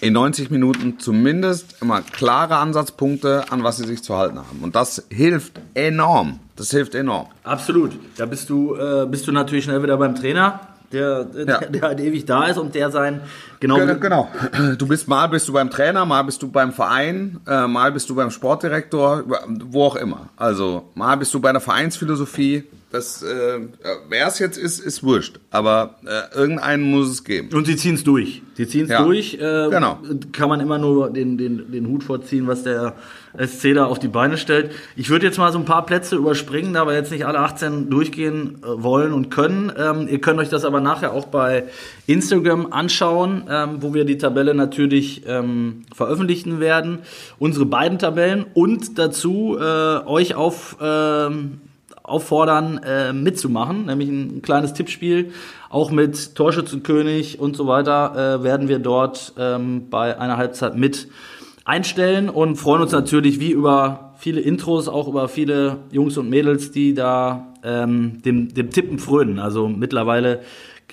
in 0.01 0.13
90 0.13 0.51
Minuten 0.51 0.99
zumindest 0.99 1.77
immer 1.81 2.03
klare 2.03 2.57
Ansatzpunkte, 2.57 3.45
an 3.51 3.63
was 3.65 3.79
sie 3.79 3.87
sich 3.87 4.03
zu 4.03 4.17
halten 4.17 4.39
haben. 4.39 4.61
Und 4.63 4.77
das 4.77 5.05
hilft 5.11 5.61
enorm. 5.75 6.39
Das 6.57 6.71
hilft 6.71 6.95
enorm. 6.95 7.27
Absolut. 7.45 7.93
Da 8.17 8.27
bist 8.27 8.49
du, 8.51 8.75
äh, 8.77 9.07
bist 9.07 9.27
du 9.27 9.33
natürlich 9.33 9.65
schnell 9.65 9.83
wieder 9.83 9.97
beim 9.97 10.15
Trainer, 10.15 10.61
der, 10.93 11.25
der, 11.25 11.47
Ja. 11.47 11.59
der 11.61 11.83
halt 11.83 12.01
ewig 12.01 12.25
da 12.27 12.45
ist 12.45 12.59
und 12.59 12.75
der 12.75 12.91
sein 12.91 13.21
genau, 13.61 13.77
Ge- 13.77 13.99
Genau. 13.99 14.29
Du 14.79 14.87
bist 14.87 15.09
mal 15.09 15.27
bist 15.27 15.49
du 15.49 15.53
beim 15.53 15.69
Trainer, 15.71 16.05
mal 16.07 16.23
bist 16.23 16.41
du 16.43 16.49
beim 16.49 16.73
Verein, 16.73 17.41
äh, 17.47 17.67
mal 17.67 17.91
bist 17.93 18.09
du 18.09 18.15
beim 18.15 18.31
Sportdirektor, 18.31 19.25
wo 19.65 19.85
auch 19.85 19.97
immer. 19.97 20.29
Also 20.37 20.91
mal 20.95 21.17
bist 21.17 21.35
du 21.35 21.41
bei 21.41 21.51
einer 21.51 21.61
Vereinsphilosophie. 21.61 22.65
Das, 22.91 23.21
äh, 23.21 23.59
wer 24.09 24.29
es 24.29 24.39
jetzt 24.39 24.57
ist, 24.57 24.79
ist 24.79 25.03
wurscht. 25.03 25.41
Aber 25.51 25.97
äh, 26.07 26.39
irgendeinen 26.39 26.85
muss 26.85 27.09
es 27.11 27.25
geben. 27.25 27.49
Und 27.53 27.67
sie 27.67 27.75
ziehen 27.77 27.97
es 27.97 28.05
durch. 28.05 28.43
Sie 28.55 28.67
ziehen 28.69 28.85
es 28.85 28.91
Ja. 28.91 29.03
durch. 29.03 29.35
Äh, 29.35 29.69
Genau. 29.71 29.99
Kann 30.33 30.49
man 30.49 30.61
immer 30.61 30.79
nur 30.79 31.11
den, 31.11 31.37
den, 31.37 31.71
den 31.73 31.89
Hut 31.89 32.05
vorziehen, 32.05 32.47
was 32.47 32.63
der 32.63 32.95
SC 33.37 33.75
da 33.75 33.87
auf 33.87 33.99
die 33.99 34.07
Beine 34.09 34.39
stellt. 34.39 34.71
Ich 34.95 35.11
würde 35.11 35.27
jetzt 35.27 35.37
mal 35.37 35.51
so 35.53 35.59
ein 35.59 35.65
paar 35.65 35.85
Plätze 35.85 36.15
überspringen, 36.17 36.73
da 36.75 36.87
wir 36.87 36.95
jetzt 36.95 37.11
nicht 37.11 37.27
alle 37.27 37.41
18 37.41 37.91
durchgehen 37.91 38.61
äh, 38.63 38.83
wollen 38.83 39.13
und 39.13 39.31
können. 39.31 39.73
Ähm, 39.77 40.07
ihr 40.09 40.21
könnt 40.21 40.39
euch 40.39 40.49
das 40.49 40.65
aber 40.65 40.81
nachher 40.81 41.13
auch 41.13 41.27
bei 41.27 41.65
Instagram 42.07 42.73
anschauen, 42.73 43.43
ähm, 43.51 43.79
wo 43.81 43.95
wir 43.95 44.05
die 44.05 44.17
Tabelle 44.17 44.55
natürlich 44.55 45.25
ähm, 45.27 45.83
veröffentlichen 45.95 46.61
werden. 46.61 47.01
Unsere 47.41 47.67
beiden 47.67 47.99
Tabellen 47.99 48.47
und 48.55 48.97
dazu 48.97 49.59
äh, 49.61 50.07
euch 50.07 50.37
auf... 50.37 50.77
Auffordern, 52.07 52.79
äh, 52.79 53.13
mitzumachen, 53.13 53.87
nämlich 53.87 54.09
ein, 54.09 54.39
ein 54.39 54.43
kleines 54.43 54.73
Tippspiel, 54.73 55.33
auch 55.71 55.91
mit 55.91 56.35
Torschützenkönig 56.35 57.41
und 57.41 57.57
so 57.57 57.67
weiter, 57.67 58.39
äh, 58.41 58.45
werden 58.45 58.69
wir 58.69 58.79
dort 58.79 59.33
ähm, 59.39 59.91
bei 59.91 60.19
einer 60.19 60.37
Halbzeit 60.37 60.77
mit 60.77 61.09
einstellen 61.65 62.31
und 62.31 62.57
freuen 62.57 62.83
uns 62.83 62.93
natürlich 62.93 63.41
wie 63.41 63.51
über 63.51 64.15
viele 64.17 64.41
Intros, 64.41 64.89
auch 64.89 65.09
über 65.09 65.29
viele 65.29 65.79
Jungs 65.91 66.17
und 66.17 66.31
Mädels, 66.31 66.71
die 66.71 66.95
da 66.95 67.55
ähm, 67.63 68.23
dem, 68.23 68.55
dem 68.55 68.71
Tippen 68.71 68.99
frönen. 68.99 69.39
Also 69.39 69.69
mittlerweile 69.69 70.41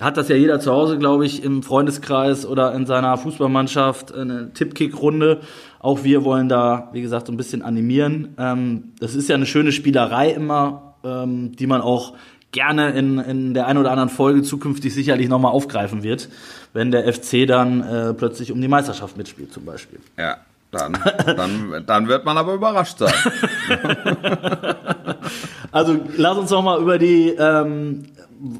hat 0.01 0.17
das 0.17 0.27
ja 0.27 0.35
jeder 0.35 0.59
zu 0.59 0.71
Hause, 0.71 0.97
glaube 0.97 1.25
ich, 1.25 1.43
im 1.43 1.61
Freundeskreis 1.61 2.45
oder 2.45 2.73
in 2.73 2.85
seiner 2.85 3.15
Fußballmannschaft 3.17 4.13
eine 4.13 4.51
Tippkick-Runde. 4.51 5.41
Auch 5.79 6.03
wir 6.03 6.23
wollen 6.23 6.49
da, 6.49 6.89
wie 6.93 7.01
gesagt, 7.01 7.27
so 7.27 7.33
ein 7.33 7.37
bisschen 7.37 7.61
animieren. 7.61 8.35
Ähm, 8.39 8.93
das 8.99 9.15
ist 9.15 9.29
ja 9.29 9.35
eine 9.35 9.45
schöne 9.45 9.71
Spielerei 9.71 10.31
immer, 10.31 10.92
ähm, 11.03 11.55
die 11.55 11.67
man 11.67 11.81
auch 11.81 12.13
gerne 12.51 12.91
in, 12.91 13.17
in 13.19 13.53
der 13.53 13.65
einen 13.67 13.79
oder 13.79 13.91
anderen 13.91 14.09
Folge 14.09 14.43
zukünftig 14.43 14.93
sicherlich 14.93 15.27
nochmal 15.27 15.51
aufgreifen 15.51 16.03
wird, 16.03 16.29
wenn 16.73 16.91
der 16.91 17.11
FC 17.11 17.47
dann 17.47 17.81
äh, 17.81 18.13
plötzlich 18.13 18.51
um 18.51 18.61
die 18.61 18.67
Meisterschaft 18.67 19.17
mitspielt 19.17 19.51
zum 19.51 19.65
Beispiel. 19.65 19.99
Ja. 20.17 20.37
Dann, 20.71 20.97
dann, 21.25 21.83
dann 21.85 22.07
wird 22.07 22.25
man 22.25 22.35
aber 22.35 22.55
überrascht 22.55 22.97
sein. 22.97 23.13
Also 25.71 25.99
lass 26.17 26.37
uns 26.37 26.51
noch 26.51 26.61
mal 26.61 26.79
über 26.79 26.99
die 26.99 27.29
ähm, 27.29 28.03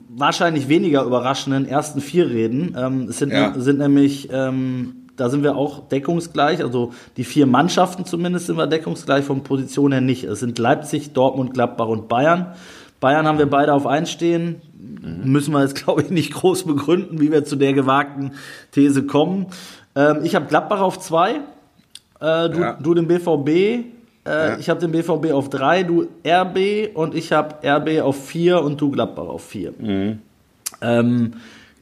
wahrscheinlich 0.10 0.68
weniger 0.68 1.04
überraschenden 1.04 1.68
ersten 1.68 2.02
vier 2.02 2.28
reden. 2.30 2.76
Ähm, 2.78 3.08
es 3.10 3.20
sind, 3.20 3.32
Ja. 3.32 3.54
sind 3.56 3.78
nämlich, 3.78 4.30
ähm, 4.32 5.03
da 5.16 5.30
sind 5.30 5.44
wir 5.44 5.56
auch 5.56 5.88
deckungsgleich, 5.90 6.64
also 6.64 6.94
die 7.18 7.24
vier 7.24 7.46
Mannschaften 7.46 8.06
zumindest 8.06 8.48
sind 8.48 8.58
wir 8.58 8.68
deckungsgleich 8.68 9.24
von 9.26 9.44
Position 9.44 9.92
her 9.92 10.02
nicht. 10.02 10.24
Es 10.24 10.40
sind 10.40 10.58
Leipzig, 10.60 11.14
Dortmund, 11.14 11.54
Gladbach 11.54 11.88
und 11.88 12.08
Bayern. 12.08 12.54
Bayern 13.00 13.28
haben 13.28 13.38
wir 13.38 13.50
beide 13.50 13.74
auf 13.74 13.86
eins 13.86 14.10
stehen. 14.12 14.62
Müssen 15.24 15.54
wir 15.54 15.62
jetzt, 15.62 15.76
glaube 15.84 16.02
ich, 16.02 16.10
nicht 16.10 16.34
groß 16.34 16.64
begründen, 16.64 17.20
wie 17.20 17.32
wir 17.32 17.44
zu 17.46 17.56
der 17.56 17.74
gewagten 17.74 18.32
These 18.72 19.04
kommen. 19.06 19.48
Ähm, 19.96 20.20
ich 20.24 20.36
habe 20.36 20.46
Gladbach 20.48 20.80
auf 20.82 21.00
zwei. 21.00 21.42
Äh, 22.20 22.50
du, 22.50 22.60
Ja. 22.60 22.74
du 22.82 22.94
den 22.94 23.08
BVB. 23.08 23.50
Äh, 23.50 23.84
Ja. 24.26 24.58
Ich 24.58 24.70
habe 24.70 24.80
den 24.80 24.92
BVB 24.92 25.32
auf 25.34 25.50
drei, 25.50 25.84
du 25.84 26.08
RB 26.26 26.96
und 26.96 27.14
ich 27.14 27.34
habe 27.34 27.56
RB 27.68 28.02
auf 28.02 28.26
vier 28.26 28.62
und 28.64 28.80
du 28.80 28.90
Gladbach 28.90 29.28
auf 29.28 29.44
vier. 29.44 29.74
Ähm, 30.82 31.34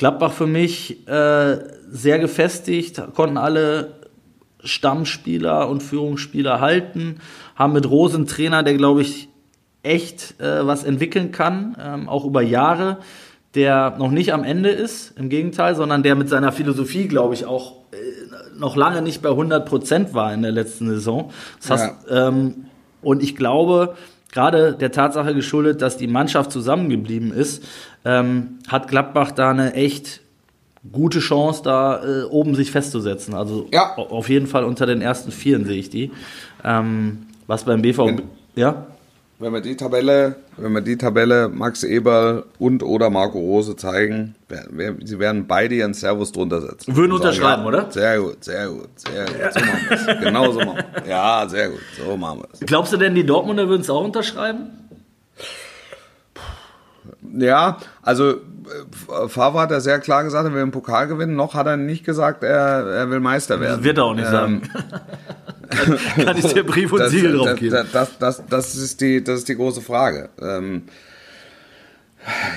Gladbach 0.01 0.33
für 0.33 0.47
mich 0.47 1.07
äh, 1.07 1.59
sehr 1.91 2.17
gefestigt, 2.17 2.99
konnten 3.13 3.37
alle 3.37 3.99
Stammspieler 4.63 5.69
und 5.69 5.83
Führungsspieler 5.83 6.59
halten, 6.59 7.19
haben 7.55 7.73
mit 7.73 7.87
Rose 7.87 8.15
einen 8.15 8.25
Trainer, 8.25 8.63
der 8.63 8.73
glaube 8.73 9.03
ich 9.03 9.29
echt 9.83 10.41
äh, 10.41 10.65
was 10.65 10.85
entwickeln 10.85 11.31
kann, 11.31 11.77
ähm, 11.79 12.09
auch 12.09 12.25
über 12.25 12.41
Jahre, 12.41 12.97
der 13.53 13.95
noch 13.99 14.09
nicht 14.09 14.33
am 14.33 14.43
Ende 14.43 14.69
ist, 14.69 15.15
im 15.19 15.29
Gegenteil, 15.29 15.75
sondern 15.75 16.01
der 16.01 16.15
mit 16.15 16.29
seiner 16.29 16.51
Philosophie, 16.51 17.07
glaube 17.07 17.35
ich, 17.35 17.45
auch 17.45 17.83
äh, 17.91 18.57
noch 18.57 18.75
lange 18.75 19.03
nicht 19.03 19.21
bei 19.21 19.29
100 19.29 19.67
Prozent 19.69 20.15
war 20.15 20.33
in 20.33 20.41
der 20.41 20.51
letzten 20.51 20.87
Saison. 20.89 21.31
Das 21.59 21.69
heißt, 21.69 21.93
ähm, 22.09 22.65
und 23.03 23.21
ich 23.21 23.35
glaube, 23.35 23.95
gerade 24.31 24.73
der 24.73 24.91
Tatsache 24.91 25.35
geschuldet, 25.35 25.83
dass 25.83 25.97
die 25.97 26.07
Mannschaft 26.07 26.51
zusammengeblieben 26.51 27.31
ist, 27.31 27.63
ähm, 28.05 28.59
hat 28.67 28.87
Gladbach 28.87 29.31
da 29.31 29.51
eine 29.51 29.73
echt 29.73 30.21
gute 30.91 31.19
Chance, 31.19 31.61
da 31.63 32.03
äh, 32.03 32.23
oben 32.23 32.55
sich 32.55 32.71
festzusetzen. 32.71 33.33
Also 33.35 33.67
Ja. 33.71 33.95
au- 33.97 34.07
auf 34.17 34.29
jeden 34.29 34.47
Fall 34.47 34.63
unter 34.63 34.85
den 34.85 35.01
ersten 35.01 35.31
Vieren 35.31 35.65
sehe 35.65 35.77
ich 35.79 35.89
die. 35.89 36.11
Ähm, 36.63 37.27
was 37.47 37.63
beim 37.65 37.81
BVB, 37.81 38.07
Wenn- 38.07 38.21
ja? 38.55 38.85
Wenn 39.37 39.53
wir 39.53 39.61
die 39.61 39.75
Tabelle, 39.75 40.35
wenn 40.57 40.71
wir 40.71 40.81
die 40.81 40.97
Tabelle 40.97 41.49
Max 41.49 41.83
Eberl 41.83 42.43
und 42.59 42.83
oder 42.83 43.09
Marco 43.09 43.39
Rose 43.39 43.75
zeigen, 43.75 44.35
wer- 44.47 44.67
wer- 44.69 44.95
sie 45.03 45.17
werden 45.17 45.45
beide 45.47 45.73
ihren 45.75 45.95
Servus 45.95 46.31
drunter 46.31 46.61
setzen. 46.61 46.95
Würden 46.95 47.11
sagen, 47.17 47.23
unterschreiben, 47.23 47.61
ja, 47.63 47.67
oder? 47.67 47.91
Sehr 47.91 48.19
gut, 48.19 48.43
sehr 48.43 48.67
gut, 48.67 48.89
sehr 48.97 49.25
gut. 49.25 49.53
So 49.53 49.59
machen 49.65 49.85
wir 49.89 49.97
es. 49.97 50.19
Genau 50.23 50.51
so 50.51 50.59
machen 50.59 50.77
wir 50.93 51.01
es. 51.03 51.09
Ja, 51.09 51.45
sehr 51.49 51.69
gut. 51.69 51.79
So 52.05 52.17
machen 52.17 52.39
wir 52.41 52.47
es. 52.53 52.59
Glaubst 52.59 52.93
du 52.93 52.97
denn, 52.97 53.15
die 53.15 53.25
Dortmunder 53.25 53.67
würden 53.67 53.81
es 53.81 53.89
auch 53.89 54.03
unterschreiben? 54.03 54.67
Ja, 57.33 57.77
also 58.01 58.31
äh, 58.31 59.27
Favre 59.27 59.59
hat 59.59 59.71
ja 59.71 59.79
sehr 59.79 59.99
klar 59.99 60.23
gesagt, 60.23 60.45
er 60.45 60.53
will 60.53 60.61
den 60.61 60.71
Pokal 60.71 61.07
gewinnen. 61.07 61.35
Noch 61.35 61.53
hat 61.53 61.67
er 61.67 61.77
nicht 61.77 62.05
gesagt, 62.05 62.43
er, 62.43 62.85
er 62.87 63.09
will 63.09 63.19
Meister 63.19 63.59
werden. 63.59 63.77
Das 63.77 63.83
wird 63.83 63.97
er 63.97 64.05
auch 64.05 64.13
nicht 64.13 64.29
sagen. 64.29 64.63
Kann 66.23 66.37
ich 66.37 66.53
dir 66.53 66.65
Brief 66.65 66.91
und 66.91 66.99
das, 66.99 67.11
Siegel 67.11 67.37
drauf 67.37 67.47
das, 67.47 67.59
geben? 67.59 67.71
das, 67.71 67.91
das, 67.91 68.17
das, 68.19 68.45
das, 68.47 68.75
ist 68.75 69.01
die, 69.01 69.23
das 69.23 69.39
ist 69.39 69.47
die 69.47 69.55
große 69.55 69.81
Frage. 69.81 70.29
Ähm, 70.41 70.83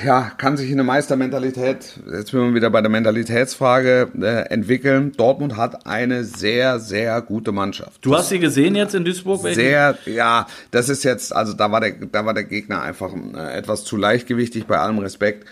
ja, 0.04 0.30
kann 0.36 0.56
sich 0.56 0.70
eine 0.70 0.84
Meistermentalität, 0.84 1.98
jetzt 2.12 2.30
sind 2.30 2.40
wir 2.40 2.54
wieder 2.54 2.70
bei 2.70 2.82
der 2.82 2.90
Mentalitätsfrage, 2.90 4.08
äh, 4.20 4.52
entwickeln. 4.52 5.12
Dortmund 5.16 5.56
hat 5.56 5.86
eine 5.86 6.24
sehr, 6.24 6.78
sehr 6.80 7.22
gute 7.22 7.52
Mannschaft. 7.52 8.04
Du 8.04 8.14
hast 8.14 8.28
sie 8.28 8.38
gesehen 8.38 8.74
jetzt 8.74 8.94
in 8.94 9.04
Duisburg? 9.04 9.42
welchen? 9.42 9.60
Sehr, 9.60 9.96
ja, 10.04 10.46
das 10.70 10.88
ist 10.88 11.02
jetzt, 11.02 11.34
also 11.34 11.54
da 11.54 11.72
war 11.72 11.80
der, 11.80 11.92
da 11.92 12.26
war 12.26 12.34
der 12.34 12.44
Gegner 12.44 12.82
einfach 12.82 13.12
äh, 13.14 13.56
etwas 13.56 13.84
zu 13.84 13.96
leichtgewichtig, 13.96 14.66
bei 14.66 14.78
allem 14.78 14.98
Respekt. 14.98 15.46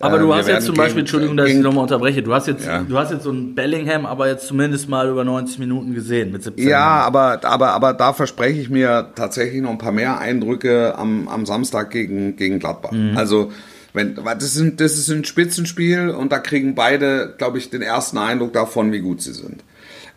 Aber 0.00 0.18
du 0.18 0.28
wir 0.28 0.36
hast 0.36 0.48
jetzt 0.48 0.66
zum 0.66 0.76
Beispiel, 0.76 1.00
Entschuldigung, 1.00 1.36
dass 1.36 1.48
ich 1.48 1.56
nochmal 1.56 1.82
unterbreche, 1.82 2.22
du 2.22 2.32
hast 2.32 2.46
jetzt, 2.46 2.64
Ja. 2.66 2.82
du 2.82 2.96
hast 2.96 3.10
jetzt 3.10 3.24
so 3.24 3.30
einen 3.30 3.54
Bellingham, 3.54 4.06
aber 4.06 4.28
jetzt 4.28 4.46
zumindest 4.46 4.88
mal 4.88 5.08
über 5.08 5.24
90 5.24 5.58
Minuten 5.58 5.94
gesehen 5.94 6.30
mit 6.30 6.42
17 6.44 6.68
Ja, 6.68 7.00
aber, 7.00 7.40
aber, 7.44 7.70
aber 7.72 7.94
da 7.94 8.12
verspreche 8.12 8.60
ich 8.60 8.70
mir 8.70 9.08
tatsächlich 9.16 9.60
noch 9.60 9.70
ein 9.70 9.78
paar 9.78 9.92
mehr 9.92 10.18
Eindrücke 10.18 10.96
am, 10.96 11.26
am 11.28 11.46
Samstag 11.46 11.90
gegen, 11.90 12.36
gegen 12.36 12.58
Gladbach. 12.60 12.92
Also, 13.16 13.50
wenn, 13.94 14.14
das 14.16 14.44
ist, 14.44 14.60
ein, 14.60 14.76
das 14.76 14.98
ist 14.98 15.10
ein 15.10 15.24
Spitzenspiel 15.24 16.10
und 16.10 16.30
da 16.30 16.38
kriegen 16.38 16.74
beide, 16.76 17.34
glaube 17.38 17.58
ich, 17.58 17.70
den 17.70 17.82
ersten 17.82 18.18
Eindruck 18.18 18.52
davon, 18.52 18.92
wie 18.92 19.00
gut 19.00 19.20
sie 19.22 19.32
sind. 19.32 19.64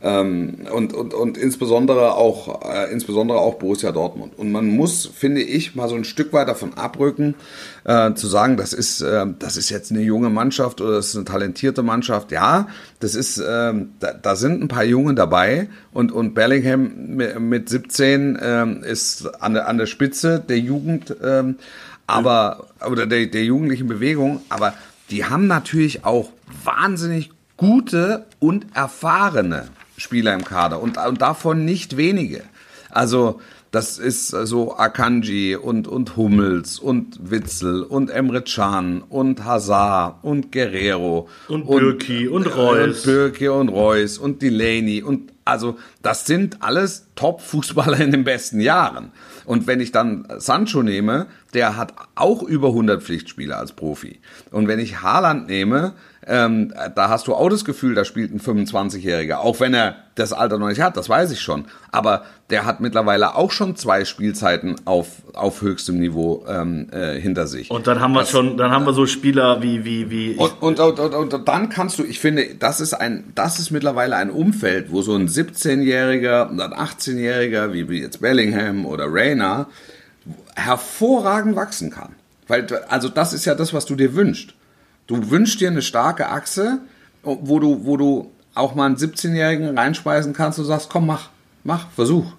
Ähm, 0.03 0.67
und, 0.73 0.93
und, 0.93 1.13
und 1.13 1.37
insbesondere 1.37 2.15
auch, 2.15 2.67
äh, 2.67 2.91
insbesondere 2.91 3.37
auch 3.37 3.55
Borussia 3.55 3.91
Dortmund. 3.91 4.33
Und 4.37 4.51
man 4.51 4.65
muss, 4.65 5.05
finde 5.05 5.41
ich, 5.41 5.75
mal 5.75 5.87
so 5.89 5.95
ein 5.95 6.05
Stück 6.05 6.33
weit 6.33 6.47
davon 6.47 6.73
abrücken, 6.73 7.35
äh, 7.83 8.13
zu 8.15 8.25
sagen, 8.25 8.57
das 8.57 8.73
ist, 8.73 9.01
äh, 9.01 9.27
das 9.37 9.57
ist 9.57 9.69
jetzt 9.69 9.91
eine 9.91 10.01
junge 10.01 10.31
Mannschaft 10.31 10.81
oder 10.81 10.93
das 10.93 11.09
ist 11.09 11.15
eine 11.17 11.25
talentierte 11.25 11.83
Mannschaft. 11.83 12.31
Ja, 12.31 12.67
das 12.99 13.13
ist, 13.13 13.37
äh, 13.37 13.73
da, 13.99 14.13
da 14.19 14.35
sind 14.35 14.63
ein 14.63 14.67
paar 14.67 14.85
Junge 14.85 15.13
dabei 15.13 15.69
und, 15.93 16.11
und 16.11 16.33
Bellingham 16.33 17.15
mit, 17.15 17.39
mit 17.39 17.69
17 17.69 18.37
äh, 18.37 18.91
ist 18.91 19.27
an 19.41 19.53
der, 19.53 19.67
an 19.67 19.77
der 19.77 19.85
Spitze 19.85 20.39
der 20.39 20.57
Jugend, 20.57 21.15
aber, 22.07 22.67
oder 22.89 23.05
der, 23.05 23.27
der 23.27 23.43
jugendlichen 23.43 23.87
Bewegung, 23.87 24.41
aber 24.49 24.73
die 25.11 25.25
haben 25.25 25.47
natürlich 25.47 26.05
auch 26.05 26.31
wahnsinnig 26.63 27.31
gute 27.57 28.25
und 28.39 28.65
erfahrene 28.73 29.67
Spieler 30.01 30.33
im 30.33 30.43
Kader 30.43 30.81
und, 30.81 30.97
und 30.97 31.21
davon 31.21 31.65
nicht 31.65 31.97
wenige. 31.97 32.43
Also 32.89 33.39
das 33.71 33.99
ist 33.99 34.27
so 34.27 34.75
Akanji 34.75 35.55
und, 35.55 35.87
und 35.87 36.17
Hummels 36.17 36.77
und 36.77 37.31
Witzel 37.31 37.83
und 37.83 38.09
Emre 38.09 38.41
Can 38.41 39.01
und 39.01 39.45
Hazard 39.45 40.17
und 40.23 40.51
Guerrero. 40.51 41.29
Und 41.47 41.67
Birki 41.67 42.27
und, 42.27 42.47
und 42.47 42.55
Reus. 42.57 43.05
Und 43.05 43.13
Birki 43.13 43.47
und 43.47 43.69
Reus 43.69 44.17
und 44.17 44.41
Delaney 44.41 45.01
und 45.01 45.31
also 45.45 45.77
das 46.01 46.25
sind 46.25 46.61
alles 46.61 47.07
Top-Fußballer 47.15 47.99
in 47.99 48.11
den 48.11 48.23
besten 48.23 48.59
Jahren. 48.59 49.11
Und 49.45 49.67
wenn 49.67 49.79
ich 49.79 49.91
dann 49.91 50.27
Sancho 50.37 50.83
nehme, 50.83 51.27
der 51.53 51.75
hat 51.77 51.93
auch 52.15 52.43
über 52.43 52.69
100 52.69 53.03
Pflichtspiele 53.03 53.55
als 53.57 53.73
Profi. 53.73 54.19
Und 54.51 54.67
wenn 54.67 54.79
ich 54.79 55.01
Haaland 55.01 55.47
nehme, 55.47 55.93
ähm, 56.25 56.71
da 56.95 57.09
hast 57.09 57.27
du 57.27 57.33
auch 57.33 57.49
das 57.49 57.65
Gefühl, 57.65 57.95
da 57.95 58.05
spielt 58.05 58.31
ein 58.33 58.39
25-Jähriger, 58.39 59.37
auch 59.37 59.59
wenn 59.59 59.73
er 59.73 59.95
das 60.15 60.33
Alter 60.33 60.59
noch 60.59 60.67
nicht 60.67 60.79
hat, 60.81 60.95
das 60.95 61.09
weiß 61.09 61.31
ich 61.31 61.41
schon. 61.41 61.65
Aber 61.91 62.23
der 62.51 62.65
hat 62.65 62.79
mittlerweile 62.79 63.35
auch 63.35 63.51
schon 63.51 63.75
zwei 63.75 64.05
Spielzeiten 64.05 64.75
auf, 64.85 65.07
auf 65.33 65.61
höchstem 65.61 65.97
Niveau 65.99 66.45
ähm, 66.47 66.87
äh, 66.91 67.19
hinter 67.19 67.47
sich. 67.47 67.71
Und 67.71 67.87
dann 67.87 67.99
haben 68.01 68.13
wir 68.13 68.19
Das- 68.19 68.29
schon, 68.29 68.55
dann 68.55 68.71
haben 68.71 68.85
wir 68.85 68.93
so 68.93 69.05
Spieler 69.07 69.61
wie, 69.63 69.83
wie, 69.83 70.09
wie. 70.11 70.35
Und, 70.35 70.61
und, 70.61 70.79
und, 70.79 70.99
und, 70.99 71.33
und 71.33 71.47
dann 71.47 71.69
kannst 71.69 71.97
du, 71.97 72.03
ich 72.03 72.19
finde, 72.19 72.55
das 72.59 72.81
ist 72.81 72.93
ein, 72.93 73.23
das 73.33 73.57
ist 73.59 73.71
mittlerweile 73.71 74.15
ein 74.15 74.29
Umfeld, 74.29 74.91
wo 74.91 75.01
so 75.01 75.15
ein 75.15 75.27
17-Jähriger 75.27 76.49
und 76.49 76.61
ein 76.61 76.71
18-Jähriger, 76.73 77.73
wie, 77.73 77.89
wie 77.89 78.01
jetzt 78.01 78.21
Bellingham 78.21 78.85
oder 78.85 79.05
Rayner, 79.09 79.67
hervorragend 80.55 81.55
wachsen 81.55 81.89
kann. 81.89 82.15
Weil, 82.47 82.67
also 82.89 83.09
das 83.09 83.33
ist 83.33 83.45
ja 83.45 83.55
das, 83.55 83.73
was 83.73 83.85
du 83.85 83.95
dir 83.95 84.15
wünschst. 84.15 84.53
Du 85.07 85.29
wünschst 85.29 85.59
dir 85.59 85.69
eine 85.69 85.81
starke 85.81 86.29
Achse, 86.29 86.79
wo 87.23 87.59
du, 87.59 87.85
wo 87.85 87.97
du 87.97 88.31
auch 88.53 88.75
mal 88.75 88.85
einen 88.85 88.97
17-Jährigen 88.97 89.77
reinspeisen 89.77 90.33
kannst 90.33 90.59
und 90.59 90.65
sagst, 90.65 90.89
komm, 90.89 91.05
mach, 91.07 91.29
mach, 91.63 91.89
versuch. 91.91 92.33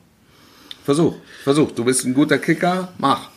Versuch, 0.84 1.14
versuch. 1.44 1.72
Du 1.72 1.84
bist 1.84 2.04
ein 2.04 2.14
guter 2.14 2.38
Kicker, 2.38 2.88
mach. 2.98 3.31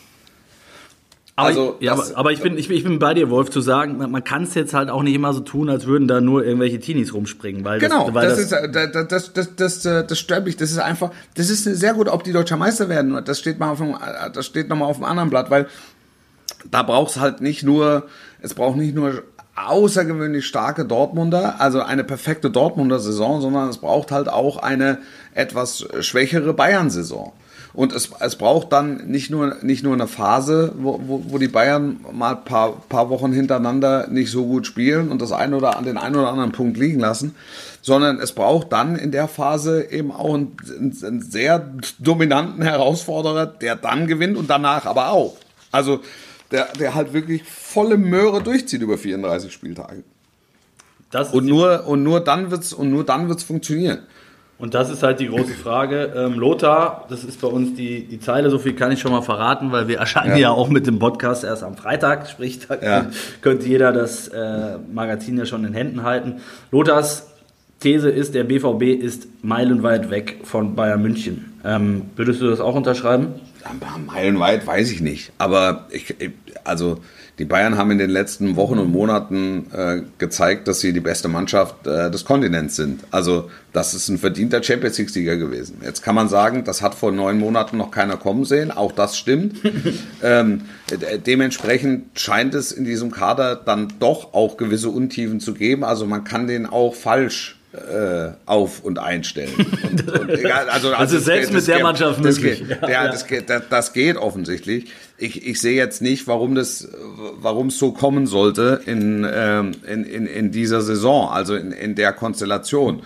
Aber, 1.36 1.48
also 1.48 1.76
ja, 1.80 1.94
das- 1.94 2.10
aber, 2.10 2.18
aber 2.20 2.32
ich 2.32 2.40
bin, 2.40 2.56
ich, 2.58 2.68
bin- 2.68 2.76
ich 2.78 2.82
bin 2.84 2.98
bei 2.98 3.12
dir, 3.14 3.28
Wolf, 3.30 3.50
zu 3.50 3.60
sagen, 3.60 3.98
man, 3.98 4.10
man 4.10 4.24
kann 4.24 4.42
es 4.44 4.54
jetzt 4.54 4.72
halt 4.74 4.88
auch 4.90 5.02
nicht 5.02 5.14
immer 5.14 5.32
so 5.34 5.40
tun, 5.40 5.68
als 5.68 5.86
würden 5.86 6.08
da 6.08 6.20
nur 6.20 6.44
irgendwelche 6.44 6.80
Teenies 6.80 7.12
rumspringen, 7.14 7.64
weil 7.64 7.78
Genau, 7.78 8.06
das, 8.06 8.14
weil 8.14 8.28
das, 8.28 8.38
ist, 8.38 8.52
äh, 8.52 8.70
das, 8.72 9.08
das, 9.08 9.32
das, 9.34 9.54
das, 9.56 9.84
äh, 9.86 10.06
das 10.06 10.18
stört 10.18 10.44
mich. 10.46 10.56
Das 10.56 10.70
ist 10.70 10.78
einfach, 10.78 11.10
das 11.34 11.50
ist 11.50 11.64
sehr 11.64 11.94
gut, 11.94 12.08
ob 12.08 12.24
die 12.24 12.32
deutscher 12.32 12.56
Meister 12.56 12.88
werden. 12.88 13.22
Das 13.24 13.38
steht 13.38 13.58
mal 13.58 13.70
auf 13.70 13.78
dem, 13.78 13.90
äh, 13.90 14.30
das 14.32 14.46
steht 14.46 14.68
nochmal 14.68 14.88
auf 14.88 14.96
dem 14.96 15.04
anderen 15.04 15.30
Blatt, 15.30 15.50
weil 15.50 15.66
da 16.70 16.82
brauchst 16.82 17.20
halt 17.20 17.40
nicht 17.42 17.62
nur, 17.62 18.04
es 18.40 18.54
braucht 18.54 18.76
nicht 18.76 18.94
nur 18.94 19.22
außergewöhnlich 19.56 20.46
starke 20.46 20.84
Dortmunder, 20.84 21.60
also 21.60 21.80
eine 21.82 22.04
perfekte 22.04 22.50
Dortmunder 22.50 22.98
Saison, 22.98 23.40
sondern 23.40 23.68
es 23.68 23.78
braucht 23.78 24.10
halt 24.12 24.28
auch 24.28 24.58
eine 24.58 24.98
etwas 25.34 25.86
schwächere 26.00 26.52
Bayern 26.52 26.90
Saison. 26.90 27.32
Und 27.76 27.92
es, 27.92 28.10
es 28.20 28.36
braucht 28.36 28.72
dann 28.72 29.06
nicht 29.06 29.30
nur, 29.30 29.58
nicht 29.60 29.84
nur 29.84 29.92
eine 29.92 30.06
Phase, 30.08 30.72
wo, 30.78 30.98
wo, 31.06 31.24
wo 31.28 31.36
die 31.36 31.46
Bayern 31.46 32.00
mal 32.10 32.36
ein 32.36 32.44
paar, 32.44 32.72
paar 32.88 33.10
Wochen 33.10 33.32
hintereinander 33.32 34.08
nicht 34.08 34.30
so 34.30 34.46
gut 34.46 34.66
spielen 34.66 35.10
und 35.10 35.20
das 35.20 35.30
ein 35.30 35.52
oder 35.52 35.76
an 35.76 35.84
den 35.84 35.98
einen 35.98 36.16
oder 36.16 36.30
anderen 36.30 36.52
Punkt 36.52 36.78
liegen 36.78 37.00
lassen, 37.00 37.36
sondern 37.82 38.18
es 38.18 38.32
braucht 38.32 38.72
dann 38.72 38.96
in 38.96 39.12
der 39.12 39.28
Phase 39.28 39.90
eben 39.90 40.10
auch 40.10 40.34
einen, 40.34 40.56
einen, 41.04 41.20
sehr 41.20 41.70
dominanten 41.98 42.62
Herausforderer, 42.62 43.44
der 43.44 43.76
dann 43.76 44.06
gewinnt 44.06 44.38
und 44.38 44.48
danach 44.48 44.86
aber 44.86 45.10
auch. 45.10 45.36
Also 45.70 46.00
der, 46.50 46.68
der 46.80 46.94
halt 46.94 47.12
wirklich 47.12 47.44
volle 47.44 47.98
Möhre 47.98 48.42
durchzieht 48.42 48.80
über 48.80 48.96
34 48.96 49.52
Spieltage. 49.52 50.02
das 51.10 51.30
Und 51.34 51.44
nur, 51.44 51.86
und 51.86 52.02
nur 52.02 52.20
dann 52.20 52.50
wird's, 52.50 52.72
und 52.72 52.90
nur 52.90 53.04
dann 53.04 53.28
wird's 53.28 53.42
funktionieren. 53.42 53.98
Und 54.58 54.72
das 54.74 54.88
ist 54.90 55.02
halt 55.02 55.20
die 55.20 55.28
große 55.28 55.52
Frage. 55.52 56.12
Ähm, 56.16 56.38
Lothar, 56.38 57.04
das 57.10 57.24
ist 57.24 57.40
bei 57.42 57.48
uns 57.48 57.74
die, 57.74 58.04
die 58.06 58.18
Zeile, 58.20 58.48
so 58.48 58.58
viel 58.58 58.72
kann 58.74 58.90
ich 58.90 59.00
schon 59.00 59.12
mal 59.12 59.20
verraten, 59.20 59.70
weil 59.70 59.86
wir 59.86 59.98
erscheinen 59.98 60.30
ja, 60.32 60.36
Ja. 60.38 60.50
auch 60.50 60.70
mit 60.70 60.86
dem 60.86 60.98
Podcast 60.98 61.44
erst 61.44 61.62
am 61.62 61.76
Freitag, 61.76 62.28
sprich, 62.30 62.60
da 62.66 62.76
Ja. 62.82 63.06
könnte 63.42 63.66
jeder 63.66 63.92
das 63.92 64.28
äh, 64.28 64.78
Magazin 64.92 65.36
ja 65.36 65.44
schon 65.44 65.64
in 65.66 65.74
Händen 65.74 66.02
halten. 66.04 66.36
Lothars 66.70 67.26
These 67.80 68.08
ist, 68.08 68.34
der 68.34 68.44
BVB 68.44 68.84
ist 68.98 69.28
meilenweit 69.42 70.08
weg 70.10 70.38
von 70.44 70.74
Bayern 70.74 71.02
München. 71.02 71.52
Ähm, 71.62 72.02
würdest 72.16 72.40
du 72.40 72.48
das 72.48 72.58
auch 72.60 72.74
unterschreiben? 72.74 73.34
Meilenweit 74.06 74.66
weiß 74.66 74.90
ich 74.90 75.02
nicht. 75.02 75.32
Aber 75.36 75.86
ich, 75.90 76.18
ich- 76.18 76.30
also 76.64 76.98
die 77.38 77.44
Bayern 77.44 77.76
haben 77.76 77.90
in 77.90 77.98
den 77.98 78.08
letzten 78.08 78.56
Wochen 78.56 78.78
und 78.78 78.90
Monaten 78.90 79.66
äh, 79.74 80.00
gezeigt, 80.16 80.68
dass 80.68 80.80
sie 80.80 80.92
die 80.94 81.00
beste 81.00 81.28
Mannschaft 81.28 81.86
äh, 81.86 82.10
des 82.10 82.24
Kontinents 82.24 82.76
sind. 82.76 83.02
Also 83.10 83.50
das 83.74 83.92
ist 83.92 84.08
ein 84.08 84.16
verdienter 84.16 84.62
Champions 84.62 84.96
League-Sieger 84.96 85.36
gewesen. 85.36 85.78
Jetzt 85.84 86.02
kann 86.02 86.14
man 86.14 86.28
sagen, 86.30 86.64
das 86.64 86.80
hat 86.80 86.94
vor 86.94 87.12
neun 87.12 87.38
Monaten 87.38 87.76
noch 87.76 87.90
keiner 87.90 88.16
kommen 88.16 88.44
sehen. 88.46 88.70
Auch 88.70 88.92
das 88.92 89.18
stimmt. 89.18 89.58
ähm, 90.22 90.62
de- 90.90 91.18
dementsprechend 91.18 92.18
scheint 92.18 92.54
es 92.54 92.72
in 92.72 92.84
diesem 92.84 93.10
Kader 93.10 93.54
dann 93.56 93.92
doch 94.00 94.32
auch 94.32 94.56
gewisse 94.56 94.88
Untiefen 94.88 95.38
zu 95.40 95.52
geben. 95.52 95.84
Also 95.84 96.06
man 96.06 96.24
kann 96.24 96.46
den 96.46 96.64
auch 96.64 96.94
falsch 96.94 97.58
äh, 97.74 98.30
auf 98.46 98.82
und 98.82 98.98
einstellen. 98.98 99.52
Und, 99.90 100.08
und, 100.08 100.46
also, 100.70 100.90
Das 100.92 101.12
ist 101.12 101.26
selbst 101.26 101.52
mit 101.52 101.66
der 101.68 101.74
geht- 101.76 101.82
Mannschaft 101.84 102.22
möglich. 102.22 102.66
Geht, 102.66 102.80
Ja, 102.82 102.88
ja, 103.04 103.14
geht, 103.28 103.50
das, 103.50 103.62
das 103.68 103.92
geht 103.92 104.16
offensichtlich. 104.16 104.86
Ich, 105.18 105.46
ich 105.46 105.60
sehe 105.60 105.76
jetzt 105.76 106.02
nicht, 106.02 106.26
warum 106.26 106.54
das, 106.54 106.88
warum 107.40 107.68
es 107.68 107.78
so 107.78 107.92
kommen 107.92 108.26
sollte 108.26 108.82
in, 108.84 109.26
ähm, 109.30 109.72
in, 109.88 110.04
in, 110.04 110.26
in 110.26 110.50
dieser 110.50 110.82
Saison, 110.82 111.30
also 111.30 111.54
in, 111.54 111.72
in 111.72 111.94
der 111.94 112.12
Konstellation. 112.12 113.02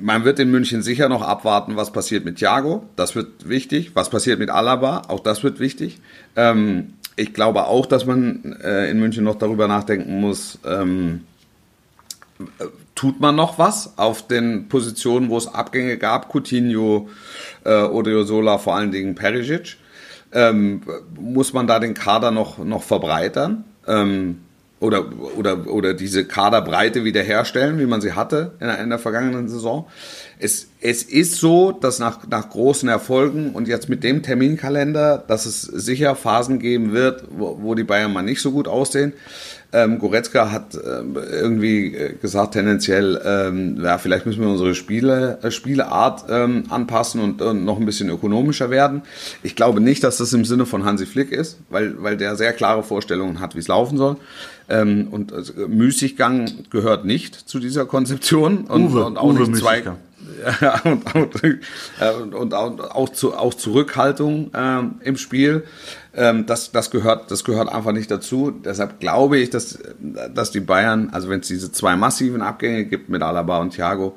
Man 0.00 0.24
wird 0.24 0.38
in 0.38 0.50
München 0.50 0.82
sicher 0.82 1.08
noch 1.08 1.22
abwarten, 1.22 1.76
was 1.76 1.92
passiert 1.92 2.24
mit 2.24 2.38
Thiago. 2.38 2.84
Das 2.96 3.14
wird 3.14 3.48
wichtig. 3.48 3.92
Was 3.94 4.10
passiert 4.10 4.38
mit 4.38 4.50
Alaba? 4.50 5.02
Auch 5.08 5.20
das 5.20 5.42
wird 5.42 5.60
wichtig. 5.60 6.00
Ähm, 6.36 6.94
ich 7.16 7.32
glaube 7.32 7.66
auch, 7.66 7.86
dass 7.86 8.06
man 8.06 8.56
äh, 8.62 8.90
in 8.90 8.98
München 8.98 9.24
noch 9.24 9.36
darüber 9.36 9.68
nachdenken 9.68 10.20
muss, 10.20 10.58
ähm, 10.64 11.20
tut 12.94 13.20
man 13.20 13.36
noch 13.36 13.58
was 13.58 13.98
auf 13.98 14.26
den 14.26 14.68
Positionen, 14.68 15.28
wo 15.28 15.36
es 15.36 15.46
Abgänge 15.46 15.96
gab, 15.96 16.32
Coutinho, 16.32 17.08
äh, 17.64 17.82
Odriozola, 17.82 18.58
vor 18.58 18.76
allen 18.76 18.90
Dingen 18.90 19.14
Perisic, 19.14 19.76
ähm, 20.34 20.82
muss 21.18 21.52
man 21.52 21.66
da 21.66 21.78
den 21.78 21.94
Kader 21.94 22.30
noch, 22.30 22.58
noch 22.58 22.82
verbreitern? 22.82 23.64
Ähm, 23.86 24.43
oder, 24.84 25.06
oder, 25.36 25.66
oder 25.66 25.94
diese 25.94 26.26
Kaderbreite 26.26 27.04
wiederherstellen, 27.04 27.78
wie 27.78 27.86
man 27.86 28.02
sie 28.02 28.12
hatte 28.12 28.52
in 28.60 28.66
der, 28.66 28.78
in 28.80 28.90
der 28.90 28.98
vergangenen 28.98 29.48
Saison. 29.48 29.86
Es, 30.38 30.68
es 30.80 31.02
ist 31.02 31.36
so, 31.36 31.72
dass 31.72 31.98
nach, 31.98 32.26
nach 32.28 32.50
großen 32.50 32.88
Erfolgen 32.88 33.52
und 33.52 33.66
jetzt 33.66 33.88
mit 33.88 34.04
dem 34.04 34.22
Terminkalender, 34.22 35.24
dass 35.26 35.46
es 35.46 35.62
sicher 35.62 36.14
Phasen 36.14 36.58
geben 36.58 36.92
wird, 36.92 37.24
wo, 37.30 37.58
wo 37.62 37.74
die 37.74 37.84
Bayern 37.84 38.12
mal 38.12 38.22
nicht 38.22 38.42
so 38.42 38.52
gut 38.52 38.68
aussehen. 38.68 39.14
Ähm, 39.72 39.98
Goretzka 39.98 40.52
hat 40.52 40.74
ähm, 40.74 41.16
irgendwie 41.16 41.96
äh, 41.96 42.14
gesagt, 42.14 42.52
tendenziell, 42.52 43.20
ähm, 43.24 43.80
ja, 43.82 43.98
vielleicht 43.98 44.24
müssen 44.24 44.40
wir 44.40 44.48
unsere 44.48 44.76
Spiele, 44.76 45.38
äh, 45.42 45.50
Spieleart 45.50 46.26
ähm, 46.28 46.64
anpassen 46.68 47.20
und, 47.20 47.42
und 47.42 47.64
noch 47.64 47.80
ein 47.80 47.86
bisschen 47.86 48.08
ökonomischer 48.08 48.70
werden. 48.70 49.02
Ich 49.42 49.56
glaube 49.56 49.80
nicht, 49.80 50.04
dass 50.04 50.18
das 50.18 50.32
im 50.32 50.44
Sinne 50.44 50.64
von 50.64 50.84
Hansi 50.84 51.06
Flick 51.06 51.32
ist, 51.32 51.58
weil, 51.70 52.00
weil 52.00 52.16
der 52.16 52.36
sehr 52.36 52.52
klare 52.52 52.84
Vorstellungen 52.84 53.40
hat, 53.40 53.56
wie 53.56 53.60
es 53.60 53.66
laufen 53.66 53.98
soll. 53.98 54.16
Ähm, 54.68 55.08
und 55.10 55.32
äh, 55.32 55.68
Müßiggang 55.68 56.50
gehört 56.70 57.04
nicht 57.04 57.34
zu 57.34 57.58
dieser 57.58 57.86
Konzeption 57.86 58.64
und, 58.64 58.92
Uwe, 58.92 59.04
und 59.04 59.18
auch 59.18 59.24
Uwe 59.24 59.40
nicht 59.40 59.56
zwei, 59.56 59.76
Müßiggang. 59.76 59.96
ja, 60.60 60.80
und, 60.84 61.14
und, 61.14 61.44
äh, 61.44 62.10
und, 62.22 62.34
und 62.34 62.54
auch, 62.54 62.78
auch, 62.78 63.08
zu, 63.10 63.34
auch 63.34 63.54
Zurückhaltung 63.54 64.50
ähm, 64.54 64.94
im 65.02 65.16
Spiel. 65.16 65.64
Ähm, 66.14 66.46
das, 66.46 66.72
das, 66.72 66.90
gehört, 66.90 67.30
das 67.30 67.44
gehört 67.44 67.68
einfach 67.68 67.92
nicht 67.92 68.10
dazu. 68.10 68.50
Deshalb 68.50 69.00
glaube 69.00 69.38
ich, 69.38 69.50
dass, 69.50 69.78
dass 70.34 70.50
die 70.50 70.60
Bayern, 70.60 71.10
also 71.12 71.28
wenn 71.28 71.40
es 71.40 71.48
diese 71.48 71.72
zwei 71.72 71.96
massiven 71.96 72.42
Abgänge 72.42 72.84
gibt 72.86 73.08
mit 73.08 73.22
Alaba 73.22 73.58
und 73.58 73.74
Thiago, 73.74 74.16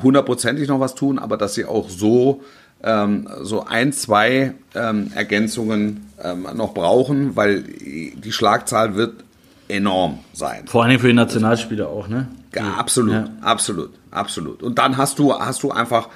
hundertprozentig 0.00 0.68
noch 0.68 0.80
was 0.80 0.94
tun, 0.94 1.18
aber 1.18 1.36
dass 1.36 1.54
sie 1.54 1.64
auch 1.64 1.90
so 1.90 2.42
ähm, 2.84 3.28
so 3.42 3.64
ein, 3.64 3.92
zwei 3.92 4.54
ähm, 4.74 5.12
Ergänzungen 5.14 6.08
ähm, 6.22 6.46
noch 6.54 6.74
brauchen, 6.74 7.36
weil 7.36 7.62
die 7.62 8.32
Schlagzahl 8.32 8.96
wird 8.96 9.24
enorm 9.68 10.18
sein. 10.32 10.66
Vor 10.66 10.84
allem 10.84 10.98
für 11.00 11.08
die 11.08 11.12
Nationalspieler 11.14 11.88
auch, 11.88 12.08
ne? 12.08 12.28
Ja, 12.54 12.74
absolut, 12.74 13.12
Ja. 13.14 13.24
absolut, 13.40 13.90
absolut. 14.10 14.62
Und 14.62 14.78
dann 14.78 14.96
hast 14.96 15.18
du, 15.18 15.32
hast 15.38 15.62
du 15.62 15.70
einfach 15.70 16.08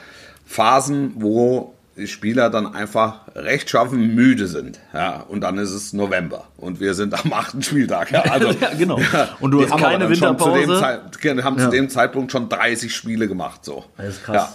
Phasen, 0.45 1.13
wo 1.17 1.73
die 1.97 2.07
Spieler 2.07 2.51
dann 2.51 2.75
einfach 2.75 3.21
rechtschaffen 3.35 4.15
müde 4.15 4.47
sind. 4.49 4.79
Ja, 4.93 5.25
und 5.29 5.41
dann 5.41 5.57
ist 5.57 5.71
es 5.71 5.95
November 5.95 6.45
und 6.59 6.79
wir 6.79 6.93
sind 6.93 7.15
am 7.15 7.33
achten 7.33 7.63
Spieltag. 7.63 8.11
Ja, 8.11 8.21
also, 8.23 8.51
Ja, 8.61 8.75
genau. 8.77 8.99
Und 9.41 9.53
du 9.53 9.63
hast 9.63 9.73
haben 9.73 9.81
keine 9.83 10.05
Zu 10.05 10.13
dem, 10.13 10.23
Winterpause. 10.23 10.79
Zeit, 10.79 11.01
wir 11.23 11.43
haben 11.45 11.59
Ja. 11.59 11.65
zu 11.65 11.71
dem 11.71 11.89
Zeitpunkt 11.89 12.33
schon 12.33 12.51
30 12.51 12.95
Spiele 12.95 13.29
gemacht. 13.29 13.65
So. 13.65 13.85
Das 13.97 14.09
ist 14.09 14.25
krass. 14.25 14.55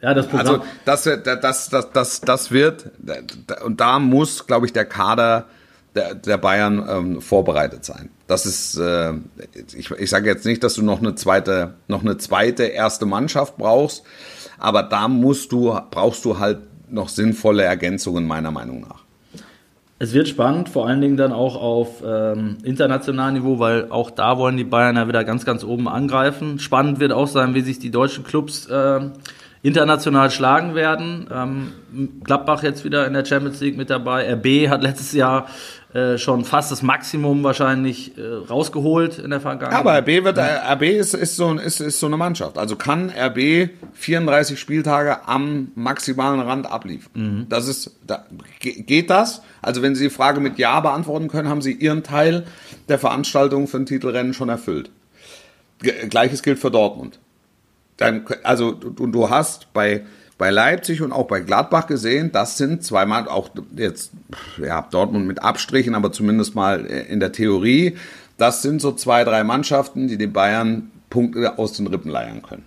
Ja, 0.00 0.08
ja. 0.08 0.14
das 0.14 0.26
Programm. 0.26 0.46
Also 0.46 0.64
das, 0.86 1.02
das, 1.04 1.68
das, 1.68 1.90
das, 1.92 2.20
das 2.22 2.50
wird, 2.50 2.90
und 3.66 3.78
da 3.78 3.98
muss, 3.98 4.46
glaube 4.46 4.64
ich, 4.64 4.72
der 4.72 4.86
Kader 4.86 5.44
der, 5.94 6.14
der 6.14 6.38
Bayern 6.38 6.86
ähm, 6.88 7.20
vorbereitet 7.20 7.84
sein. 7.84 8.10
Das 8.26 8.46
ist, 8.46 8.76
äh, 8.76 9.12
ich, 9.76 9.90
ich 9.90 10.10
sage 10.10 10.28
jetzt 10.28 10.46
nicht, 10.46 10.62
dass 10.62 10.74
du 10.74 10.82
noch 10.82 11.00
eine 11.00 11.14
zweite, 11.14 11.74
noch 11.88 12.02
eine 12.02 12.16
zweite 12.16 12.64
erste 12.64 13.06
Mannschaft 13.06 13.56
brauchst, 13.56 14.04
aber 14.58 14.82
da 14.82 15.08
musst 15.08 15.52
du, 15.52 15.76
brauchst 15.90 16.24
du 16.24 16.38
halt 16.38 16.58
noch 16.88 17.08
sinnvolle 17.08 17.64
Ergänzungen 17.64 18.26
meiner 18.26 18.50
Meinung 18.50 18.82
nach. 18.82 19.04
Es 20.02 20.14
wird 20.14 20.28
spannend, 20.28 20.70
vor 20.70 20.86
allen 20.86 21.02
Dingen 21.02 21.18
dann 21.18 21.32
auch 21.32 21.60
auf 21.60 22.02
ähm, 22.06 22.56
internationalem 22.62 23.34
Niveau, 23.34 23.58
weil 23.58 23.90
auch 23.90 24.10
da 24.10 24.38
wollen 24.38 24.56
die 24.56 24.64
Bayern 24.64 24.96
ja 24.96 25.06
wieder 25.06 25.24
ganz, 25.24 25.44
ganz 25.44 25.62
oben 25.62 25.88
angreifen. 25.88 26.58
Spannend 26.58 27.00
wird 27.00 27.12
auch 27.12 27.26
sein, 27.26 27.54
wie 27.54 27.60
sich 27.60 27.78
die 27.78 27.90
deutschen 27.90 28.24
Clubs 28.24 28.66
ähm, 28.72 29.12
international 29.62 30.30
schlagen 30.30 30.74
werden. 30.74 31.28
Ähm, 31.30 31.72
Gladbach 32.24 32.62
jetzt 32.62 32.82
wieder 32.84 33.06
in 33.06 33.12
der 33.12 33.26
Champions 33.26 33.60
League 33.60 33.76
mit 33.76 33.90
dabei. 33.90 34.32
RB 34.32 34.70
hat 34.70 34.82
letztes 34.82 35.12
Jahr 35.12 35.48
äh, 35.92 36.18
schon 36.18 36.44
fast 36.44 36.70
das 36.70 36.82
Maximum 36.82 37.42
wahrscheinlich 37.42 38.16
äh, 38.16 38.22
rausgeholt 38.22 39.18
in 39.18 39.30
der 39.30 39.40
Vergangenheit. 39.40 39.80
Aber 39.80 39.98
RB 39.98 40.24
wird, 40.24 40.38
äh, 40.38 40.72
RB 40.72 40.82
ist, 40.82 41.14
ist, 41.14 41.34
so, 41.36 41.52
ist, 41.54 41.80
ist 41.80 41.98
so 41.98 42.06
eine 42.06 42.16
Mannschaft. 42.16 42.58
Also 42.58 42.76
kann 42.76 43.10
RB 43.10 43.70
34 43.94 44.58
Spieltage 44.60 45.26
am 45.26 45.72
maximalen 45.74 46.40
Rand 46.40 46.70
abliefern. 46.70 47.46
Das 47.48 47.66
ist, 47.66 47.96
da, 48.06 48.24
ge- 48.60 48.82
geht 48.82 49.10
das? 49.10 49.42
Also 49.62 49.82
wenn 49.82 49.94
Sie 49.96 50.04
die 50.04 50.10
Frage 50.10 50.38
mit 50.40 50.58
Ja 50.58 50.78
beantworten 50.80 51.26
können, 51.28 51.48
haben 51.48 51.60
Sie 51.62 51.72
Ihren 51.72 52.02
Teil 52.04 52.44
der 52.88 52.98
Veranstaltung 53.00 53.66
für 53.66 53.78
ein 53.78 53.86
Titelrennen 53.86 54.32
schon 54.32 54.48
erfüllt. 54.48 54.90
Ge- 55.82 56.06
Gleiches 56.08 56.42
gilt 56.42 56.58
für 56.60 56.70
Dortmund. 56.70 57.18
Dann, 57.96 58.24
also 58.44 58.72
du, 58.72 59.06
du 59.08 59.28
hast 59.28 59.72
bei, 59.72 60.04
bei 60.40 60.48
Leipzig 60.48 61.02
und 61.02 61.12
auch 61.12 61.26
bei 61.26 61.40
Gladbach 61.40 61.86
gesehen, 61.86 62.32
das 62.32 62.56
sind 62.56 62.82
zweimal 62.82 63.28
auch 63.28 63.50
jetzt 63.76 64.12
ja, 64.56 64.80
Dortmund 64.90 65.26
mit 65.26 65.42
Abstrichen, 65.42 65.94
aber 65.94 66.12
zumindest 66.12 66.54
mal 66.54 66.86
in 66.86 67.20
der 67.20 67.30
Theorie, 67.30 67.98
das 68.38 68.62
sind 68.62 68.80
so 68.80 68.92
zwei, 68.92 69.22
drei 69.24 69.44
Mannschaften, 69.44 70.08
die 70.08 70.16
den 70.16 70.32
Bayern 70.32 70.90
Punkte 71.10 71.58
aus 71.58 71.74
den 71.74 71.88
Rippen 71.88 72.10
leiern 72.10 72.40
können. 72.40 72.64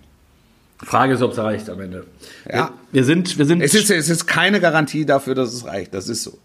Frage 0.84 1.13
ist, 1.13 1.24
ob 1.24 1.32
es 1.32 1.39
reicht 1.39 1.67
am 1.67 1.82
Ende. 1.82 2.05
Ja. 2.47 2.53
Wir, 2.53 2.69
wir 2.91 3.03
sind, 3.05 3.38
wir 3.39 3.45
sind. 3.47 3.61
Es 3.63 3.74
ist, 3.74 3.89
es 3.89 4.07
ist 4.07 4.28
keine 4.28 4.59
Garantie 4.59 5.07
dafür, 5.07 5.34
dass 5.34 5.51
es 5.51 5.65
reicht. 5.65 5.95
Das 5.95 6.09
ist 6.09 6.21
so. 6.21 6.38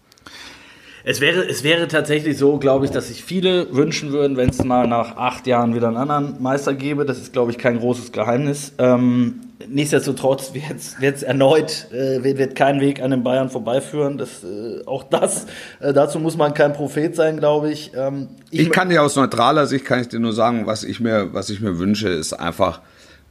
Es 1.03 1.21
wäre, 1.21 1.47
es 1.47 1.63
wäre 1.63 1.87
tatsächlich 1.87 2.37
so, 2.37 2.57
glaube 2.57 2.85
ich, 2.85 2.91
dass 2.91 3.07
sich 3.07 3.23
viele 3.23 3.73
wünschen 3.73 4.11
würden, 4.11 4.35
wenn 4.37 4.49
es 4.49 4.63
mal 4.63 4.87
nach 4.87 5.15
acht 5.15 5.47
Jahren 5.47 5.73
wieder 5.73 5.87
einen 5.87 5.97
anderen 5.97 6.41
Meister 6.41 6.73
gäbe. 6.73 7.05
Das 7.05 7.17
ist, 7.17 7.31
glaube 7.33 7.51
ich, 7.51 7.57
kein 7.57 7.79
großes 7.79 8.11
Geheimnis. 8.11 8.73
Ähm, 8.77 9.41
nichtsdestotrotz 9.67 10.53
wird 10.53 11.15
es 11.15 11.23
erneut, 11.23 11.87
äh, 11.91 12.23
wird, 12.23 12.37
wird 12.37 12.55
kein 12.55 12.81
Weg 12.81 13.01
an 13.01 13.11
den 13.11 13.23
Bayern 13.23 13.49
vorbeiführen. 13.49 14.17
Das, 14.17 14.43
äh, 14.43 14.85
auch 14.85 15.03
das, 15.03 15.45
äh, 15.79 15.93
dazu 15.93 16.19
muss 16.19 16.35
man 16.35 16.53
kein 16.53 16.73
Prophet 16.73 17.15
sein, 17.15 17.37
glaube 17.37 17.71
ich. 17.71 17.91
Ähm, 17.95 18.27
Ich 18.51 18.69
kann 18.69 18.89
dir 18.89 19.01
aus 19.01 19.15
neutraler 19.15 19.67
Sicht 19.67 19.85
kann 19.85 20.01
ich 20.01 20.09
dir 20.09 20.19
nur 20.19 20.33
sagen, 20.33 20.65
was 20.65 20.83
ich 20.83 20.99
mir, 20.99 21.33
was 21.33 21.49
ich 21.49 21.61
mir 21.61 21.79
wünsche, 21.79 22.09
ist 22.09 22.33
einfach 22.33 22.81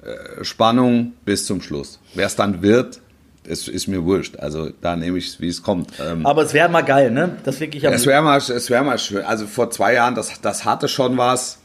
äh, 0.03 0.45
Spannung 0.45 1.12
bis 1.25 1.45
zum 1.45 1.61
Schluss. 1.61 2.01
Wer 2.14 2.27
es 2.27 2.37
dann 2.37 2.62
wird, 2.62 3.01
ist, 3.49 3.68
ist 3.68 3.88
mir 3.88 4.05
wurscht. 4.05 4.36
Also 4.38 4.70
da 4.80 4.94
nehme 4.96 5.18
ich 5.18 5.28
es, 5.28 5.40
wie 5.40 5.49
es 5.49 5.62
kommt. 5.62 5.90
Ähm, 6.01 6.24
aber 6.26 6.42
es 6.42 6.55
wäre 6.55 6.68
mal 6.68 6.82
geil, 6.82 7.11
ne? 7.11 7.36
Das 7.44 7.61
wirklich 7.61 7.86
am 7.86 7.92
es 7.92 8.07
wäre 8.07 8.22
mal, 8.22 8.38
es 8.38 8.70
wäre 8.70 8.84
mal 8.84 8.99
schön. 8.99 9.24
Also 9.24 9.46
vor 9.46 9.70
zwei 9.70 9.94
Jahren, 9.94 10.14
das, 10.14 10.40
das 10.40 10.64
hatte 10.64 10.88
schon 10.88 11.16
was, 11.16 11.59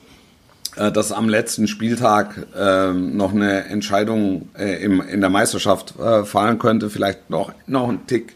äh, 0.77 0.91
dass 0.91 1.11
am 1.11 1.29
letzten 1.29 1.67
Spieltag 1.67 2.47
ähm, 2.57 3.15
noch 3.17 3.33
eine 3.33 3.65
Entscheidung 3.65 4.49
äh, 4.57 4.83
im, 4.83 5.01
in 5.01 5.21
der 5.21 5.29
Meisterschaft 5.29 5.93
äh, 5.99 6.23
fallen 6.23 6.57
könnte. 6.57 6.89
Vielleicht 6.89 7.29
noch, 7.29 7.53
noch 7.67 7.89
ein 7.89 8.07
Tick, 8.07 8.33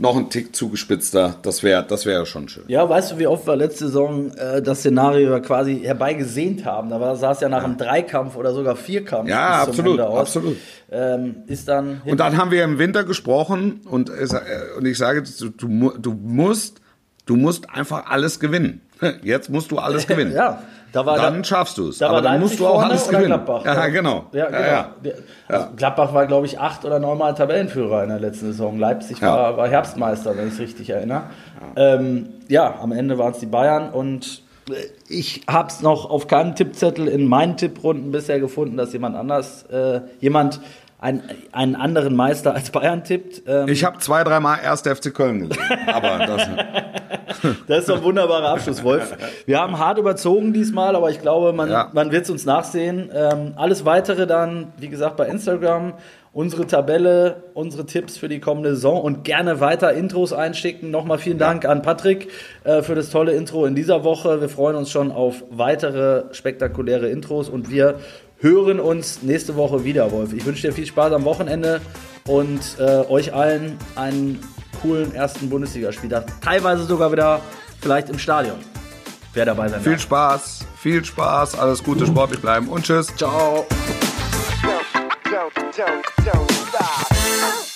noch 0.00 0.16
ein 0.16 0.30
Tick 0.30 0.56
zugespitzter. 0.56 1.36
Das 1.42 1.62
wäre, 1.62 1.84
das 1.86 2.06
wäre 2.06 2.24
schon 2.26 2.48
schön. 2.48 2.64
Ja, 2.68 2.88
weißt 2.88 3.12
du, 3.12 3.18
wie 3.18 3.26
oft 3.26 3.46
wir 3.46 3.54
letzte 3.54 3.86
Saison 3.86 4.32
äh, 4.36 4.62
das 4.62 4.78
Szenario 4.80 5.40
quasi 5.42 5.80
herbeigesehnt 5.84 6.64
haben? 6.64 6.88
Da 6.90 7.00
war, 7.00 7.14
sah 7.16 7.32
es 7.32 7.40
ja 7.40 7.48
nach 7.48 7.62
einem 7.62 7.76
Dreikampf 7.76 8.34
oder 8.36 8.52
sogar 8.54 8.76
Vierkampf. 8.76 9.28
Ja, 9.28 9.62
absolut, 9.62 10.00
absolut. 10.00 10.56
Ähm, 10.90 11.36
ist 11.46 11.68
dann. 11.68 12.00
Und 12.06 12.18
dann 12.18 12.36
haben 12.38 12.50
wir 12.50 12.64
im 12.64 12.78
Winter 12.78 13.04
gesprochen 13.04 13.80
und, 13.84 14.08
es- 14.08 14.32
äh, 14.32 14.40
und 14.76 14.86
ich 14.86 14.96
sage, 14.98 15.22
du, 15.38 15.50
du, 15.50 15.92
du 15.98 16.12
musst, 16.14 16.80
du 17.26 17.36
musst 17.36 17.68
einfach 17.70 18.06
alles 18.06 18.40
gewinnen. 18.40 18.80
Jetzt 19.22 19.50
musst 19.50 19.70
du 19.70 19.78
alles 19.78 20.06
gewinnen. 20.08 20.32
Ja, 20.34 20.62
da 20.92 21.06
war 21.06 21.16
Dann 21.16 21.38
da, 21.38 21.44
schaffst 21.44 21.78
du 21.78 21.88
es. 21.88 21.98
da 21.98 22.08
Aber 22.08 22.20
dann 22.22 22.40
musst 22.40 22.58
du 22.58 22.66
auch 22.66 22.82
alles 22.82 23.08
gewinnen. 23.08 23.26
Gladbach? 23.26 23.64
Ja, 23.64 23.86
genau. 23.88 24.24
Ja, 24.32 24.46
genau. 24.46 24.58
Ja, 24.60 24.66
ja. 24.66 24.88
Der- 25.04 25.14
Also 25.48 25.68
Gladbach 25.76 26.12
war, 26.14 26.26
glaube 26.26 26.46
ich, 26.46 26.58
acht 26.58 26.84
oder 26.84 26.98
neunmal 26.98 27.34
Tabellenführer 27.34 28.02
in 28.02 28.08
der 28.10 28.20
letzten 28.20 28.46
Saison. 28.46 28.78
Leipzig 28.78 29.20
war, 29.22 29.56
war 29.56 29.68
Herbstmeister, 29.68 30.36
wenn 30.36 30.48
ich 30.48 30.54
es 30.54 30.60
richtig 30.60 30.90
erinnere. 30.90 31.22
Ja, 31.76 31.94
ähm, 31.94 32.28
ja 32.48 32.74
am 32.82 32.92
Ende 32.92 33.18
waren 33.18 33.32
es 33.32 33.38
die 33.38 33.46
Bayern 33.46 33.90
und 33.90 34.42
äh, 34.68 34.74
ich 35.08 35.42
habe 35.48 35.68
es 35.68 35.80
noch 35.82 36.08
auf 36.10 36.26
keinem 36.28 36.54
Tippzettel 36.54 37.08
in 37.08 37.26
meinen 37.26 37.56
Tipprunden 37.56 38.12
bisher 38.12 38.38
gefunden, 38.40 38.76
dass 38.76 38.92
jemand 38.92 39.16
anders, 39.16 39.64
äh, 39.64 40.00
jemand 40.20 40.60
ein, 41.00 41.22
einen 41.52 41.76
anderen 41.76 42.14
Meister 42.14 42.54
als 42.54 42.70
Bayern 42.70 43.02
tippt. 43.04 43.42
Ähm, 43.46 43.68
Ich 43.68 43.84
habe 43.84 43.98
zwei, 43.98 44.22
dreimal 44.22 44.58
erst 44.62 44.86
FC 44.86 45.12
Köln 45.14 45.48
gesehen. 45.48 45.62
Aber 45.86 46.18
das, 46.26 46.48
Das 47.66 47.78
ist 47.80 47.88
doch 47.88 47.96
ein 47.98 48.02
wunderbarer 48.02 48.50
Abschluss, 48.50 48.82
Wolf. 48.82 49.16
Wir 49.46 49.58
haben 49.60 49.78
hart 49.78 49.98
überzogen 49.98 50.52
diesmal, 50.52 50.94
aber 50.94 51.10
ich 51.10 51.20
glaube, 51.22 51.52
man, 51.52 51.70
Ja. 51.70 51.88
man 51.92 52.12
wird 52.12 52.24
es 52.24 52.30
uns 52.30 52.44
nachsehen. 52.44 53.10
Ähm, 53.14 53.54
alles 53.56 53.84
weitere 53.86 54.26
dann, 54.26 54.72
wie 54.78 54.88
gesagt, 54.88 55.16
bei 55.16 55.26
Instagram. 55.26 55.94
Unsere 56.32 56.64
Tabelle, 56.66 57.42
unsere 57.54 57.86
Tipps 57.86 58.16
für 58.16 58.28
die 58.28 58.38
kommende 58.38 58.74
Saison 58.76 59.00
und 59.02 59.24
gerne 59.24 59.58
weiter 59.58 59.92
Intros 59.94 60.32
einschicken. 60.32 60.90
Nochmal 60.92 61.18
vielen 61.18 61.38
Dank 61.38 61.64
an 61.64 61.82
Patrick 61.82 62.28
äh, 62.62 62.82
für 62.82 62.94
das 62.94 63.10
tolle 63.10 63.32
Intro 63.32 63.64
in 63.66 63.74
dieser 63.74 64.04
Woche. 64.04 64.40
Wir 64.40 64.48
freuen 64.48 64.76
uns 64.76 64.90
schon 64.92 65.10
auf 65.10 65.42
weitere 65.50 66.24
spektakuläre 66.32 67.08
Intros 67.08 67.48
und 67.48 67.70
wir 67.70 67.96
hören 68.40 68.80
uns 68.80 69.22
nächste 69.22 69.56
Woche 69.56 69.84
wieder, 69.84 70.10
Wolf. 70.10 70.32
Ich 70.32 70.44
wünsche 70.44 70.66
dir 70.66 70.72
viel 70.72 70.86
Spaß 70.86 71.12
am 71.12 71.24
Wochenende 71.24 71.80
und 72.26 72.60
äh, 72.78 73.04
euch 73.08 73.32
allen 73.32 73.78
einen 73.96 74.40
coolen 74.82 75.14
ersten 75.14 75.48
Bundesligaspieltag. 75.50 76.40
Teilweise 76.40 76.84
sogar 76.84 77.12
wieder 77.12 77.40
vielleicht 77.80 78.08
im 78.08 78.18
Stadion. 78.18 78.58
Wer 79.34 79.44
dabei 79.44 79.68
sein 79.68 79.80
viel 79.80 79.92
darf. 79.92 80.02
Spaß, 80.02 80.66
viel 80.80 81.04
Spaß, 81.04 81.58
alles 81.58 81.84
Gute, 81.84 82.06
sportlich 82.06 82.40
bleiben 82.40 82.68
und 82.68 82.84
tschüss. 82.84 83.14
Ciao. 83.16 83.66
don't, 85.24 85.54
don't, 85.76 86.04
don't 86.24 86.52
stop. 86.68 87.69